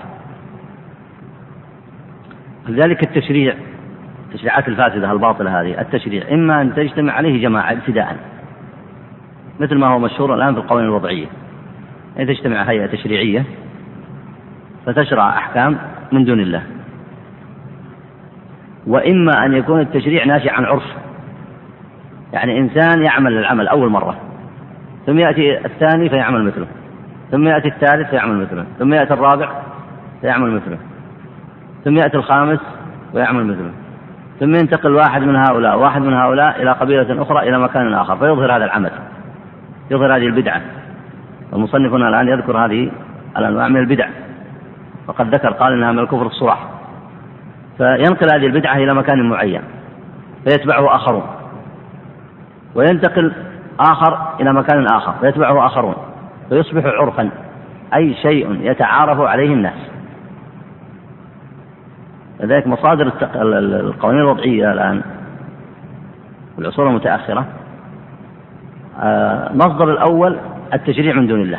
لذلك 2.68 3.03
التشريع 3.03 3.55
التشريعات 4.28 4.68
الفاسدة 4.68 5.12
الباطلة 5.12 5.61
هذه 5.61 5.81
التشريع. 5.81 6.22
إما 6.33 6.61
أن 6.61 6.74
تجتمع 6.74 7.12
عليه 7.12 7.43
جماعة 7.43 7.72
ابتداء. 7.72 8.16
مثل 9.61 9.79
ما 9.79 9.87
هو 9.87 9.99
مشهور 9.99 10.35
الآن 10.35 10.55
في 10.55 10.61
القوانين 10.61 10.89
الوضعية. 10.89 11.27
أن 12.19 12.27
تجتمع 12.27 12.63
هيئة 12.63 12.87
تشريعية 12.87 13.45
فتشرع 14.87 15.29
أحكام 15.29 15.79
من 16.13 16.25
دون 16.25 16.41
الله. 16.41 16.63
وإما 18.87 19.47
أن 19.47 19.53
يكون 19.53 19.81
التشريع 19.81 20.25
ناشئ 20.25 20.51
عن 20.51 20.65
عرف. 20.65 20.85
يعني 22.33 22.59
إنسان 22.59 23.03
يعمل 23.03 23.39
العمل 23.39 23.69
أول 23.69 23.89
مرة 23.89 24.17
ثم 25.07 25.19
يأتي 25.19 25.67
الثاني 25.67 26.09
فيعمل 26.09 26.45
مثله 26.45 26.67
ثم 27.31 27.49
يأتي 27.49 27.69
الثالث 27.69 28.11
فيعمل 28.11 28.37
مثله 28.37 28.65
ثم 28.79 28.95
يأتي 28.95 29.15
الرابع 29.15 29.53
فيعمل 30.21 30.51
مثله 30.51 30.79
ثم 31.85 31.97
يأتي 31.97 32.17
الخامس 32.17 32.61
ويعمل 33.15 33.47
مثله 33.47 33.71
ثم 34.41 34.55
ينتقل 34.55 34.95
واحد 34.95 35.23
من 35.23 35.37
هؤلاء 35.37 35.79
واحد 35.79 36.03
من 36.03 36.15
هؤلاء 36.15 36.63
إلى 36.63 36.73
قبيلة 36.73 37.23
أخرى 37.23 37.49
إلى 37.49 37.59
مكان 37.59 37.95
آخر 37.95 38.17
فيظهر 38.17 38.57
هذا 38.57 38.65
العمل. 38.65 38.91
يظهر 39.91 40.16
هذه 40.16 40.26
البدعة. 40.26 40.62
المصنف 41.53 41.93
هنا 41.93 42.09
الآن 42.09 42.28
يذكر 42.28 42.64
هذه 42.64 42.91
الأنواع 43.36 43.68
من 43.68 43.76
البدع. 43.76 44.09
وقد 45.09 45.34
ذكر 45.34 45.51
قال 45.51 45.72
إنها 45.72 45.93
من 45.93 45.99
الكفر 45.99 46.26
الصراح. 46.26 46.68
فينقل 47.78 48.26
هذه 48.34 48.47
البدعة 48.47 48.76
إلى 48.76 48.95
مكان 48.95 49.28
معين. 49.28 49.62
فيتبعه 50.45 50.97
آخرون. 50.97 51.22
وينتقل 52.74 53.32
آخر 53.80 54.41
إلى 54.41 54.53
مكان 54.53 54.86
آخر. 54.86 55.12
فيتبعه 55.20 55.66
آخرون. 55.66 55.95
فيصبح 56.49 56.84
عرفا. 56.84 57.30
أي 57.95 58.14
شيء 58.14 58.59
يتعارف 58.61 59.20
عليه 59.20 59.55
الناس. 59.55 59.91
لذلك 62.41 62.66
مصادر 62.66 63.12
القوانين 63.80 64.20
الوضعية 64.20 64.72
الآن 64.72 65.03
في 66.57 66.59
العصور 66.59 66.88
المتأخرة 66.88 67.47
المصدر 69.03 69.91
آه، 69.91 69.93
الأول 69.93 70.37
التشريع 70.75 71.15
من 71.15 71.27
دون 71.27 71.41
الله. 71.41 71.59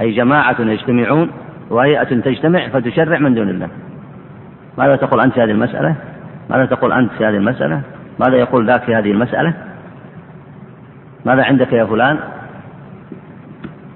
أي 0.00 0.12
جماعة 0.12 0.60
يجتمعون 0.60 1.30
وهيئة 1.70 2.04
تجتمع 2.04 2.68
فتشرع 2.68 3.18
من 3.18 3.34
دون 3.34 3.48
الله. 3.48 3.68
ماذا 4.78 4.96
تقول 4.96 5.20
أنت 5.20 5.34
في 5.34 5.40
هذه 5.40 5.50
المسألة؟ 5.50 5.94
ماذا 6.50 6.66
تقول 6.66 6.92
أنت 6.92 7.12
في 7.12 7.24
هذه 7.24 7.36
المسألة؟ 7.36 7.80
ماذا 8.20 8.36
يقول 8.36 8.66
ذاك 8.66 8.82
في 8.82 8.94
هذه 8.94 9.10
المسألة؟ 9.10 9.54
ماذا 11.24 11.44
عندك 11.44 11.72
يا 11.72 11.84
فلان؟ 11.84 12.18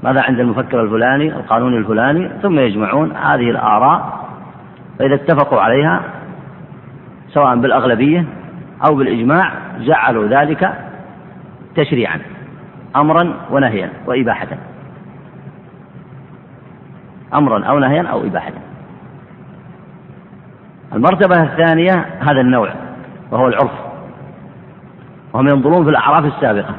ماذا 0.02 0.20
عند 0.20 0.40
المفكر 0.40 0.82
الفلاني؟ 0.82 1.32
القانون 1.32 1.74
الفلاني؟ 1.76 2.30
ثم 2.42 2.58
يجمعون 2.58 3.12
هذه 3.12 3.50
الآراء. 3.50 4.18
فإذا 4.98 5.14
اتفقوا 5.14 5.60
عليها 5.60 6.00
سواء 7.28 7.56
بالأغلبية 7.56 8.24
أو 8.88 8.94
بالإجماع 8.94 9.52
جعلوا 9.80 10.26
ذلك 10.26 10.72
تشريعا. 11.76 12.37
أمرا 12.96 13.34
ونهيا 13.50 13.90
وإباحة. 14.06 14.48
أمرا 17.34 17.64
أو 17.64 17.78
نهيا 17.78 18.02
أو 18.02 18.20
إباحة. 18.20 18.52
المرتبة 20.94 21.42
الثانية 21.42 22.06
هذا 22.20 22.40
النوع 22.40 22.68
وهو 23.30 23.48
العرف. 23.48 23.72
وهم 25.32 25.48
ينظرون 25.48 25.84
في 25.84 25.90
الأعراف 25.90 26.24
السابقة. 26.24 26.74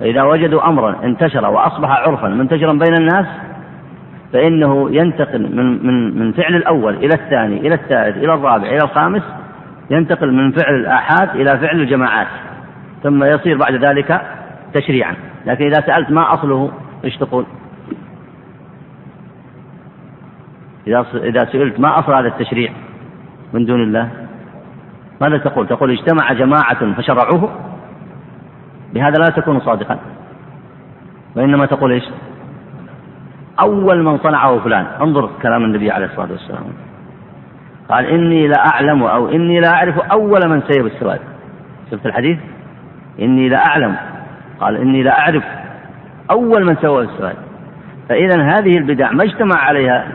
فإذا 0.00 0.22
وجدوا 0.22 0.68
أمرا 0.68 0.96
انتشر 1.04 1.50
وأصبح 1.50 1.90
عرفا 1.90 2.28
منتشرا 2.28 2.72
بين 2.72 2.94
الناس 2.94 3.26
فإنه 4.32 4.90
ينتقل 4.90 5.56
من 5.56 5.86
من 5.86 6.18
من 6.18 6.32
فعل 6.32 6.54
الأول 6.56 6.94
إلى 6.94 7.14
الثاني 7.14 7.60
إلى 7.60 7.74
الثالث 7.74 8.16
إلى 8.16 8.34
الرابع 8.34 8.66
إلى 8.66 8.84
الخامس 8.84 9.22
ينتقل 9.90 10.32
من 10.32 10.52
فعل 10.52 10.74
الآحاد 10.74 11.36
إلى 11.36 11.58
فعل 11.58 11.80
الجماعات. 11.80 12.26
ثم 13.02 13.24
يصير 13.24 13.56
بعد 13.56 13.74
ذلك 13.74 14.20
تشريعا. 14.74 15.14
لكن 15.46 15.64
إذا 15.64 15.80
سألت 15.86 16.10
ما 16.10 16.34
أصله 16.34 16.70
إيش 17.04 17.16
تقول؟ 17.16 17.44
إذا 20.86 21.06
إذا 21.14 21.44
سئلت 21.44 21.80
ما 21.80 21.98
أصل 21.98 22.12
هذا 22.12 22.28
التشريع 22.28 22.72
من 23.52 23.64
دون 23.64 23.82
الله 23.82 24.10
ماذا 25.20 25.38
تقول؟ 25.38 25.66
تقول 25.66 25.90
اجتمع 25.90 26.32
جماعة 26.32 26.94
فشرعوه؟ 26.94 27.50
بهذا 28.94 29.14
لا 29.18 29.26
تكون 29.36 29.60
صادقا. 29.60 29.98
وإنما 31.36 31.66
تقول 31.66 31.92
إيش؟ 31.92 32.04
أول 33.60 34.02
من 34.02 34.18
صنعه 34.18 34.58
فلان. 34.58 34.86
انظر 35.00 35.30
كلام 35.42 35.64
النبي 35.64 35.90
عليه 35.90 36.06
الصلاة 36.06 36.30
والسلام. 36.30 36.64
قال 37.90 38.06
إني 38.06 38.48
لا 38.48 38.66
أعلم 38.66 39.02
أو 39.02 39.28
إني 39.28 39.60
لا 39.60 39.68
أعرف 39.68 39.98
أول 39.98 40.48
من 40.48 40.62
سيب 40.68 40.86
السواد. 40.86 41.20
شفت 41.90 42.06
الحديث؟ 42.06 42.38
إني 43.20 43.48
لا 43.48 43.66
أعلم. 43.66 43.96
قال 44.60 44.76
إني 44.76 45.02
لا 45.02 45.18
أعرف 45.18 45.44
أول 46.30 46.64
من 46.64 46.76
سوى 46.76 47.04
السواد 47.04 47.36
فإذا 48.08 48.42
هذه 48.42 48.78
البدع 48.78 49.12
ما 49.12 49.24
اجتمع 49.24 49.56
عليها 49.56 50.06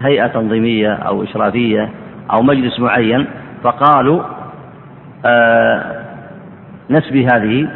هيئة 0.00 0.26
تنظيمية 0.26 0.92
أو 0.92 1.22
إشرافية 1.22 1.90
أو 2.32 2.42
مجلس 2.42 2.80
معين 2.80 3.26
فقالوا 3.62 4.22
آه 5.26 6.02
نسبي 6.90 7.26
هذه 7.26 7.68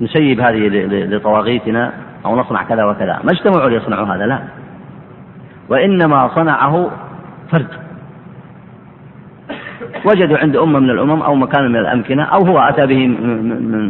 نسيب 0.00 0.40
هذه 0.40 0.68
لطواغيتنا 0.88 1.92
أو 2.26 2.36
نصنع 2.36 2.62
كذا 2.62 2.84
وكذا. 2.84 3.20
ما 3.24 3.32
اجتمعوا 3.32 3.70
ليصنعوا 3.70 4.06
هذا 4.06 4.26
لا. 4.26 4.38
وإنما 5.68 6.28
صنعه 6.28 6.90
فرد. 7.50 7.83
وجدوا 10.04 10.38
عند 10.38 10.56
أمة 10.56 10.78
من 10.78 10.90
الأمم 10.90 11.22
أو 11.22 11.34
مكان 11.34 11.68
من 11.68 11.76
الأمكنة 11.76 12.22
أو 12.22 12.46
هو 12.46 12.58
أتى 12.58 12.86
به 12.86 13.06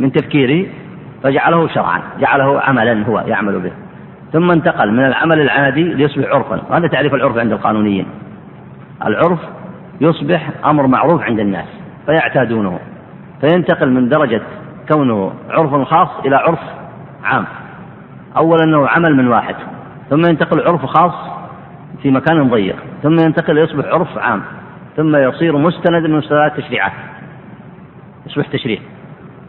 من 0.02 0.12
تفكيره 0.12 0.66
فجعله 1.22 1.68
شرعا 1.68 2.02
جعله 2.20 2.60
عملا 2.60 3.06
هو 3.06 3.24
يعمل 3.26 3.60
به. 3.60 3.72
ثم 4.32 4.50
انتقل 4.50 4.92
من 4.92 5.04
العمل 5.04 5.40
العادي 5.40 5.82
ليصبح 5.82 6.28
عرفا. 6.28 6.60
وهذا 6.70 6.86
تعريف 6.86 7.14
العرف 7.14 7.38
عند 7.38 7.52
القانونيين. 7.52 8.06
العرف 9.06 9.38
يصبح 10.00 10.50
أمر 10.64 10.86
معروف 10.86 11.22
عند 11.22 11.40
الناس 11.40 11.68
فيعتادونه. 12.06 12.78
فينتقل 13.40 13.90
من 13.90 14.08
درجة 14.08 14.42
كونه 14.92 15.32
عرف 15.50 15.74
خاص 15.74 16.08
إلى 16.26 16.36
عرف 16.36 16.60
عام. 17.24 17.44
أولا 18.36 18.64
أنه 18.64 18.88
عمل 18.88 19.16
من 19.16 19.28
واحد 19.28 19.54
ثم 20.10 20.20
ينتقل 20.28 20.60
عرف 20.60 20.84
خاص 20.84 21.14
في 22.02 22.10
مكان 22.10 22.48
ضيق 22.50 22.76
ثم 23.02 23.20
ينتقل 23.20 23.58
يصبح 23.58 23.84
عرف 23.86 24.18
عام. 24.18 24.42
ثم 24.96 25.16
يصير 25.16 25.56
مستند 25.56 26.06
من 26.06 26.16
مستندات 26.16 26.58
التشريعات 26.58 26.92
يصبح 28.26 28.46
تشريع. 28.46 28.78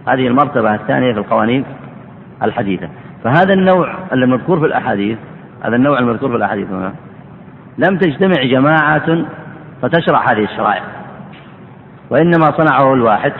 هذه 0.07 0.27
المرتبة 0.27 0.75
الثانية 0.75 1.13
في 1.13 1.19
القوانين 1.19 1.65
الحديثة. 2.43 2.89
فهذا 3.23 3.53
النوع 3.53 3.93
المذكور 4.13 4.59
في 4.59 4.65
الأحاديث 4.65 5.17
هذا 5.63 5.75
النوع 5.75 5.99
المذكور 5.99 6.29
في 6.29 6.35
الأحاديث 6.35 6.71
هنا 6.71 6.93
لم 7.77 7.97
تجتمع 7.97 8.43
جماعة 8.43 9.25
فتشرع 9.81 10.31
هذه 10.31 10.43
الشرائع. 10.43 10.83
وإنما 12.09 12.51
صنعه 12.51 12.93
الواحد 12.93 13.33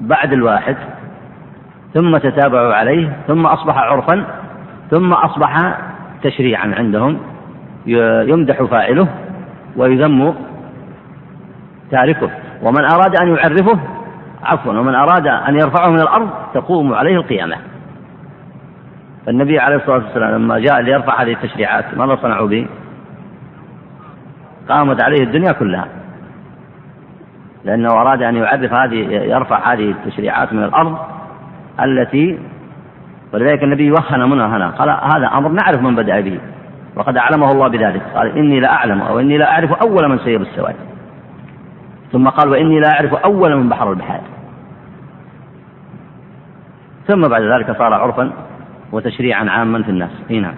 بعد 0.00 0.32
الواحد 0.32 0.76
ثم 1.94 2.16
تتابعوا 2.16 2.74
عليه 2.74 3.12
ثم 3.28 3.46
أصبح 3.46 3.78
عرفا 3.78 4.24
ثم 4.90 5.12
أصبح 5.12 5.78
تشريعا 6.22 6.74
عندهم 6.78 7.18
يمدح 7.86 8.62
فاعله 8.62 9.08
ويذم 9.76 10.34
تاركه. 11.90 12.30
ومن 12.62 12.84
أراد 12.84 13.16
أن 13.22 13.28
يعرفه 13.28 13.80
عفوا 14.44 14.72
ومن 14.72 14.94
أراد 14.94 15.26
أن 15.26 15.54
يرفعه 15.54 15.90
من 15.90 16.00
الأرض 16.00 16.30
تقوم 16.54 16.94
عليه 16.94 17.16
القيامة. 17.16 17.56
فالنبي 19.26 19.58
عليه 19.58 19.76
الصلاة 19.76 19.96
والسلام 20.04 20.34
لما 20.34 20.58
جاء 20.58 20.80
ليرفع 20.80 21.22
هذه 21.22 21.32
التشريعات 21.32 21.84
ماذا 21.96 22.16
صنعوا 22.22 22.48
به؟ 22.48 22.66
قامت 24.68 25.02
عليه 25.02 25.24
الدنيا 25.24 25.52
كلها. 25.52 25.88
لأنه 27.64 27.88
أراد 27.88 28.22
أن 28.22 28.36
يعرف 28.36 28.72
هذه 28.72 28.96
يرفع 29.10 29.72
هذه 29.72 29.90
التشريعات 29.90 30.52
من 30.52 30.64
الأرض 30.64 30.98
التي 31.84 32.38
ولذلك 33.34 33.62
النبي 33.62 33.90
وهن 33.90 34.30
منها 34.30 34.46
هنا. 34.46 34.70
قال 34.70 34.90
هذا 34.90 35.26
أمر 35.38 35.48
نعرف 35.48 35.82
من 35.82 35.94
بدأ 35.94 36.20
به. 36.20 36.40
وقد 36.96 37.16
أعلمه 37.16 37.52
الله 37.52 37.68
بذلك. 37.68 38.02
قال 38.14 38.38
إني 38.38 38.60
لا 38.60 38.72
أعلم 38.72 39.02
أو 39.02 39.20
إني 39.20 39.38
لا 39.38 39.52
أعرف 39.52 39.72
أول 39.72 40.08
من 40.08 40.18
سير 40.18 40.40
السواد. 40.40 40.89
ثم 42.12 42.28
قال 42.28 42.48
وإني 42.48 42.80
لا 42.80 42.88
أعرف 42.92 43.14
أول 43.14 43.56
من 43.56 43.68
بحر 43.68 43.90
البحار. 43.90 44.20
ثم 47.06 47.28
بعد 47.28 47.42
ذلك 47.42 47.78
صار 47.78 47.94
عرفا 47.94 48.32
وتشريعا 48.92 49.50
عاما 49.50 49.82
في 49.82 49.88
الناس. 49.88 50.10
إي 50.30 50.40
نعم. 50.40 50.54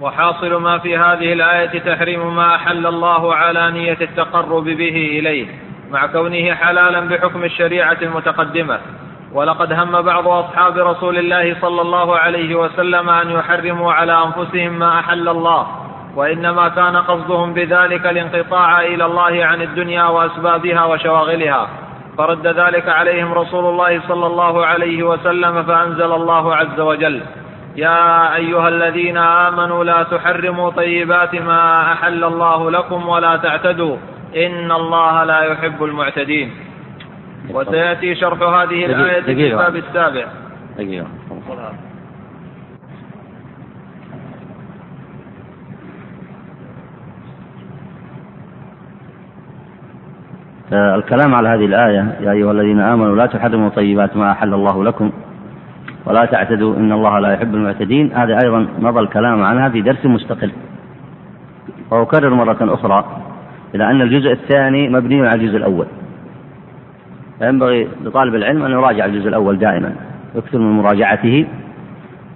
وحاصل 0.00 0.62
ما 0.62 0.78
في 0.78 0.96
هذه 0.96 1.32
الآية 1.32 1.80
تحريم 1.80 2.36
ما 2.36 2.54
أحل 2.54 2.86
الله 2.86 3.34
على 3.34 3.70
نية 3.70 3.98
التقرب 4.00 4.64
به 4.64 5.18
إليه 5.18 5.46
مع 5.90 6.06
كونه 6.06 6.54
حلالا 6.54 7.00
بحكم 7.00 7.44
الشريعة 7.44 7.98
المتقدمة. 8.02 8.78
ولقد 9.32 9.72
هم 9.72 10.02
بعض 10.02 10.28
أصحاب 10.28 10.78
رسول 10.78 11.18
الله 11.18 11.60
صلى 11.60 11.80
الله 11.80 12.18
عليه 12.18 12.54
وسلم 12.54 13.08
أن 13.08 13.30
يحرموا 13.30 13.92
على 13.92 14.24
أنفسهم 14.24 14.78
ما 14.78 14.98
أحل 14.98 15.28
الله. 15.28 15.83
وإنما 16.16 16.68
كان 16.68 16.96
قصدهم 16.96 17.54
بذلك 17.54 18.06
الانقطاع 18.06 18.80
إلى 18.80 19.04
الله 19.04 19.44
عن 19.44 19.62
الدنيا 19.62 20.04
وأسبابها 20.04 20.84
وشواغلها. 20.84 21.68
فرد 22.18 22.46
ذلك 22.46 22.88
عليهم 22.88 23.32
رسول 23.32 23.64
الله 23.64 24.00
صلى 24.08 24.26
الله 24.26 24.66
عليه 24.66 25.02
وسلم 25.02 25.62
فأنزل 25.62 26.12
الله 26.12 26.54
عز 26.56 26.80
وجل 26.80 27.22
يا 27.76 28.34
أيها 28.34 28.68
الذين 28.68 29.16
آمنوا 29.16 29.84
لا 29.84 30.02
تحرموا 30.02 30.70
طيبات 30.70 31.34
ما 31.34 31.92
أحل 31.92 32.24
الله 32.24 32.70
لكم 32.70 33.08
ولا 33.08 33.36
تعتدوا. 33.36 33.96
إن 34.36 34.72
الله 34.72 35.24
لا 35.24 35.40
يحب 35.40 35.84
المعتدين. 35.84 36.50
وسيأتي 37.50 38.14
شرح 38.14 38.42
هذه 38.42 38.86
الآية 38.86 39.20
في 39.20 39.32
الباب 39.32 39.76
السابع. 39.76 40.26
دقيقة. 40.78 41.06
الكلام 50.72 51.34
على 51.34 51.48
هذه 51.48 51.64
الآية 51.64 52.16
يا 52.20 52.32
أيها 52.32 52.52
الذين 52.52 52.80
آمنوا 52.80 53.16
لا 53.16 53.26
تحرموا 53.26 53.68
طيبات 53.68 54.16
ما 54.16 54.32
أحل 54.32 54.54
الله 54.54 54.84
لكم 54.84 55.10
ولا 56.06 56.24
تعتدوا 56.24 56.76
إن 56.76 56.92
الله 56.92 57.18
لا 57.18 57.32
يحب 57.32 57.54
المعتدين. 57.54 58.12
هذا 58.14 58.38
أيضا 58.44 58.66
مضى 58.78 59.00
الكلام 59.00 59.42
عنها 59.42 59.68
في 59.68 59.80
درس 59.80 60.06
مستقل. 60.06 60.52
وأكرر 61.90 62.34
مرة 62.34 62.74
أخرى 62.74 63.04
إلى 63.74 63.90
أن 63.90 64.00
الجزء 64.00 64.32
الثاني 64.32 64.88
مبني 64.88 65.28
على 65.28 65.34
الجزء 65.34 65.56
الأول. 65.56 65.86
فينبغي 67.38 67.88
لطالب 68.04 68.34
العلم 68.34 68.62
أن 68.62 68.70
يراجع 68.70 69.04
الجزء 69.04 69.28
الأول 69.28 69.58
دائما 69.58 69.92
يكثر 70.34 70.58
من 70.58 70.70
مراجعته 70.70 71.46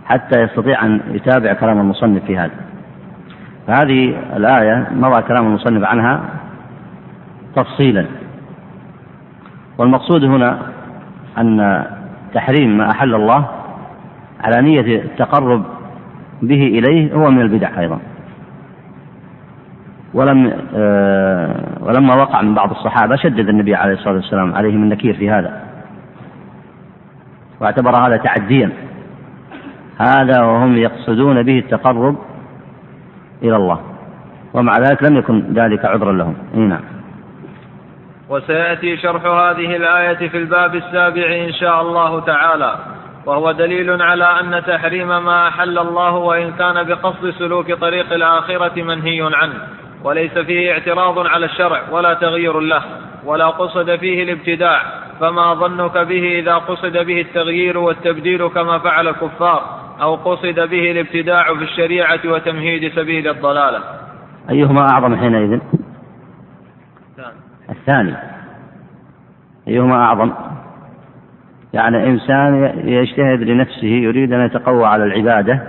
حتى 0.05 0.43
يستطيع 0.43 0.85
أن 0.85 1.01
يتابع 1.12 1.53
كلام 1.53 1.81
المصنف 1.81 2.24
في 2.24 2.39
هذا. 2.39 2.55
فهذه 3.66 4.14
الآية 4.37 4.87
مضى 4.93 5.22
كلام 5.22 5.47
المصنف 5.47 5.85
عنها 5.85 6.20
تفصيلا. 7.62 8.06
والمقصود 9.78 10.24
هنا 10.24 10.59
أن 11.38 11.84
تحريم 12.34 12.78
ما 12.78 12.90
أحل 12.90 13.14
الله 13.14 13.48
على 14.40 14.62
نية 14.62 15.02
التقرب 15.02 15.64
به 16.42 16.62
إليه 16.62 17.14
هو 17.14 17.30
من 17.30 17.40
البدع 17.40 17.80
أيضا. 17.80 17.98
ولم 20.14 20.52
آه، 20.74 21.78
ولما 21.80 22.14
وقع 22.14 22.42
من 22.42 22.54
بعض 22.54 22.70
الصحابة 22.70 23.16
شدد 23.16 23.48
النبي 23.48 23.74
عليه 23.74 23.92
الصلاة 23.92 24.14
والسلام 24.14 24.54
عليهم 24.54 24.82
النكير 24.82 25.14
في 25.14 25.30
هذا. 25.30 25.62
واعتبر 27.61 27.96
هذا 27.96 28.16
تعديا. 28.16 28.70
هذا 29.98 30.42
وهم 30.42 30.76
يقصدون 30.76 31.42
به 31.42 31.59
التقرب 31.59 32.16
إلى 33.42 33.56
الله. 33.56 33.80
ومع 34.54 34.78
ذلك 34.78 35.02
لم 35.02 35.16
يكن 35.16 35.52
ذلك 35.52 35.84
عذرا 35.84 36.12
لهم. 36.12 36.34
إي 36.54 36.61
نعم. 36.61 36.97
وسيأتي 38.29 38.97
شرح 38.97 39.24
هذه 39.24 39.76
الآية 39.76 40.29
في 40.29 40.37
الباب 40.37 40.74
السابع 40.74 41.45
إن 41.45 41.53
شاء 41.53 41.83
الله 41.83 42.20
تعالى 42.20 42.76
وهو 43.26 43.53
دليل 43.53 44.03
على 44.03 44.24
أن 44.24 44.62
تحريم 44.66 45.09
ما 45.09 45.49
أحل 45.49 45.79
الله 45.79 46.14
وإن 46.14 46.53
كان 46.53 46.85
بقصد 46.85 47.31
سلوك 47.31 47.72
طريق 47.72 48.12
الآخرة 48.12 48.83
منهي 48.83 49.31
عنه 49.33 49.55
وليس 50.05 50.39
فيه 50.39 50.72
اعتراض 50.72 51.26
على 51.26 51.47
الشرع 51.47 51.83
ولا 51.91 52.14
تغيير 52.14 52.61
له 52.61 52.83
ولا 53.24 53.47
قصد 53.47 53.97
فيه 53.97 54.22
الابتداع 54.22 54.83
فما 55.20 55.55
ظنك 55.55 55.99
به 55.99 56.39
إذا 56.39 56.55
قصد 56.55 56.93
به 56.93 57.20
التغيير 57.20 57.79
والتبديل 57.79 58.49
كما 58.49 58.79
فعل 58.79 59.09
الكفار 59.09 59.62
أو 60.03 60.14
قصد 60.14 60.61
به 60.61 60.91
الابتداع 60.91 61.55
في 61.55 61.64
الشريعة 61.64 62.20
وتمهيد 62.24 62.93
سبيل 62.97 63.29
الضلالة. 63.29 63.81
أيهما 64.51 64.81
أعظم 64.93 65.16
حينئذ؟ 65.16 65.61
الثاني. 67.71 68.14
أيهما 69.69 69.97
أعظم؟ 69.97 70.33
يعني 71.73 72.07
إنسان 72.07 72.55
يجتهد 72.89 73.41
لنفسه 73.41 73.87
يريد 73.87 74.33
أن 74.33 74.41
يتقوى 74.41 74.87
على 74.87 75.05
العبادة 75.05 75.62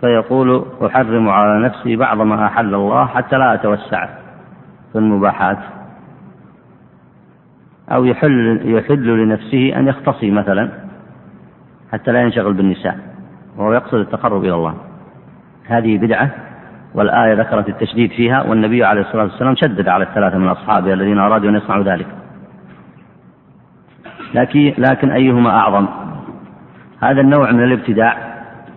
فيقول 0.00 0.64
أحرم 0.86 1.28
على 1.28 1.64
نفسي 1.64 1.96
بعض 1.96 2.20
ما 2.20 2.46
أحل 2.46 2.74
الله 2.74 3.06
حتى 3.06 3.36
لا 3.36 3.54
أتوسع 3.54 4.08
في 4.92 4.98
المباحات. 4.98 5.58
أو 7.92 8.04
يحل 8.04 8.60
يحل 8.64 9.06
لنفسه 9.06 9.78
أن 9.78 9.88
يختصي 9.88 10.30
مثلا 10.30 10.70
حتى 11.92 12.12
لا 12.12 12.22
ينشغل 12.22 12.52
بالنساء 12.52 12.98
وهو 13.56 13.72
يقصد 13.72 13.98
التقرب 13.98 14.44
إلى 14.44 14.54
الله. 14.54 14.74
هذه 15.66 15.98
بدعة 15.98 16.47
والآية 16.98 17.34
ذكرت 17.34 17.68
التشديد 17.68 18.10
فيها 18.10 18.42
والنبي 18.42 18.84
عليه 18.84 19.00
الصلاة 19.00 19.22
والسلام 19.22 19.54
شدد 19.56 19.88
على 19.88 20.04
الثلاثة 20.04 20.38
من 20.38 20.48
أصحابه 20.48 20.92
الذين 20.92 21.18
أرادوا 21.18 21.50
أن 21.50 21.54
يصنعوا 21.54 21.84
ذلك. 21.84 22.06
لكن 24.34 24.74
لكن 24.78 25.10
أيهما 25.10 25.50
أعظم؟ 25.50 25.88
هذا 27.02 27.20
النوع 27.20 27.50
من 27.50 27.64
الابتداع 27.64 28.16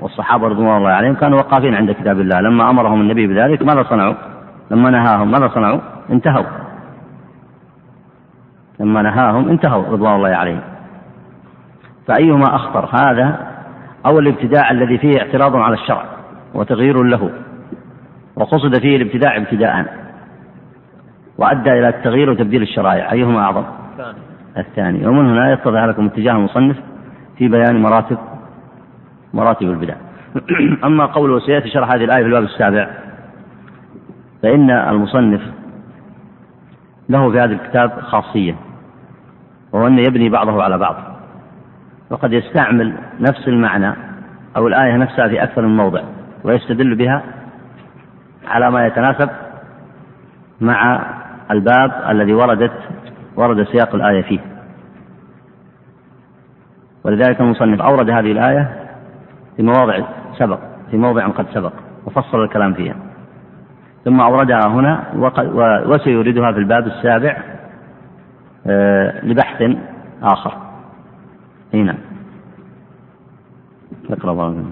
والصحابة 0.02 0.48
رضوان 0.48 0.78
الله 0.78 0.90
عليهم 0.90 1.16
كانوا 1.16 1.40
وقافين 1.40 1.76
عند 1.76 1.92
كتاب 1.92 2.20
الله. 2.20 2.42
لما 2.42 2.70
أمرهم 2.70 3.02
النبي 3.02 3.28
بذلك 3.28 3.62
ماذا 3.62 3.84
صنعوا؟ 3.84 4.16
لما 4.72 4.90
نهاهم 4.90 5.32
ماذا 5.32 5.48
صنعوا؟ 5.48 5.80
انتهوا. 6.10 6.46
لما 8.80 9.02
نهاهم 9.02 9.50
انتهوا 9.50 9.84
رضوان 9.84 10.16
الله 10.16 10.36
عليهم. 10.36 10.62
فأيهما 12.08 12.56
أخطر؟ 12.56 12.90
هذا 12.94 13.48
أو 14.06 14.20
الابتداع 14.20 14.72
الذي 14.72 14.98
فيه 14.98 15.20
اعتراض 15.20 15.56
على 15.56 15.74
الشرع 15.74 16.04
وتغيير 16.54 17.04
له. 17.04 17.30
وقصد 18.42 18.80
فيه 18.80 18.96
الابتداع 18.96 19.38
ابتداء. 19.38 19.86
وأدى 21.38 21.72
إلى 21.72 21.90
التغيير 21.90 22.30
وتبديل 22.30 22.62
الشرائع. 22.62 23.12
أيهما 23.12 23.40
أعظم؟ 23.40 23.64
الثاني. 23.92 24.18
الثاني. 24.58 25.08
ومن 25.08 25.30
هنا 25.30 25.54
يتضح 25.54 25.84
لكم 25.84 26.06
اتجاه 26.06 26.32
المصنف 26.32 26.78
في 27.38 27.48
بيان 27.48 27.82
مراتب 27.82 28.18
مراتب 29.34 29.70
البدع. 29.70 29.96
أما 30.88 31.06
قوله 31.06 31.40
سيأتي 31.40 31.70
شرح 31.70 31.94
هذه 31.94 32.04
الآية 32.04 32.22
في 32.22 32.28
الباب 32.28 32.44
السابع. 32.44 32.90
فإن 34.44 34.72
المصنف 34.72 35.42
له 37.10 37.32
في 37.32 37.40
هذا 37.40 37.54
الكتاب 37.54 37.92
خاصية 38.02 38.56
وهو 39.72 39.88
أن 39.88 40.00
يبني 40.00 40.30
بعضه 40.30 40.64
على 40.64 40.78
بعض. 40.78 40.96
وقد 42.10 42.34
يستعمل 42.34 42.94
نفس 43.20 43.48
المعنى 43.48 43.94
أو 44.58 44.68
الآية 44.68 44.98
نفسها 44.98 45.28
في 45.28 45.44
أكثر 45.44 45.62
من 45.62 45.78
موضع 45.78 46.02
ويستدل 46.44 46.96
بها 46.96 47.24
على 48.48 48.72
ما 48.72 48.88
يتناسب 48.88 49.30
مع 50.62 51.06
الباب 51.52 51.92
الذي 52.10 52.34
وردت 52.34 52.72
ورد 53.36 53.64
سياق 53.64 53.96
الآية 53.96 54.22
فيه. 54.22 54.40
ولذلك 57.04 57.42
المصنف 57.42 57.82
أورد 57.82 58.10
هذه 58.10 58.32
الآية 58.32 58.88
في 59.58 59.64
مواضع 59.64 60.00
سبق 60.38 60.60
في 60.92 60.98
موضع 60.98 61.28
قد 61.28 61.46
سبق 61.54 61.74
وفصل 62.06 62.44
الكلام 62.44 62.74
فيها. 62.74 62.96
ثم 64.06 64.22
أوردها 64.22 64.68
هنا 64.68 65.04
وسيوردها 65.86 66.52
في 66.52 66.58
الباب 66.58 66.88
السابع 66.88 67.38
آه، 68.68 69.26
لبحث 69.26 69.78
آخر. 70.24 70.54
هنا 71.74 71.98
أقرأ 74.10 74.64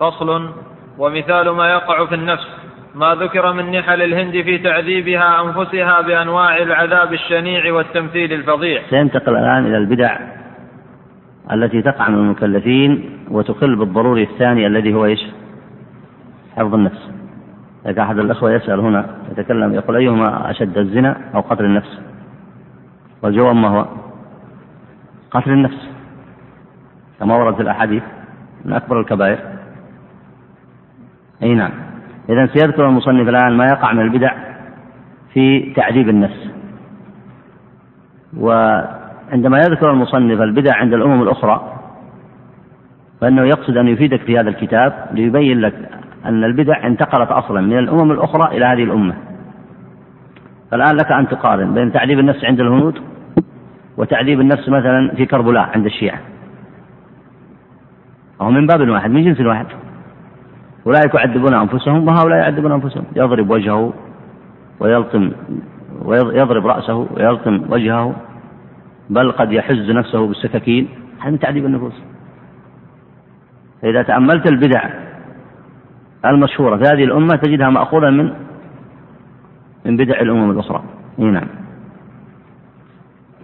فصل 0.00 0.50
ومثال 0.98 1.50
ما 1.50 1.70
يقع 1.70 2.06
في 2.06 2.14
النفس. 2.14 2.67
ما 2.94 3.14
ذكر 3.14 3.52
من 3.52 3.78
نحل 3.78 4.02
الهند 4.02 4.32
في 4.32 4.58
تعذيبها 4.58 5.42
أنفسها 5.42 6.00
بأنواع 6.00 6.58
العذاب 6.58 7.12
الشنيع 7.12 7.72
والتمثيل 7.72 8.32
الفظيع 8.32 8.82
سينتقل 8.90 9.36
الآن 9.36 9.66
إلى 9.66 9.76
البدع 9.76 10.18
التي 11.52 11.82
تقع 11.82 12.08
من 12.08 12.18
المكلفين 12.18 13.10
وتخل 13.30 13.76
بالضروري 13.76 14.22
الثاني 14.22 14.66
الذي 14.66 14.94
هو 14.94 15.04
إيش؟ 15.04 15.20
حفظ 16.56 16.74
النفس. 16.74 17.10
إذا 17.86 18.02
أحد 18.02 18.18
الأخوة 18.18 18.52
يسأل 18.52 18.80
هنا 18.80 19.06
يتكلم 19.30 19.74
يقول 19.74 19.96
أيهما 19.96 20.50
أشد 20.50 20.78
الزنا 20.78 21.16
أو 21.34 21.40
قتل 21.40 21.64
النفس؟ 21.64 22.00
والجواب 23.22 23.56
ما 23.56 23.68
هو؟ 23.68 23.86
قتل 25.30 25.50
النفس 25.50 25.88
كما 27.20 27.36
ورد 27.36 27.54
في 27.54 27.62
الأحاديث 27.62 28.02
من 28.64 28.72
أكبر 28.72 29.00
الكبائر 29.00 29.38
أي 31.42 31.54
نعم 31.54 31.87
إذا 32.28 32.46
سيذكر 32.46 32.88
المصنف 32.88 33.28
الآن 33.28 33.56
ما 33.56 33.64
يقع 33.64 33.92
من 33.92 34.00
البدع 34.00 34.32
في 35.32 35.72
تعذيب 35.76 36.08
النفس. 36.08 36.50
وعندما 38.36 39.58
يذكر 39.58 39.90
المصنف 39.90 40.40
البدع 40.40 40.76
عند 40.76 40.94
الأمم 40.94 41.22
الأخرى 41.22 41.74
فإنه 43.20 43.42
يقصد 43.42 43.76
أن 43.76 43.88
يفيدك 43.88 44.20
في 44.20 44.38
هذا 44.38 44.48
الكتاب 44.48 45.08
ليبين 45.12 45.60
لك 45.60 45.74
أن 46.24 46.44
البدع 46.44 46.86
انتقلت 46.86 47.30
أصلا 47.30 47.60
من 47.60 47.78
الأمم 47.78 48.10
الأخرى 48.10 48.56
إلى 48.56 48.64
هذه 48.64 48.84
الأمة. 48.84 49.14
فالآن 50.70 50.96
لك 50.96 51.12
أن 51.12 51.28
تقارن 51.28 51.74
بين 51.74 51.92
تعذيب 51.92 52.18
النفس 52.18 52.44
عند 52.44 52.60
الهنود 52.60 52.98
وتعذيب 53.96 54.40
النفس 54.40 54.68
مثلا 54.68 55.14
في 55.16 55.26
كربلاء 55.26 55.70
عند 55.74 55.86
الشيعة. 55.86 56.18
وهو 58.40 58.50
من 58.50 58.66
باب 58.66 58.88
واحد 58.88 59.10
من 59.10 59.24
جنس 59.24 59.40
واحد. 59.40 59.66
أولئك 60.88 61.14
يعذبون 61.14 61.54
أنفسهم 61.54 62.08
وهؤلاء 62.08 62.38
يعذبون 62.38 62.72
أنفسهم. 62.72 63.04
يضرب 63.16 63.50
وجهه 63.50 63.92
ويلطم 64.80 65.32
ويضرب 66.02 66.66
رأسه 66.66 67.08
ويلطم 67.16 67.62
وجهه 67.68 68.16
بل 69.10 69.32
قد 69.32 69.52
يحز 69.52 69.90
نفسه 69.90 70.26
بالسكاكين. 70.26 70.88
هذا 71.20 71.30
من 71.30 71.38
تعذيب 71.38 71.66
النفوس. 71.66 71.92
فإذا 73.82 74.02
تأملت 74.02 74.46
البدع 74.46 74.90
المشهورة 76.24 76.76
في 76.76 76.82
هذه 76.82 77.04
الأمة 77.04 77.36
تجدها 77.36 77.70
مأخوذة 77.70 78.10
من 78.10 78.32
من 79.84 79.96
بدع 79.96 80.20
الأمم 80.20 80.50
الأخرى. 80.50 80.82
نعم. 81.18 81.48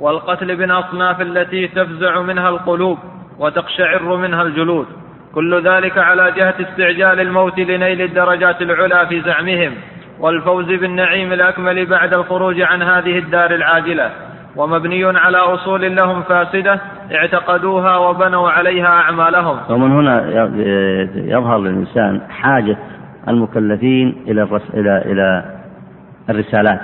والقتل 0.01 0.57
بالأصناف 0.57 1.21
التي 1.21 1.69
تفزع 1.69 2.23
منها 2.23 2.49
القلوب 2.49 2.99
وتقشعر 3.39 4.17
منها 4.17 4.43
الجلود. 4.43 4.87
كل 5.35 5.63
ذلك 5.63 5.99
على 5.99 6.33
جهة 6.37 6.55
استعجال 6.61 7.21
الموت 7.21 7.59
لنيل 7.59 8.03
الدرجات 8.03 8.63
العلى 8.63 9.07
في 9.09 9.21
زعمهم 9.21 9.73
والفوز 10.21 10.67
بالنعيم 10.67 11.33
الأكمل 11.33 11.87
بعد 11.87 12.15
الخروج 12.15 12.61
عن 12.61 12.83
هذه 12.83 13.19
الدار 13.19 13.55
العاجلة. 13.55 14.11
ومبني 14.57 15.05
على 15.05 15.37
أصول 15.37 15.97
لهم 15.97 16.23
فاسدة 16.23 16.81
اعتقدوها 17.13 17.97
وبنوا 17.97 18.51
عليها 18.51 18.87
أعمالهم. 18.87 19.59
ومن 19.71 19.93
هنا 19.93 20.31
يظهر 21.15 21.59
للإنسان 21.59 22.21
حاجة 22.31 22.77
المكلفين 23.29 24.25
إلى 24.29 24.43
إلى 24.75 25.03
إلى 25.07 25.45
الرسالات. 26.31 26.81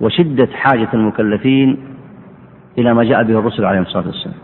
وشدة 0.00 0.48
حاجة 0.54 0.88
المكلفين 0.94 1.96
إلى 2.78 2.94
ما 2.94 3.04
جاء 3.04 3.22
به 3.22 3.38
الرسل 3.38 3.64
عليهم 3.64 3.82
الصلاة 3.82 4.06
والسلام. 4.06 4.41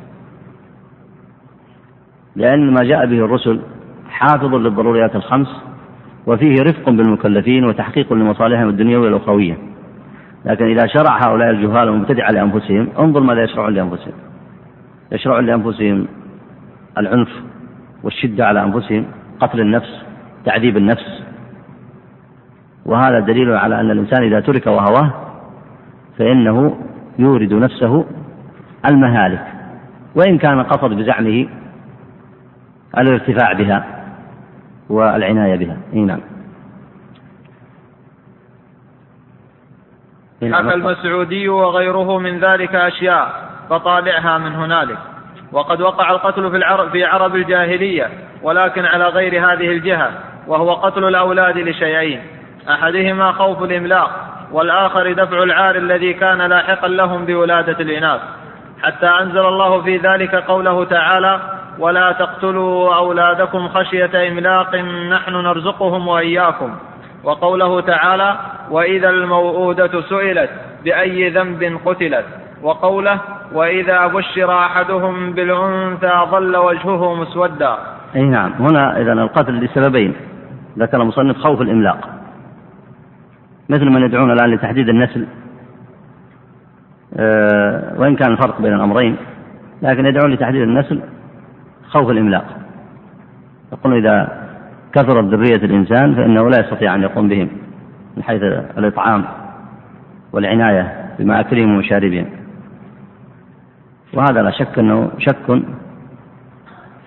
لأن 2.39 2.71
ما 2.71 2.83
جاء 2.83 3.07
به 3.07 3.25
الرسل 3.25 3.61
حافظ 4.11 4.55
للضروريات 4.55 5.17
الخمس 5.17 5.49
وفيه 6.27 6.63
رفق 6.63 6.91
بالمكلفين 6.91 7.65
وتحقيق 7.65 8.13
لمصالحهم 8.13 8.69
الدنيوية 8.69 9.05
والأخروية. 9.05 9.59
لكن 10.45 10.65
إذا 10.65 10.87
شرع 10.87 11.19
هؤلاء 11.27 11.51
الجهال 11.51 11.89
المبتدعة 11.89 12.31
لأنفسهم 12.31 12.89
انظر 12.99 13.21
ماذا 13.21 13.43
يشرعون 13.43 13.75
لأنفسهم. 13.75 14.13
يشرعون 15.13 15.47
لأنفسهم 15.47 16.07
العنف 16.99 17.29
والشدة 18.03 18.47
على 18.47 18.63
أنفسهم 18.63 19.05
قتل 19.41 19.61
النفس 19.61 20.03
تعذيب 20.45 20.77
النفس. 20.77 21.23
وهذا 22.87 23.21
دليل 23.21 23.53
على 23.53 23.81
أن 23.81 23.91
الإنسان 23.91 24.23
إذا 24.23 24.41
ترك 24.41 24.67
وهواه 24.67 25.13
فإنه 26.19 26.77
يورد 27.19 27.53
نفسه 27.53 28.05
المهالك. 28.91 29.47
وإن 30.15 30.39
كان 30.39 30.63
قصد 30.63 30.91
بزعمه 30.95 31.49
الارتفاع 32.99 33.53
بها 33.53 34.05
والعناية 34.91 35.57
بها. 35.57 35.77
إي 35.95 36.01
نعم. 36.01 36.21
حكى 40.43 40.75
المسعودي 40.75 41.49
وغيره 41.49 42.19
من 42.19 42.41
ذلك 42.41 42.75
أشياء 42.75 43.49
فطالعها 43.71 44.39
من 44.39 44.55
هنالك. 44.55 44.99
وقد 45.53 45.81
وقع 45.81 46.11
القتل 46.11 46.51
في 46.51 46.57
العرب 46.57 46.91
في 46.91 47.05
عرب 47.05 47.35
الجاهلية 47.35 48.11
ولكن 48.43 48.85
على 48.85 49.05
غير 49.05 49.53
هذه 49.53 49.73
الجهة 49.73 50.11
وهو 50.47 50.75
قتل 50.75 51.05
الأولاد 51.05 51.59
لشيئين 51.59 52.21
أحدهما 52.69 53.33
خوف 53.33 53.63
الإملاق 53.63 54.11
والآخر 54.53 55.13
دفع 55.13 55.43
العار 55.43 55.77
الذي 55.77 56.13
كان 56.13 56.39
لاحقا 56.39 56.89
لهم 56.89 57.25
بولادة 57.25 57.81
الإناث. 57.81 58.21
حتى 58.83 59.07
أنزل 59.07 59.47
الله 59.47 59.83
في 59.83 59.97
ذلك 59.97 60.35
قوله 60.35 60.85
تعالى 60.85 61.58
ولا 61.79 62.13
تقتلوا 62.13 62.95
أولادكم 62.95 63.69
خشية 63.69 64.29
إملاق 64.29 64.75
نحن 65.11 65.33
نرزقهم 65.33 66.09
وإياكم. 66.09 66.71
وقوله 67.25 67.81
تعالى 67.81 68.37
وإذا 68.71 69.11
الموءودة 69.11 70.01
سئلت 70.01 70.51
بأي 70.85 71.31
ذنب 71.31 71.79
قتلت. 71.85 72.25
وقوله 72.63 73.21
وإذا 73.53 74.07
بشر 74.07 74.59
أحدهم 74.59 75.33
بالأنثى 75.33 76.13
ظل 76.31 76.57
وجهه 76.57 77.15
مسودا. 77.15 77.77
أي 78.17 78.23
نعم. 78.23 78.53
هنا 78.53 79.01
إذا 79.01 79.13
القتل 79.13 79.61
لسببين 79.61 80.15
ذكر 80.79 81.03
المصنف 81.03 81.37
خوف 81.37 81.61
الإملاق. 81.61 81.99
مثل 83.69 83.85
من 83.85 84.03
يدعون 84.03 84.31
الآن 84.31 84.51
لتحديد 84.55 84.89
النسل. 84.89 85.27
أه 87.17 87.95
وإن 87.97 88.17
كان 88.17 88.33
الفرق 88.33 88.61
بين 88.61 88.75
الأمرين. 88.75 89.17
لكن 89.83 90.07
يدعون 90.07 90.33
لتحديد 90.33 90.63
النسل. 90.63 91.01
خوف 91.89 92.11
الإملاق. 92.11 92.45
يقولون 93.73 93.99
إذا 93.99 94.49
كثرت 94.93 95.25
ذرية 95.25 95.65
الإنسان 95.65 96.15
فإنه 96.15 96.51
لا 96.51 96.61
يستطيع 96.61 96.95
أن 96.95 97.03
يقوم 97.03 97.29
بهم 97.29 97.49
من 98.17 98.23
حيث 98.23 98.43
الإطعام 98.79 99.25
والعناية 100.33 101.15
بمآكلهم 101.19 101.75
ومشاربهم. 101.75 102.27
وهذا 104.15 104.43
لا 104.43 104.51
شك 104.51 104.79
أنه 104.79 105.11
شك 105.19 105.63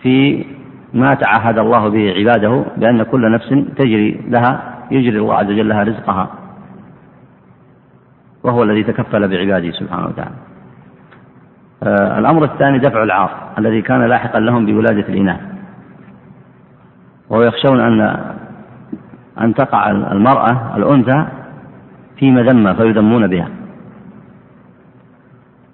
في 0.01 0.45
ما 0.93 1.13
تعهد 1.13 1.59
الله 1.59 1.89
به 1.89 2.13
عباده 2.17 2.65
بأن 2.77 3.03
كل 3.03 3.31
نفس 3.31 3.49
تجري 3.77 4.21
لها 4.27 4.77
يجري 4.91 5.19
الله 5.19 5.35
عز 5.35 5.45
وجل 5.45 5.69
لها 5.69 5.83
رزقها 5.83 6.29
وهو 8.43 8.63
الذي 8.63 8.83
تكفل 8.83 9.27
بعباده 9.27 9.71
سبحانه 9.71 10.07
وتعالى. 10.07 10.50
الأمر 11.83 12.43
الثاني 12.43 12.79
دفع 12.79 13.03
العار 13.03 13.29
الذي 13.57 13.81
كان 13.81 14.03
لاحقا 14.05 14.39
لهم 14.39 14.65
بولادة 14.65 15.09
الإناث. 15.09 15.39
ويخشون 17.29 17.79
أن 17.79 18.01
أن 19.41 19.53
تقع 19.53 19.91
المرأة 19.91 20.77
الأنثى 20.77 21.25
في 22.17 22.31
مذمة 22.31 22.73
فيذمون 22.73 23.27
بها. 23.27 23.47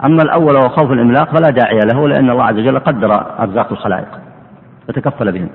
أما 0.05 0.23
الأول 0.23 0.55
وهو 0.55 0.69
خوف 0.69 0.91
الإملاق 0.91 1.37
فلا 1.37 1.49
داعي 1.49 1.79
له 1.79 2.07
لأن 2.07 2.29
الله 2.29 2.43
عز 2.43 2.55
وجل 2.55 2.79
قدر 2.79 3.39
أرزاق 3.39 3.71
الخلائق 3.71 4.19
وتكفل 4.89 5.31
بهم. 5.31 5.49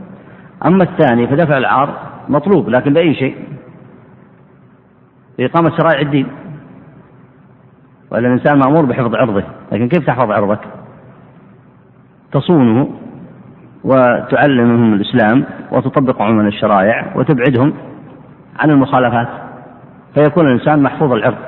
أما 0.66 0.84
الثاني 0.84 1.26
فدفع 1.26 1.58
العار 1.58 1.88
مطلوب 2.28 2.68
لكن 2.68 2.92
بأي 2.92 3.14
شيء 3.14 3.36
بإقامة 5.38 5.70
شرائع 5.76 6.00
الدين. 6.00 6.26
وإلا 8.12 8.28
الإنسان 8.28 8.58
مأمور 8.58 8.84
بحفظ 8.84 9.14
عرضه. 9.14 9.44
لكن 9.72 9.88
كيف 9.88 10.06
تحفظ 10.06 10.30
عرضك؟ 10.30 10.58
تصونه 12.32 12.90
وتعلمهم 13.84 14.94
الإسلام 14.94 15.44
وتطبق 15.72 16.22
عموما 16.22 16.48
الشرائع 16.48 17.12
وتبعدهم 17.16 17.72
عن 18.58 18.70
المخالفات. 18.70 19.28
فيكون 20.14 20.46
الإنسان 20.46 20.82
محفوظ 20.82 21.12
العرض. 21.12 21.38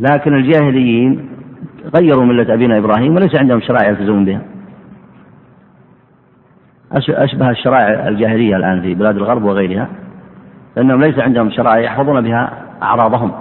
لكن 0.00 0.34
الجاهليين 0.34 1.28
غيروا 1.96 2.24
ملة 2.24 2.54
أبينا 2.54 2.78
إبراهيم 2.78 3.14
وليس 3.14 3.34
عندهم 3.34 3.60
شرائع 3.60 3.88
يلتزمون 3.88 4.24
بها. 4.24 4.40
أشبه 6.92 7.50
الشرائع 7.50 8.08
الجاهلية 8.08 8.56
الآن 8.56 8.82
في 8.82 8.94
بلاد 8.94 9.16
الغرب 9.16 9.42
وغيرها. 9.42 9.88
لأنهم 10.76 11.00
ليس 11.00 11.18
عندهم 11.18 11.50
شرائع 11.50 11.78
يحفظون 11.78 12.20
بها 12.20 12.52
أعراضهم. 12.82 13.32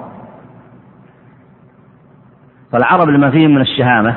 فالعرب 2.71 3.09
لما 3.09 3.31
فيهم 3.31 3.55
من 3.55 3.61
الشهامة 3.61 4.15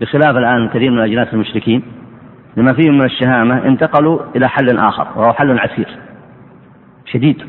بخلاف 0.00 0.36
الآن 0.36 0.68
كثير 0.68 0.90
من 0.90 1.00
أجناس 1.00 1.32
المشركين 1.32 1.82
لما 2.56 2.72
فيهم 2.72 2.98
من 2.98 3.04
الشهامة 3.04 3.64
انتقلوا 3.64 4.20
إلى 4.36 4.48
حل 4.48 4.78
آخر 4.78 5.08
وهو 5.16 5.32
حل 5.32 5.58
عسير 5.58 5.98
شديد. 7.04 7.42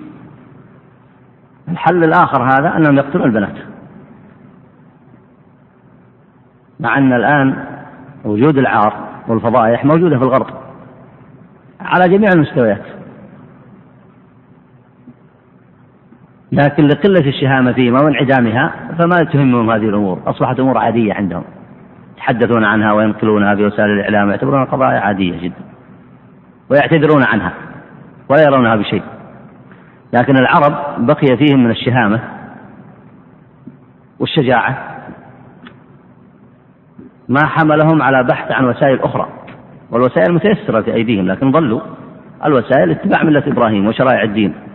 الحل 1.67 2.03
الآخر 2.03 2.43
هذا 2.43 2.77
أنهم 2.77 2.97
يقتلون 2.97 3.25
البنات. 3.25 3.55
مع 6.79 6.97
أن 6.97 7.13
الآن 7.13 7.65
وجود 8.25 8.57
العار 8.57 8.93
والفضائح 9.27 9.85
موجودة 9.85 10.17
في 10.17 10.23
الغرب 10.23 10.47
على 11.81 12.17
جميع 12.17 12.29
المستويات. 12.35 13.00
لكن 16.51 16.87
لقلة 16.87 17.29
الشهامة 17.29 17.73
فيهما 17.73 18.01
وانعدامها 18.01 18.73
فما 18.99 19.23
تهمهم 19.33 19.71
هذه 19.71 19.89
الأمور. 19.89 20.19
أصبحت 20.27 20.59
أمور 20.59 20.77
عادية 20.77 21.13
عندهم. 21.13 21.43
يتحدثون 22.13 22.63
عنها 22.63 22.93
وينقلونها 22.93 23.55
في 23.55 23.65
وسائل 23.65 23.89
الإعلام 23.89 24.29
يعتبرونها 24.29 24.65
قضايا 24.65 24.99
عادية 24.99 25.41
جدا. 25.41 25.63
ويعتذرون 26.69 27.23
عنها 27.23 27.53
ولا 28.29 28.41
يرونها 28.41 28.75
بشيء. 28.75 29.03
لكن 30.13 30.37
العرب 30.37 31.05
بقي 31.05 31.37
فيهم 31.37 31.63
من 31.63 31.71
الشهامة 31.71 32.19
والشجاعة 34.19 34.97
ما 37.29 37.45
حملهم 37.45 38.01
على 38.01 38.23
بحث 38.23 38.51
عن 38.51 38.65
وسائل 38.65 38.99
أخرى. 38.99 39.27
والوسائل 39.91 40.33
متيسرة 40.33 40.81
في 40.81 40.93
أيديهم 40.93 41.27
لكن 41.27 41.51
ظلوا. 41.51 41.81
الوسائل 42.45 42.91
اتباع 42.91 43.23
ملة 43.23 43.43
إبراهيم 43.47 43.87
وشرائع 43.87 44.23
الدين. 44.23 44.70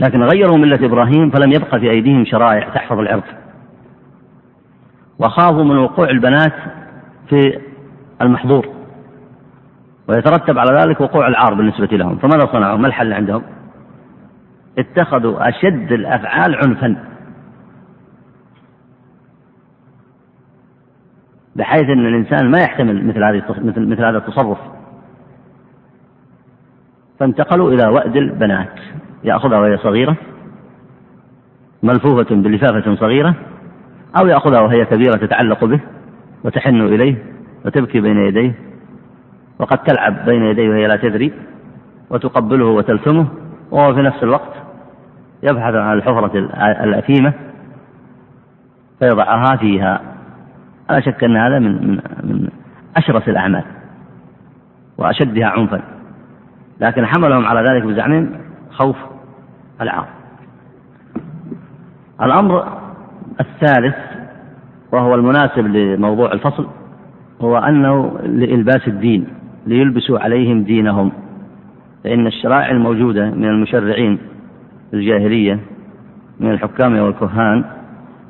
لكن 0.00 0.22
غيروا 0.22 0.58
ملة 0.58 0.86
إبراهيم 0.86 1.30
فلم 1.30 1.52
يبقى 1.52 1.80
في 1.80 1.90
أيديهم 1.90 2.24
شرائع 2.24 2.68
تحفظ 2.68 2.98
العرض. 2.98 3.22
وخافوا 5.18 5.64
من 5.64 5.78
وقوع 5.78 6.08
البنات 6.10 6.52
في 7.28 7.60
المحظور. 8.22 8.68
ويترتب 10.08 10.58
على 10.58 10.80
ذلك 10.80 11.00
وقوع 11.00 11.28
العار 11.28 11.54
بالنسبة 11.54 11.86
لهم. 11.86 12.18
فماذا 12.18 12.52
صنعوا؟ 12.52 12.78
ما 12.78 12.86
الحل 12.86 13.12
عندهم؟ 13.12 13.42
اتخذوا 14.78 15.48
أشد 15.48 15.92
الأفعال 15.92 16.54
عنفا. 16.54 16.96
بحيث 21.56 21.84
أن 21.84 22.06
الإنسان 22.06 22.50
ما 22.50 22.58
يحتمل 22.58 23.06
مثل 23.06 23.24
هذه 23.24 23.42
مثل 23.76 24.04
هذا 24.04 24.18
التصرف. 24.18 24.58
فانتقلوا 27.20 27.70
إلى 27.70 27.88
وأد 27.88 28.16
البنات. 28.16 28.74
يأخذها 29.24 29.58
وهي 29.58 29.76
صغيرة 29.76 30.16
ملفوفة 31.82 32.34
بلفافة 32.34 32.94
صغيرة 32.94 33.34
أو 34.20 34.26
يأخذها 34.26 34.60
وهي 34.60 34.84
كبيرة 34.84 35.16
تتعلق 35.16 35.64
به 35.64 35.80
وتحن 36.44 36.80
إليه 36.80 37.16
وتبكي 37.64 38.00
بين 38.00 38.16
يديه 38.16 38.54
وقد 39.58 39.78
تلعب 39.78 40.24
بين 40.24 40.44
يديه 40.44 40.68
وهي 40.68 40.86
لا 40.86 40.96
تدري 40.96 41.32
وتقبله 42.10 42.64
وتلثمه 42.64 43.26
وهو 43.70 43.94
في 43.94 44.02
نفس 44.02 44.22
الوقت 44.22 44.54
يبحث 45.42 45.74
عن 45.74 45.96
الحفرة 45.96 46.38
الأثيمة 46.84 47.32
فيضعها 49.00 49.56
فيها. 49.56 50.00
لا 50.90 51.00
شك 51.00 51.24
أن 51.24 51.36
هذا 51.36 51.58
من 51.58 51.90
من 52.22 52.48
أشرس 52.96 53.28
الأعمال 53.28 53.64
وأشدها 54.98 55.46
عنفا. 55.46 55.82
لكن 56.80 57.06
حملهم 57.06 57.46
على 57.46 57.70
ذلك 57.70 57.82
بزعمهم 57.82 58.30
خوف 58.70 58.96
العار 59.80 60.06
الأمر 62.22 62.64
الثالث 63.40 63.94
وهو 64.92 65.14
المناسب 65.14 65.66
لموضوع 65.66 66.32
الفصل 66.32 66.66
هو 67.40 67.56
أنه 67.56 68.18
لإلباس 68.22 68.88
الدين 68.88 69.26
ليلبسوا 69.66 70.18
عليهم 70.18 70.62
دينهم. 70.62 71.12
فإن 72.04 72.26
الشرائع 72.26 72.70
الموجودة 72.70 73.30
من 73.30 73.44
المشرعين 73.44 74.18
الجاهلية 74.94 75.60
من 76.40 76.50
الحكام 76.50 76.98
والكهان 76.98 77.64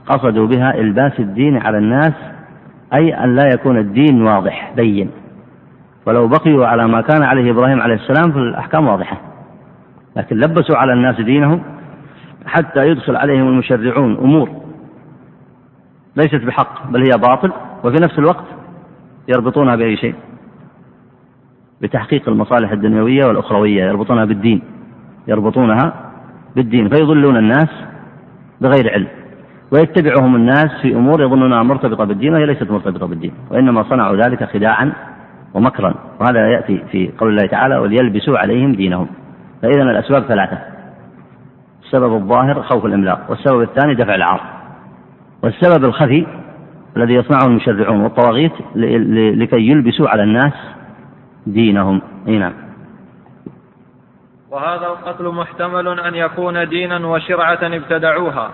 قصدوا 0.07 0.47
بها 0.47 0.74
إلباس 0.74 1.20
الدين 1.20 1.57
على 1.57 1.78
الناس 1.78 2.12
أي 2.95 3.24
أن 3.24 3.34
لا 3.36 3.49
يكون 3.55 3.78
الدين 3.78 4.22
واضح 4.22 4.72
بين. 4.76 5.11
ولو 6.07 6.28
بقيوا 6.28 6.66
على 6.66 6.88
ما 6.88 7.01
كان 7.01 7.22
عليه 7.22 7.51
إبراهيم 7.51 7.80
عليه 7.80 7.95
السلام 7.95 8.32
فالأحكام 8.32 8.86
واضحة. 8.86 9.34
لكن 10.16 10.36
لبسوا 10.36 10.76
على 10.76 10.92
الناس 10.92 11.20
دينهم 11.20 11.62
حتى 12.46 12.88
يدخل 12.88 13.16
عليهم 13.16 13.48
المشرعون 13.48 14.16
أمور 14.16 14.50
ليست 16.16 16.44
بحق 16.44 16.90
بل 16.90 17.02
هي 17.02 17.18
باطل 17.28 17.52
وفي 17.84 18.02
نفس 18.02 18.18
الوقت 18.18 18.44
يربطونها 19.28 19.76
بأي 19.76 19.96
شيء؟ 19.96 20.14
بتحقيق 21.82 22.28
المصالح 22.28 22.70
الدنيوية 22.72 23.26
والأخروية 23.26 23.84
يربطونها 23.84 24.24
بالدين 24.24 24.62
يربطونها 25.28 25.92
بالدين 26.56 26.88
فيضلون 26.88 27.36
الناس 27.36 27.68
بغير 28.60 28.92
علم 28.92 29.08
ويتبعهم 29.72 30.36
الناس 30.36 30.68
في 30.82 30.94
أمور 30.94 31.22
يظنونها 31.22 31.62
مرتبطة 31.62 32.04
بالدين 32.04 32.32
وهي 32.34 32.46
ليست 32.46 32.70
مرتبطة 32.70 33.06
بالدين 33.06 33.32
وإنما 33.50 33.82
صنعوا 33.82 34.16
ذلك 34.16 34.44
خداعا 34.44 34.92
ومكرا 35.54 35.94
وهذا 36.20 36.48
يأتي 36.48 36.82
في 36.92 37.10
قول 37.18 37.30
الله 37.30 37.46
تعالى 37.46 37.76
وليلبسوا 37.78 38.38
عليهم 38.38 38.72
دينهم. 38.72 39.06
فإذا 39.64 39.82
الأسباب 39.82 40.22
ثلاثة. 40.22 40.58
السبب 41.84 42.14
الظاهر 42.14 42.62
خوف 42.62 42.84
الإملاق 42.84 43.30
والسبب 43.30 43.62
الثاني 43.62 43.94
دفع 43.94 44.14
العار. 44.14 44.40
والسبب 45.42 45.84
الخفي 45.84 46.26
الذي 46.96 47.14
يصنعه 47.14 47.46
المشرعون 47.46 48.00
والطواغيت 48.00 48.52
لكي 49.38 49.70
يلبسوا 49.70 50.08
على 50.08 50.22
الناس 50.22 50.52
دينهم. 51.46 52.02
أي 52.28 52.38
نعم. 52.38 52.52
وهذا 54.50 54.86
القتل 54.86 55.28
محتمل 55.28 56.00
أن 56.00 56.14
يكون 56.14 56.68
دينا 56.68 57.06
وشرعة 57.06 57.58
ابتدعوها 57.62 58.50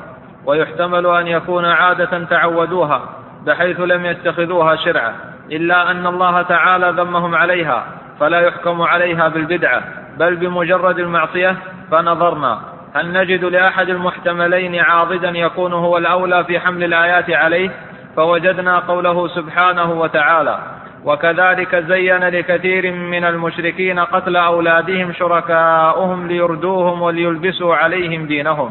ويحتمل 0.47 1.07
أن 1.07 1.27
يكون 1.27 1.65
عادة 1.65 2.25
تعودوها 2.25 3.03
بحيث 3.47 3.81
لم 3.81 4.07
يتخذوها 4.07 4.77
شرعة 4.77 5.15
إلا 5.53 5.91
أن 5.91 6.07
الله 6.07 6.43
تعالى 6.43 6.91
ذمهم 7.03 7.35
عليها. 7.35 7.85
فلا 8.21 8.41
يحكم 8.41 8.83
عليها 8.83 9.29
بالبدعة 9.29 9.83
بل 10.19 10.37
بمجرد 10.37 10.99
المعصية؟ 10.99 11.57
فنظرنا. 11.91 12.61
هل 12.95 13.13
نجد 13.13 13.45
لأحد 13.45 13.89
المحتملين 13.89 14.81
عاضدا 14.81 15.31
يكون 15.31 15.73
هو 15.73 15.99
الأولى 15.99 16.45
في 16.45 16.61
حمل 16.61 16.85
الآيات 16.85 17.31
عليه؟ 17.31 17.71
فوجدنا 18.17 18.79
قوله 18.79 19.29
سبحانه 19.29 19.93
وتعالى 19.93 20.59
وكذلك 21.05 21.77
زين 21.77 22.25
لكثير 22.25 22.93
من 22.93 23.25
المشركين 23.25 23.99
قتل 23.99 24.37
أولادهم 24.37 25.13
شركاؤهم 25.13 26.27
ليردوهم 26.27 27.03
وليلبسوا 27.03 27.77
عليهم 27.77 28.27
دينهم. 28.27 28.71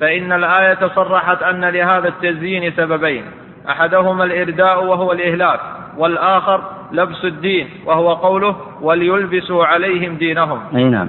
فإن 0.00 0.32
الآية 0.32 0.88
صرحت 0.94 1.42
أن 1.42 1.64
لهذا 1.64 2.08
التزيين 2.08 2.72
سببين 2.72 3.24
أحدهما 3.68 4.24
الإرداء 4.24 4.84
وهو 4.84 5.12
الإهلاك. 5.12 5.60
والآخر 5.98 6.60
لبس 6.92 7.24
الدين 7.24 7.68
وهو 7.86 8.14
قوله 8.14 8.56
وليلبسوا 8.82 9.64
عليهم 9.64 10.14
دينهم. 10.16 10.58
أي 10.76 10.84
نعم. 10.84 11.08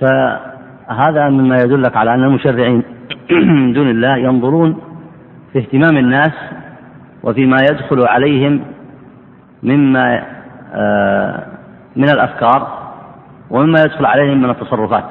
فهذا 0.00 1.28
مما 1.28 1.56
يدلك 1.56 1.96
على 1.96 2.14
أن 2.14 2.24
المشرعين 2.24 2.82
من 3.30 3.72
دون 3.72 3.90
الله 3.90 4.16
ينظرون 4.16 4.80
في 5.52 5.58
اهتمام 5.58 5.96
الناس 5.96 6.32
وفيما 7.22 7.56
يدخل 7.70 8.02
عليهم 8.08 8.64
مما 9.62 10.22
آه، 10.74 11.46
من 11.96 12.10
الأفكار 12.10 12.68
ومما 13.50 13.80
يدخل 13.80 14.06
عليهم 14.06 14.42
من 14.42 14.50
التصرفات 14.50 15.08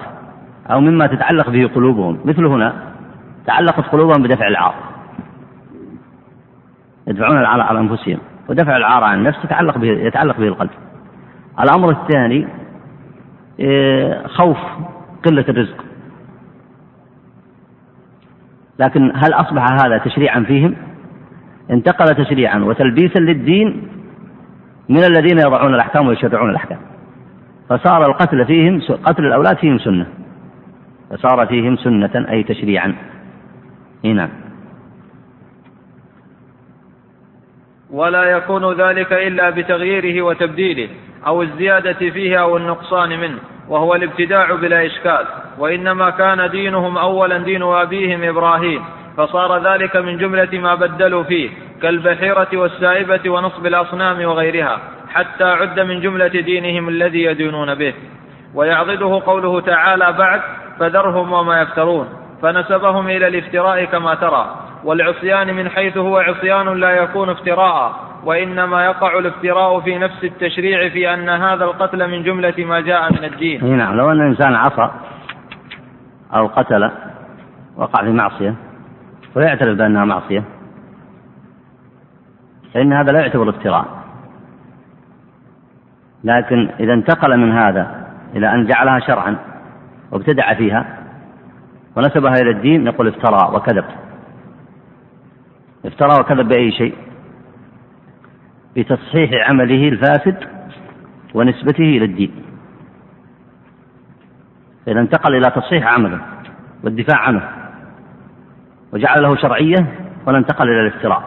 أو 0.71 0.79
مما 0.79 1.07
تتعلق 1.07 1.49
به 1.49 1.69
قلوبهم. 1.75 2.19
مثل 2.25 2.45
هنا 2.45 2.73
تعلقت 3.45 3.85
قلوبهم 3.91 4.23
بدفع 4.23 4.47
العار. 4.47 4.73
يدفعون 7.07 7.37
العار 7.37 7.61
على 7.61 7.79
أنفسهم. 7.79 8.19
ودفع 8.49 8.77
العار 8.77 9.03
عن 9.03 9.17
النفس 9.17 9.45
يتعلق 9.45 9.77
به 9.77 9.87
يتعلق 9.87 10.37
به 10.37 10.47
القلب. 10.47 10.69
الأمر 11.59 11.89
الثاني 11.89 12.47
آه، 13.61 14.27
خوف 14.27 14.57
قلة 15.25 15.45
الرزق. 15.49 15.85
لكن 18.79 19.11
هل 19.15 19.33
أصبح 19.33 19.65
هذا 19.85 19.97
تشريعا 19.97 20.39
فيهم؟ 20.39 20.75
انتقل 21.71 22.25
تشريعا 22.25 22.59
وتلبيسا 22.59 23.19
للدين 23.19 23.87
من 24.89 25.03
الذين 25.03 25.37
يضعون 25.39 25.73
الأحكام 25.73 26.07
ويشرعون 26.07 26.49
الأحكام. 26.49 26.77
فصار 27.69 28.01
القتل 28.01 28.45
فيهم 28.45 28.81
قتل 29.05 29.25
الأولاد 29.25 29.57
فيهم 29.57 29.77
سنة. 29.77 30.05
فصار 31.09 31.47
فيهم 31.47 31.75
سنة 31.75 32.25
أي 32.29 32.43
تشريعا. 32.43 32.95
اي 34.05 34.13
نعم. 34.13 34.29
ولا 37.91 38.23
يكون 38.23 38.73
ذلك 38.73 39.13
إلا 39.13 39.49
بتغييره 39.49 40.21
وتبديله 40.21 40.89
أو 41.27 41.41
الزيادة 41.41 41.93
فيه 41.93 42.41
أو 42.41 42.57
النقصان 42.57 43.19
منه 43.19 43.39
وهو 43.69 43.95
الابتداع 43.95 44.55
بلا 44.55 44.85
إشكال. 44.85 45.25
وإنما 45.59 46.09
كان 46.09 46.49
دينهم 46.49 46.97
أولا 46.97 47.37
دين 47.37 47.63
أبيهم 47.63 48.23
إبراهيم 48.23 48.83
فصار 49.17 49.73
ذلك 49.73 49.95
من 49.95 50.17
جملة 50.17 50.59
ما 50.59 50.75
بدلوا 50.75 51.23
فيه 51.23 51.49
كالبحيرة 51.81 52.47
والسائبة 52.53 53.29
ونصب 53.29 53.65
الأصنام 53.65 54.25
وغيرها 54.25 54.79
حتى 55.09 55.43
عد 55.43 55.79
من 55.79 56.01
جملة 56.01 56.27
دينهم 56.27 56.89
الذي 56.89 57.23
يدينون 57.23 57.75
به. 57.75 57.93
ويعضده 58.55 59.21
قوله 59.25 59.59
تعالى 59.59 60.11
بعد 60.11 60.41
فذرهم 60.79 61.33
وما 61.33 61.61
يفترون. 61.61 62.20
فنسبهم 62.41 63.07
إلى 63.07 63.27
الافتراء 63.27 63.85
كما 63.85 64.15
ترى 64.15 64.55
والعصيان 64.83 65.55
من 65.55 65.69
حيث 65.69 65.97
هو 65.97 66.17
عصيان 66.17 66.79
لا 66.79 66.91
يكون 66.91 67.29
افتراء 67.29 67.95
وإنما 68.25 68.85
يقع 68.85 69.19
الافتراء 69.19 69.79
في 69.79 69.97
نفس 69.97 70.23
التشريع 70.23 70.89
في 70.89 71.13
أن 71.13 71.29
هذا 71.29 71.65
القتل 71.65 72.11
من 72.11 72.23
جملة 72.23 72.65
ما 72.65 72.79
جاء 72.79 73.13
من 73.13 73.23
الدين. 73.23 73.77
نعم 73.77 73.95
لو 73.95 74.11
أن 74.11 74.21
الإنسان 74.21 74.55
عصى 74.55 74.91
أو 76.35 76.47
قتل 76.47 76.91
وقع 77.77 78.03
في 78.03 78.11
معصية 78.11 78.55
ويعترف 79.35 79.77
بأنها 79.77 80.05
معصية 80.05 80.43
فإن 82.73 82.93
هذا 82.93 83.11
لا 83.11 83.19
يعتبر 83.19 83.49
افتراء. 83.49 83.85
لكن 86.23 86.69
إذا 86.79 86.93
انتقل 86.93 87.37
من 87.37 87.51
هذا 87.51 88.05
إلى 88.35 88.53
أن 88.53 88.65
جعلها 88.65 88.99
شرعا 88.99 89.37
وابتدع 90.11 90.53
فيها 90.53 91.00
ونسبها 91.95 92.33
إلى 92.33 92.49
الدين 92.49 92.83
نقول 92.83 93.07
افترى 93.07 93.55
وكذب. 93.55 93.85
افترى 95.85 96.19
وكذب 96.19 96.47
بأي 96.47 96.71
شيء؟ 96.71 96.95
بتصحيح 98.75 99.49
عمله 99.49 99.87
الفاسد 99.87 100.37
ونسبته 101.33 101.83
إلى 101.83 102.05
الدين. 102.05 102.43
فإذا 104.85 104.99
انتقل 104.99 105.35
إلى 105.35 105.51
تصحيح 105.51 105.87
عمله 105.87 106.21
والدفاع 106.83 107.19
عنه 107.19 107.49
وجعل 108.93 109.23
له 109.23 109.35
شرعية 109.35 109.87
ولا 110.25 110.37
انتقل 110.37 110.69
إلى 110.69 110.87
الافتراء. 110.87 111.23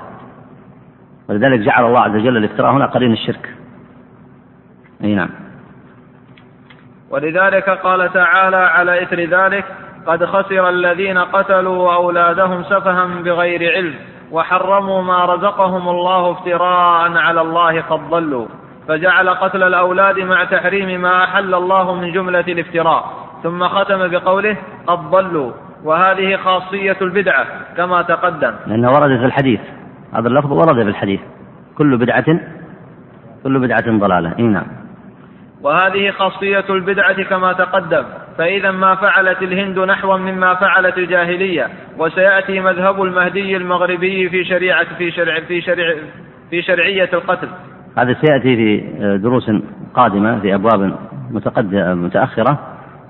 ولذلك 1.29 1.61
جعل 1.61 1.85
الله 1.85 2.01
عز 2.01 2.15
وجل 2.15 2.37
الافتراء 2.37 2.73
هنا 2.73 2.87
قرين 2.87 3.13
الشرك. 3.13 3.55
أي 5.05 5.15
نعم. 5.15 5.31
ولذلك 7.11 7.71
قال 7.71 8.13
تعالى 8.13 8.57
على 8.57 9.03
إثر 9.03 9.21
ذلك 9.21 9.65
قد 10.07 10.25
خسر 10.25 10.69
الذين 10.69 11.19
قتلوا 11.19 11.95
أولادهم 11.95 12.63
سفها 12.63 13.05
بغير 13.25 13.73
علم 13.73 13.95
وحرموا 14.33 15.03
ما 15.03 15.25
رزقهم 15.25 15.89
الله 15.89 16.31
افتراء 16.31 17.13
على 17.17 17.41
الله 17.41 17.81
قد 17.81 18.01
ضلوا. 18.11 18.47
فجعل 18.89 19.29
قتل 19.29 19.63
الأولاد 19.63 20.19
مع 20.19 20.45
تحريم 20.45 21.01
ما 21.01 21.25
أحل 21.25 21.55
الله 21.55 21.95
من 21.95 22.13
جملة 22.13 22.41
الافتراء. 22.41 23.05
ثم 23.43 23.69
ختم 23.69 24.09
بقوله 24.09 24.57
قد 24.87 24.99
ضلوا. 24.99 25.53
وهذه 25.85 26.37
خاصية 26.37 26.97
البدعة 27.03 27.47
كما 27.77 28.03
تقدم. 28.03 28.55
لأنه 28.67 28.89
ورد 28.89 29.19
في 29.19 29.25
الحديث. 29.25 29.61
هذا 30.15 30.29
اللفظ 30.29 30.53
ورد 30.53 30.83
في 30.83 30.89
الحديث. 30.89 31.21
كل 31.79 31.97
بدعة 31.97 32.41
كل 33.45 33.59
بدعة 33.59 33.99
ضلالة. 33.99 34.39
إي 34.39 34.43
نعم. 34.43 34.84
وهذه 35.65 36.11
خاصية 36.11 36.65
البدعة 36.71 37.23
كما 37.23 37.53
تقدم 37.53 38.05
فإذا 38.39 38.71
ما 38.71 38.95
فعلت 38.95 39.43
الهند 39.43 39.79
نحوا 39.79 40.17
مما 40.17 40.55
فعلت 40.55 40.99
الجاهلية 40.99 41.69
وسيأتي 41.99 42.61
مذهب 42.61 43.03
المهدي 43.03 43.57
المغربي 43.57 44.29
في 44.29 44.45
شريعة 44.45 44.97
في 44.99 45.11
شرع 45.11 45.41
في 45.41 45.61
شرع 45.61 45.95
في 46.51 46.63
شرعية 46.63 47.11
القتل. 47.13 47.49
هذا 47.99 48.17
سيأتي 48.25 48.57
في 48.57 48.85
دروس 49.23 49.51
قادمة 49.95 50.41
في 50.41 50.55
أبواب 50.55 50.97
متقدمة 51.31 51.95
متأخرة. 51.95 52.59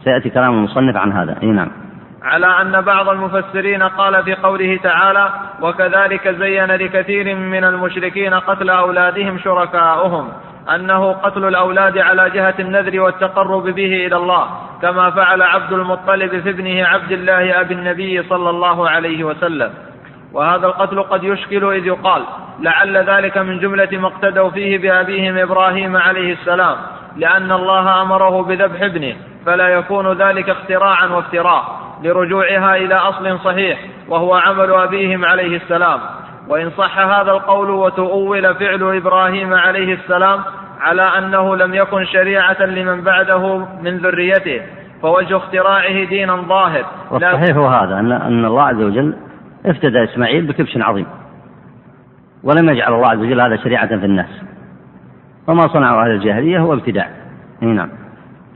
سيأتي 0.04 0.30
كلام 0.30 0.52
المصنف 0.52 0.96
عن 0.96 1.12
هذا. 1.12 1.36
أي 1.42 1.46
نعم. 1.46 1.70
على 2.22 2.46
أن 2.46 2.80
بعض 2.80 3.08
المفسرين 3.08 3.82
قال 3.82 4.24
في 4.24 4.34
قوله 4.34 4.78
تعالى 4.82 5.30
وكذلك 5.62 6.28
زين 6.28 6.70
لكثير 6.70 7.36
من 7.36 7.64
المشركين 7.64 8.34
قتل 8.34 8.70
أولادهم 8.70 9.38
شركاؤهم 9.38 10.28
أنه 10.74 11.12
قتل 11.12 11.44
الأولاد 11.44 11.98
على 11.98 12.30
جهة 12.30 12.54
النذر 12.58 13.00
والتقرب 13.00 13.62
به 13.62 14.06
إلى 14.06 14.16
الله 14.16 14.48
كما 14.82 15.10
فعل 15.10 15.42
عبد 15.42 15.72
المطلب 15.72 16.40
في 16.40 16.50
ابنه 16.50 16.84
عبد 16.86 17.12
الله 17.12 17.60
أبي 17.60 17.74
النبي 17.74 18.22
صلى 18.22 18.50
الله 18.50 18.90
عليه 18.90 19.24
وسلم. 19.24 19.70
وهذا 20.32 20.66
القتل 20.66 21.02
قد 21.02 21.24
يشكل 21.24 21.72
إذ 21.72 21.86
يقال 21.86 22.22
لعل 22.60 22.96
ذلك 22.96 23.38
من 23.38 23.58
جملة 23.58 23.88
ما 23.92 24.06
اقتدوا 24.06 24.50
فيه 24.50 24.78
بأبيهم 24.78 25.38
إبراهيم 25.38 25.96
عليه 25.96 26.32
السلام 26.32 26.76
لأن 27.16 27.52
الله 27.52 28.02
أمره 28.02 28.42
بذبح 28.42 28.82
ابنه 28.82 29.16
فلا 29.46 29.68
يكون 29.68 30.12
ذلك 30.12 30.50
اختراعا 30.50 31.06
وافتراء 31.06 31.80
لرجوعها 32.02 32.76
إلى 32.76 32.94
أصل 32.94 33.38
صحيح 33.44 33.78
وهو 34.08 34.34
عمل 34.34 34.72
أبيهم 34.72 35.24
عليه 35.24 35.56
السلام. 35.56 36.00
وإن 36.48 36.70
صح 36.70 36.98
هذا 36.98 37.32
القول 37.32 37.70
وتؤول 37.70 38.54
فعل 38.54 38.96
إبراهيم 38.96 39.54
عليه 39.54 39.94
السلام 39.94 40.40
على 40.80 41.02
أنه 41.02 41.56
لم 41.56 41.74
يكن 41.74 42.04
شريعة 42.04 42.62
لمن 42.62 43.00
بعده 43.00 43.58
من 43.82 43.96
ذريته 43.96 44.62
فوجه 45.02 45.36
اختراعه 45.36 46.04
دينا 46.04 46.36
ظاهر. 46.36 46.84
والصحيح 47.10 47.56
هو 47.56 47.66
هذا 47.66 47.98
أن 47.98 48.12
أن 48.12 48.44
الله 48.44 48.62
عز 48.62 48.82
وجل 48.82 49.14
افتدى 49.66 50.04
إسماعيل 50.04 50.46
بكبش 50.46 50.76
عظيم 50.76 51.06
ولم 52.42 52.68
يجعل 52.68 52.94
الله 52.94 53.08
عز 53.08 53.18
وجل 53.18 53.40
هذا 53.40 53.56
شريعة 53.56 53.86
في 53.86 54.06
الناس. 54.06 54.42
وما 55.48 55.60
صنعه 55.60 56.02
أهل 56.02 56.10
الجاهلية 56.10 56.58
هو 56.58 56.72
ابتداع. 56.72 57.10
نعم. 57.60 58.03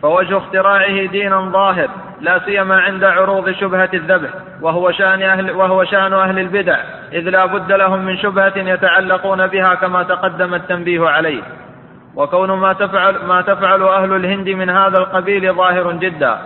فوجه 0.03 0.37
اختراعه 0.37 1.07
دينا 1.07 1.41
ظاهر 1.41 1.89
لا 2.21 2.41
سيما 2.45 2.81
عند 2.81 3.05
عروض 3.05 3.51
شبهة 3.51 3.91
الذبح 3.95 4.31
وهو 4.61 4.93
شأن 4.93 5.23
أهل 5.23 5.51
وهو 5.51 5.85
شأن 5.85 6.13
أهل 6.13 6.39
البدع 6.39 6.77
إذ 7.13 7.31
لا 7.31 7.47
بد 7.47 7.73
لهم 7.73 8.05
من 8.05 8.19
شبهة 8.19 8.53
يتعلقون 8.57 9.47
بها 9.47 9.75
كما 9.75 10.03
تقدم 10.03 10.55
التنبيه 10.55 11.09
عليه. 11.09 11.43
وكون 12.17 12.51
ما 12.51 12.73
تفعل 12.73 13.15
ما 13.29 13.41
تفعل 13.41 13.83
أهل 13.83 14.13
الهند 14.13 14.49
من 14.49 14.71
هذا 14.71 14.99
القبيل 14.99 15.55
ظاهر 15.55 15.93
جدا. 15.93 16.39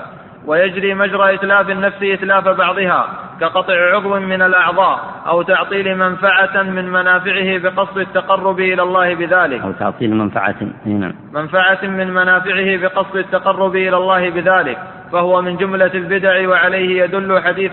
ويجري 0.47 0.95
مجرى 0.95 1.35
إتلاف 1.35 1.71
النفس 1.71 2.03
إتلاف 2.03 2.49
بعضها 2.49 3.09
كقطع 3.41 3.95
عضو 3.95 4.19
من 4.19 4.43
الأعضاء 4.43 5.23
أو 5.27 5.43
تعطيل 5.43 5.99
منفعة 5.99 6.63
من 6.63 6.91
منافعه 6.91 7.59
بقصد 7.59 7.99
التقرب 7.99 8.61
إلى 8.61 8.83
الله 8.83 9.15
بذلك. 9.15 9.61
أو 9.61 9.73
تعطيل 9.73 10.15
منفعة 10.15 10.57
نعم 10.87 11.15
منفعة 11.33 11.79
من 11.83 12.15
منافعه 12.15 12.77
بقصد 12.77 13.17
التقرب 13.17 13.77
إلى 13.77 13.97
الله 13.97 14.31
بذلك. 14.31 14.79
فهو 15.13 15.43
من 15.43 15.57
جملة 15.57 15.91
البدع 15.95 16.49
وعليه 16.49 17.03
يدل 17.03 17.43
حديث 17.43 17.73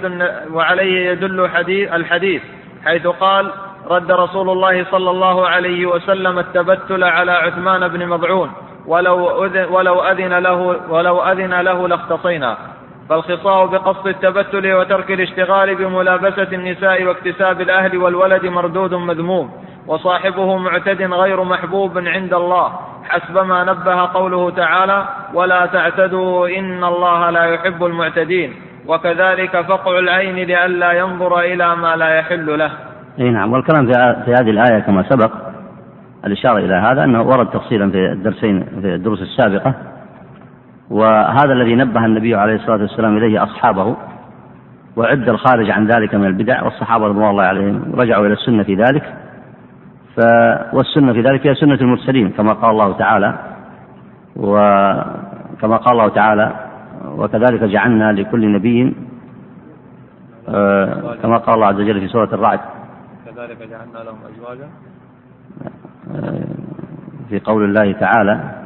وعليه 0.52 1.10
يدل 1.10 1.50
حديث 1.50 1.94
الحديث 1.94 2.42
حيث 2.86 3.08
قال 3.08 3.52
رد 3.88 4.12
رسول 4.12 4.50
الله 4.50 4.86
صلى 4.92 5.10
الله 5.10 5.48
عليه 5.48 5.86
وسلم 5.86 6.40
التبتل 6.40 7.04
على 7.04 7.32
عثمان 7.32 7.88
بن 7.88 8.08
مضعون. 8.08 8.52
ولو 8.88 9.46
أذن, 9.46 9.66
ولو 9.72 10.02
أذن 10.02 10.34
له 10.34 10.76
ولو 10.90 11.22
أذن 11.22 11.62
له 11.62 11.88
لاختصينا. 11.88 12.58
فالخصاء 13.10 13.66
بقصد 13.66 14.08
التبتل 14.08 14.74
وترك 14.74 15.12
الاشتغال 15.12 15.76
بملابسة 15.76 16.48
النساء 16.54 17.04
واكتساب 17.04 17.62
الأهل 17.62 17.98
والولد 17.98 18.46
مردود 18.46 18.94
مذموم 18.94 19.52
وصاحبه 19.88 20.58
معتد 20.58 21.02
غير 21.02 21.44
محبوب 21.44 21.98
عند 21.98 22.34
الله. 22.34 22.72
حسب 23.10 23.38
ما 23.38 23.64
نبه 23.64 24.06
قوله 24.14 24.50
تعالى 24.50 25.06
ولا 25.34 25.66
تعتدوا 25.66 26.48
إن 26.48 26.84
الله 26.84 27.30
لا 27.30 27.44
يحب 27.44 27.86
المعتدين. 27.86 28.54
وكذلك 28.88 29.62
فقع 29.62 30.00
العين 30.00 30.36
لئلا 30.36 30.92
ينظر 30.92 31.40
إلى 31.40 31.76
ما 31.76 31.96
لا 31.96 32.20
يحل 32.20 32.60
له. 32.60 32.72
اي 33.20 33.30
نعم 33.30 33.54
والكلام 33.54 33.86
في 34.26 34.32
هذه 34.32 34.50
الآية 34.50 34.80
كما 34.80 35.04
سبق 35.10 35.49
الإشارة 36.26 36.58
إلى 36.58 36.74
هذا 36.74 37.04
أنه 37.04 37.22
ورد 37.22 37.50
تفصيلا 37.50 37.92
في 37.92 38.12
الدرسين 38.12 38.64
في 38.82 38.96
الدروس 38.96 39.22
السابقة 39.22 39.74
وهذا 40.90 41.54
الذي 41.54 41.76
نبه 41.76 42.06
النبي 42.06 42.36
عليه 42.36 42.56
الصلاة 42.56 42.82
والسلام 42.82 43.18
إليه 43.18 43.44
أصحابه 43.44 43.96
وعد 44.96 45.30
الخارج 45.30 45.70
عن 45.70 45.88
ذلك 45.88 46.16
من 46.16 46.26
البدع 46.26 46.64
والصحابة 46.64 47.08
رضوان 47.08 47.30
الله 47.30 47.44
عليهم 47.44 47.94
رجعوا 47.96 48.26
إلى 48.26 48.34
السنة 48.34 48.64
في 48.64 48.76
ذلك. 48.76 49.04
ف 50.16 50.22
والسنة 50.74 51.14
في 51.14 51.22
ذلك 51.22 51.48
هي 51.48 51.56
سنة 51.56 51.76
المرسلين 51.82 52.30
كما 52.30 52.54
قال 52.54 52.72
الله 52.72 52.98
تعالى 52.98 53.36
وكما 54.36 55.78
قال 55.78 55.92
الله 55.92 56.08
تعالى 56.08 56.56
وكذلك 57.06 57.64
جعلنا 57.64 58.12
لكل 58.12 58.52
نبي 58.52 58.96
آه، 60.50 61.16
كما 61.24 61.38
قال 61.38 61.56
الله 61.56 61.68
عز 61.68 61.76
وجل 61.76 62.00
في 62.00 62.08
سورة 62.08 62.30
الرعد. 62.34 62.60
كذلك 63.26 63.58
جعلنا 63.58 64.10
لهم 64.10 64.18
أزواجا. 64.34 64.68
في 67.30 67.40
قول 67.40 67.64
الله 67.64 67.92
تعالى 67.92 68.66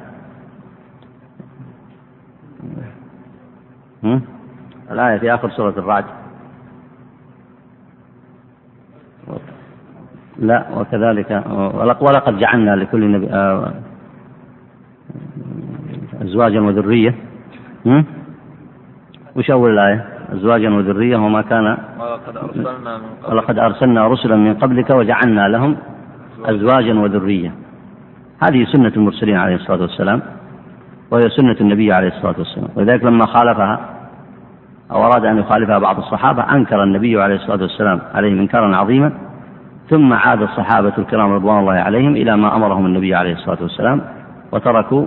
الآية 4.91 5.18
في 5.18 5.34
آخر 5.34 5.49
سورة 5.49 5.73
الرعد. 5.77 6.05
لا 10.39 10.65
وكذلك 10.76 11.43
ولقد 12.01 12.38
جعلنا 12.38 12.76
لكل 12.76 13.11
نبي 13.11 13.30
آه، 13.30 13.73
أزواجا 16.22 16.61
وذرية. 16.61 17.15
وش 19.35 19.51
أول 19.51 19.72
الآية؟ 19.72 20.05
أزواجا 20.34 20.69
وذرية 20.69 21.18
وما 21.18 21.41
كان 21.41 21.77
ولقد 21.99 22.38
أرسلنا 22.38 22.97
من 22.97 23.03
قبلك. 23.22 23.30
ولقد 23.30 23.60
أرسلنا 23.60 24.07
رسلا 24.07 24.35
من 24.35 24.53
قبلك 24.53 24.89
وجعلنا 24.89 25.47
لهم 25.47 25.77
أزواجا 26.45 26.99
وذرية. 26.99 27.52
هذه 28.44 28.65
سنة 28.65 28.91
المرسلين 28.95 29.38
عليه 29.38 29.56
الصلاة 29.56 29.82
والسلام 29.82 30.22
وهي 31.11 31.30
سنة 31.30 31.56
النبي 31.61 31.94
عليه 31.94 32.07
الصلاة 32.07 32.36
والسلام. 32.38 32.70
ولذلك 32.76 33.03
لما 33.03 33.26
خالفها 33.26 33.80
أو 34.91 35.06
أراد 35.06 35.26
أن 35.26 35.38
يخالفها 35.38 35.80
بعض 35.80 35.98
الصحابة 35.98 36.41
أنكر 36.56 36.84
النبي 36.84 37.22
عليه 37.22 37.36
الصلاة 37.36 37.61
والسلام 37.61 38.02
عليهم 38.14 38.40
إنكارا 38.40 38.76
عظيما 38.76 39.11
ثم 39.90 40.14
عاد 40.14 40.41
الصحابة 40.41 40.94
الكرام 40.98 41.32
رضوان 41.32 41.60
الله 41.60 41.74
عليهم 41.74 42.15
إلى 42.15 42.38
ما 42.38 42.56
أمرهم 42.56 42.86
النبي 42.86 43.15
عليه 43.15 43.34
الصلاة 43.34 43.57
والسلام 43.61 44.02
وتركوا 44.52 45.06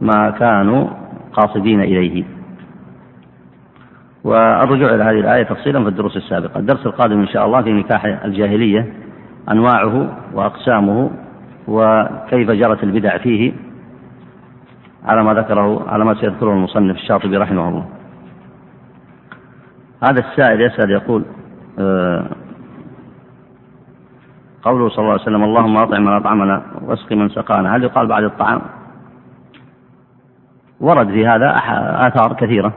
ما 0.00 0.30
كانوا 0.30 0.88
قاصدين 1.32 1.80
إليه. 1.80 2.24
والرجوع 4.24 4.94
إلى 4.94 5.04
هذه 5.04 5.20
الآية 5.20 5.42
تفصيلا 5.42 5.82
في 5.82 5.88
الدروس 5.88 6.16
السابقة. 6.16 6.60
الدرس 6.60 6.86
القادم 6.86 7.20
إن 7.20 7.28
شاء 7.28 7.46
الله 7.46 7.62
في 7.62 7.72
نكاح 7.72 8.04
الجاهلية. 8.24 8.92
أنواعه 9.48 10.16
وأقسامه 10.34 11.10
وكيف 11.68 12.50
جرت 12.50 12.84
البدع 12.84 13.18
فيه 13.18 13.52
على 15.04 15.24
ما 15.24 15.34
ذكره 15.34 15.90
على 15.90 16.04
ما 16.04 16.14
سيذكره 16.14 16.52
المصنف 16.52 16.96
الشاطبي 16.96 17.36
رحمه 17.36 17.68
الله. 17.68 17.86
هذا 20.02 20.20
السائل 20.20 20.60
يسأل 20.60 20.90
يقول 20.90 21.24
آه، 21.78 22.26
قوله 24.62 24.88
صلى 24.88 24.98
الله 24.98 25.12
عليه 25.12 25.22
وسلم 25.22 25.44
اللهم 25.44 25.76
أطعم 25.76 26.04
من 26.04 26.12
أطعمنا 26.12 26.62
واسق 26.82 27.12
من 27.12 27.28
سقانا. 27.28 27.76
هل 27.76 27.84
يقال 27.84 28.06
بعد 28.06 28.24
الطعام؟ 28.24 28.60
ورد 30.80 31.08
في 31.08 31.26
هذا 31.26 31.54
آثار 32.06 32.32
كثيرة 32.32 32.72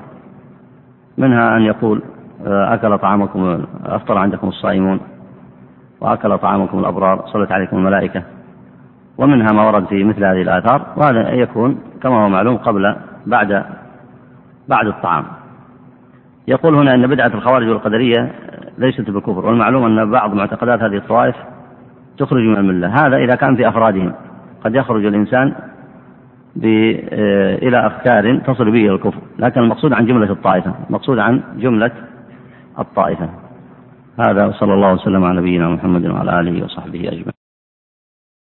منها 1.18 1.58
أن 1.58 1.62
يقول 1.62 2.02
آه، 2.48 2.74
أكل 2.74 2.98
طعامكم 2.98 3.66
أفطر 3.86 4.18
عندكم 4.18 4.48
الصائمون. 4.48 5.00
وأكل 6.04 6.38
طعامكم 6.38 6.80
الأبرار 6.80 7.24
صلت 7.28 7.52
عليكم 7.52 7.78
الملائكة. 7.78 8.24
ومنها 9.18 9.52
ما 9.52 9.68
ورد 9.68 9.86
في 9.86 10.04
مثل 10.04 10.26
هذه 10.26 10.42
الآثار 10.42 10.86
وهذا 10.98 11.30
يكون 11.30 11.80
كما 12.02 12.24
هو 12.24 12.30
معلوم 12.30 12.58
قبل 12.58 12.96
بعد 13.26 13.64
بعد 14.68 14.88
الطعام. 14.88 15.24
يقول 16.48 16.76
هنا 16.76 16.94
أن 16.94 17.08
بدعة 17.08 17.28
الخوارج 17.28 17.68
والقدرية 17.68 18.32
ليست 18.78 19.10
بالكفر 19.10 19.46
والمعلوم 19.46 19.86
أن 19.86 20.12
بعض 20.12 20.34
معتقدات 20.34 20.82
هذه 20.82 20.98
الطوائف 20.98 21.36
تخرج 22.18 22.44
من 22.44 22.58
الملة. 22.58 22.88
هذا 22.88 23.18
إذا 23.18 23.36
كان 23.36 23.56
في 23.56 23.68
أفرادهم. 23.68 24.14
قد 24.64 24.76
يخرج 24.76 25.06
الإنسان 25.06 25.54
إلى 27.64 27.88
أفكار 27.88 28.38
تصل 28.38 28.72
به 28.72 28.96
الكفر. 28.96 29.20
لكن 29.40 29.62
المقصود 29.62 29.94
عن 29.94 30.06
جملة 30.06 30.32
الطائفة 30.32 30.74
المقصود 30.90 31.20
عن 31.20 31.42
جملة 31.58 31.92
الطائفة. 32.80 33.30
هذا 34.20 34.46
وصلى 34.46 34.74
الله 34.74 34.94
وسلم 34.94 35.24
على 35.24 35.42
نبينا 35.42 35.70
محمد 35.70 36.06
وعلى 36.06 36.40
آله 36.40 36.66
وصحبه 36.66 37.00
أجمعين. 37.00 37.43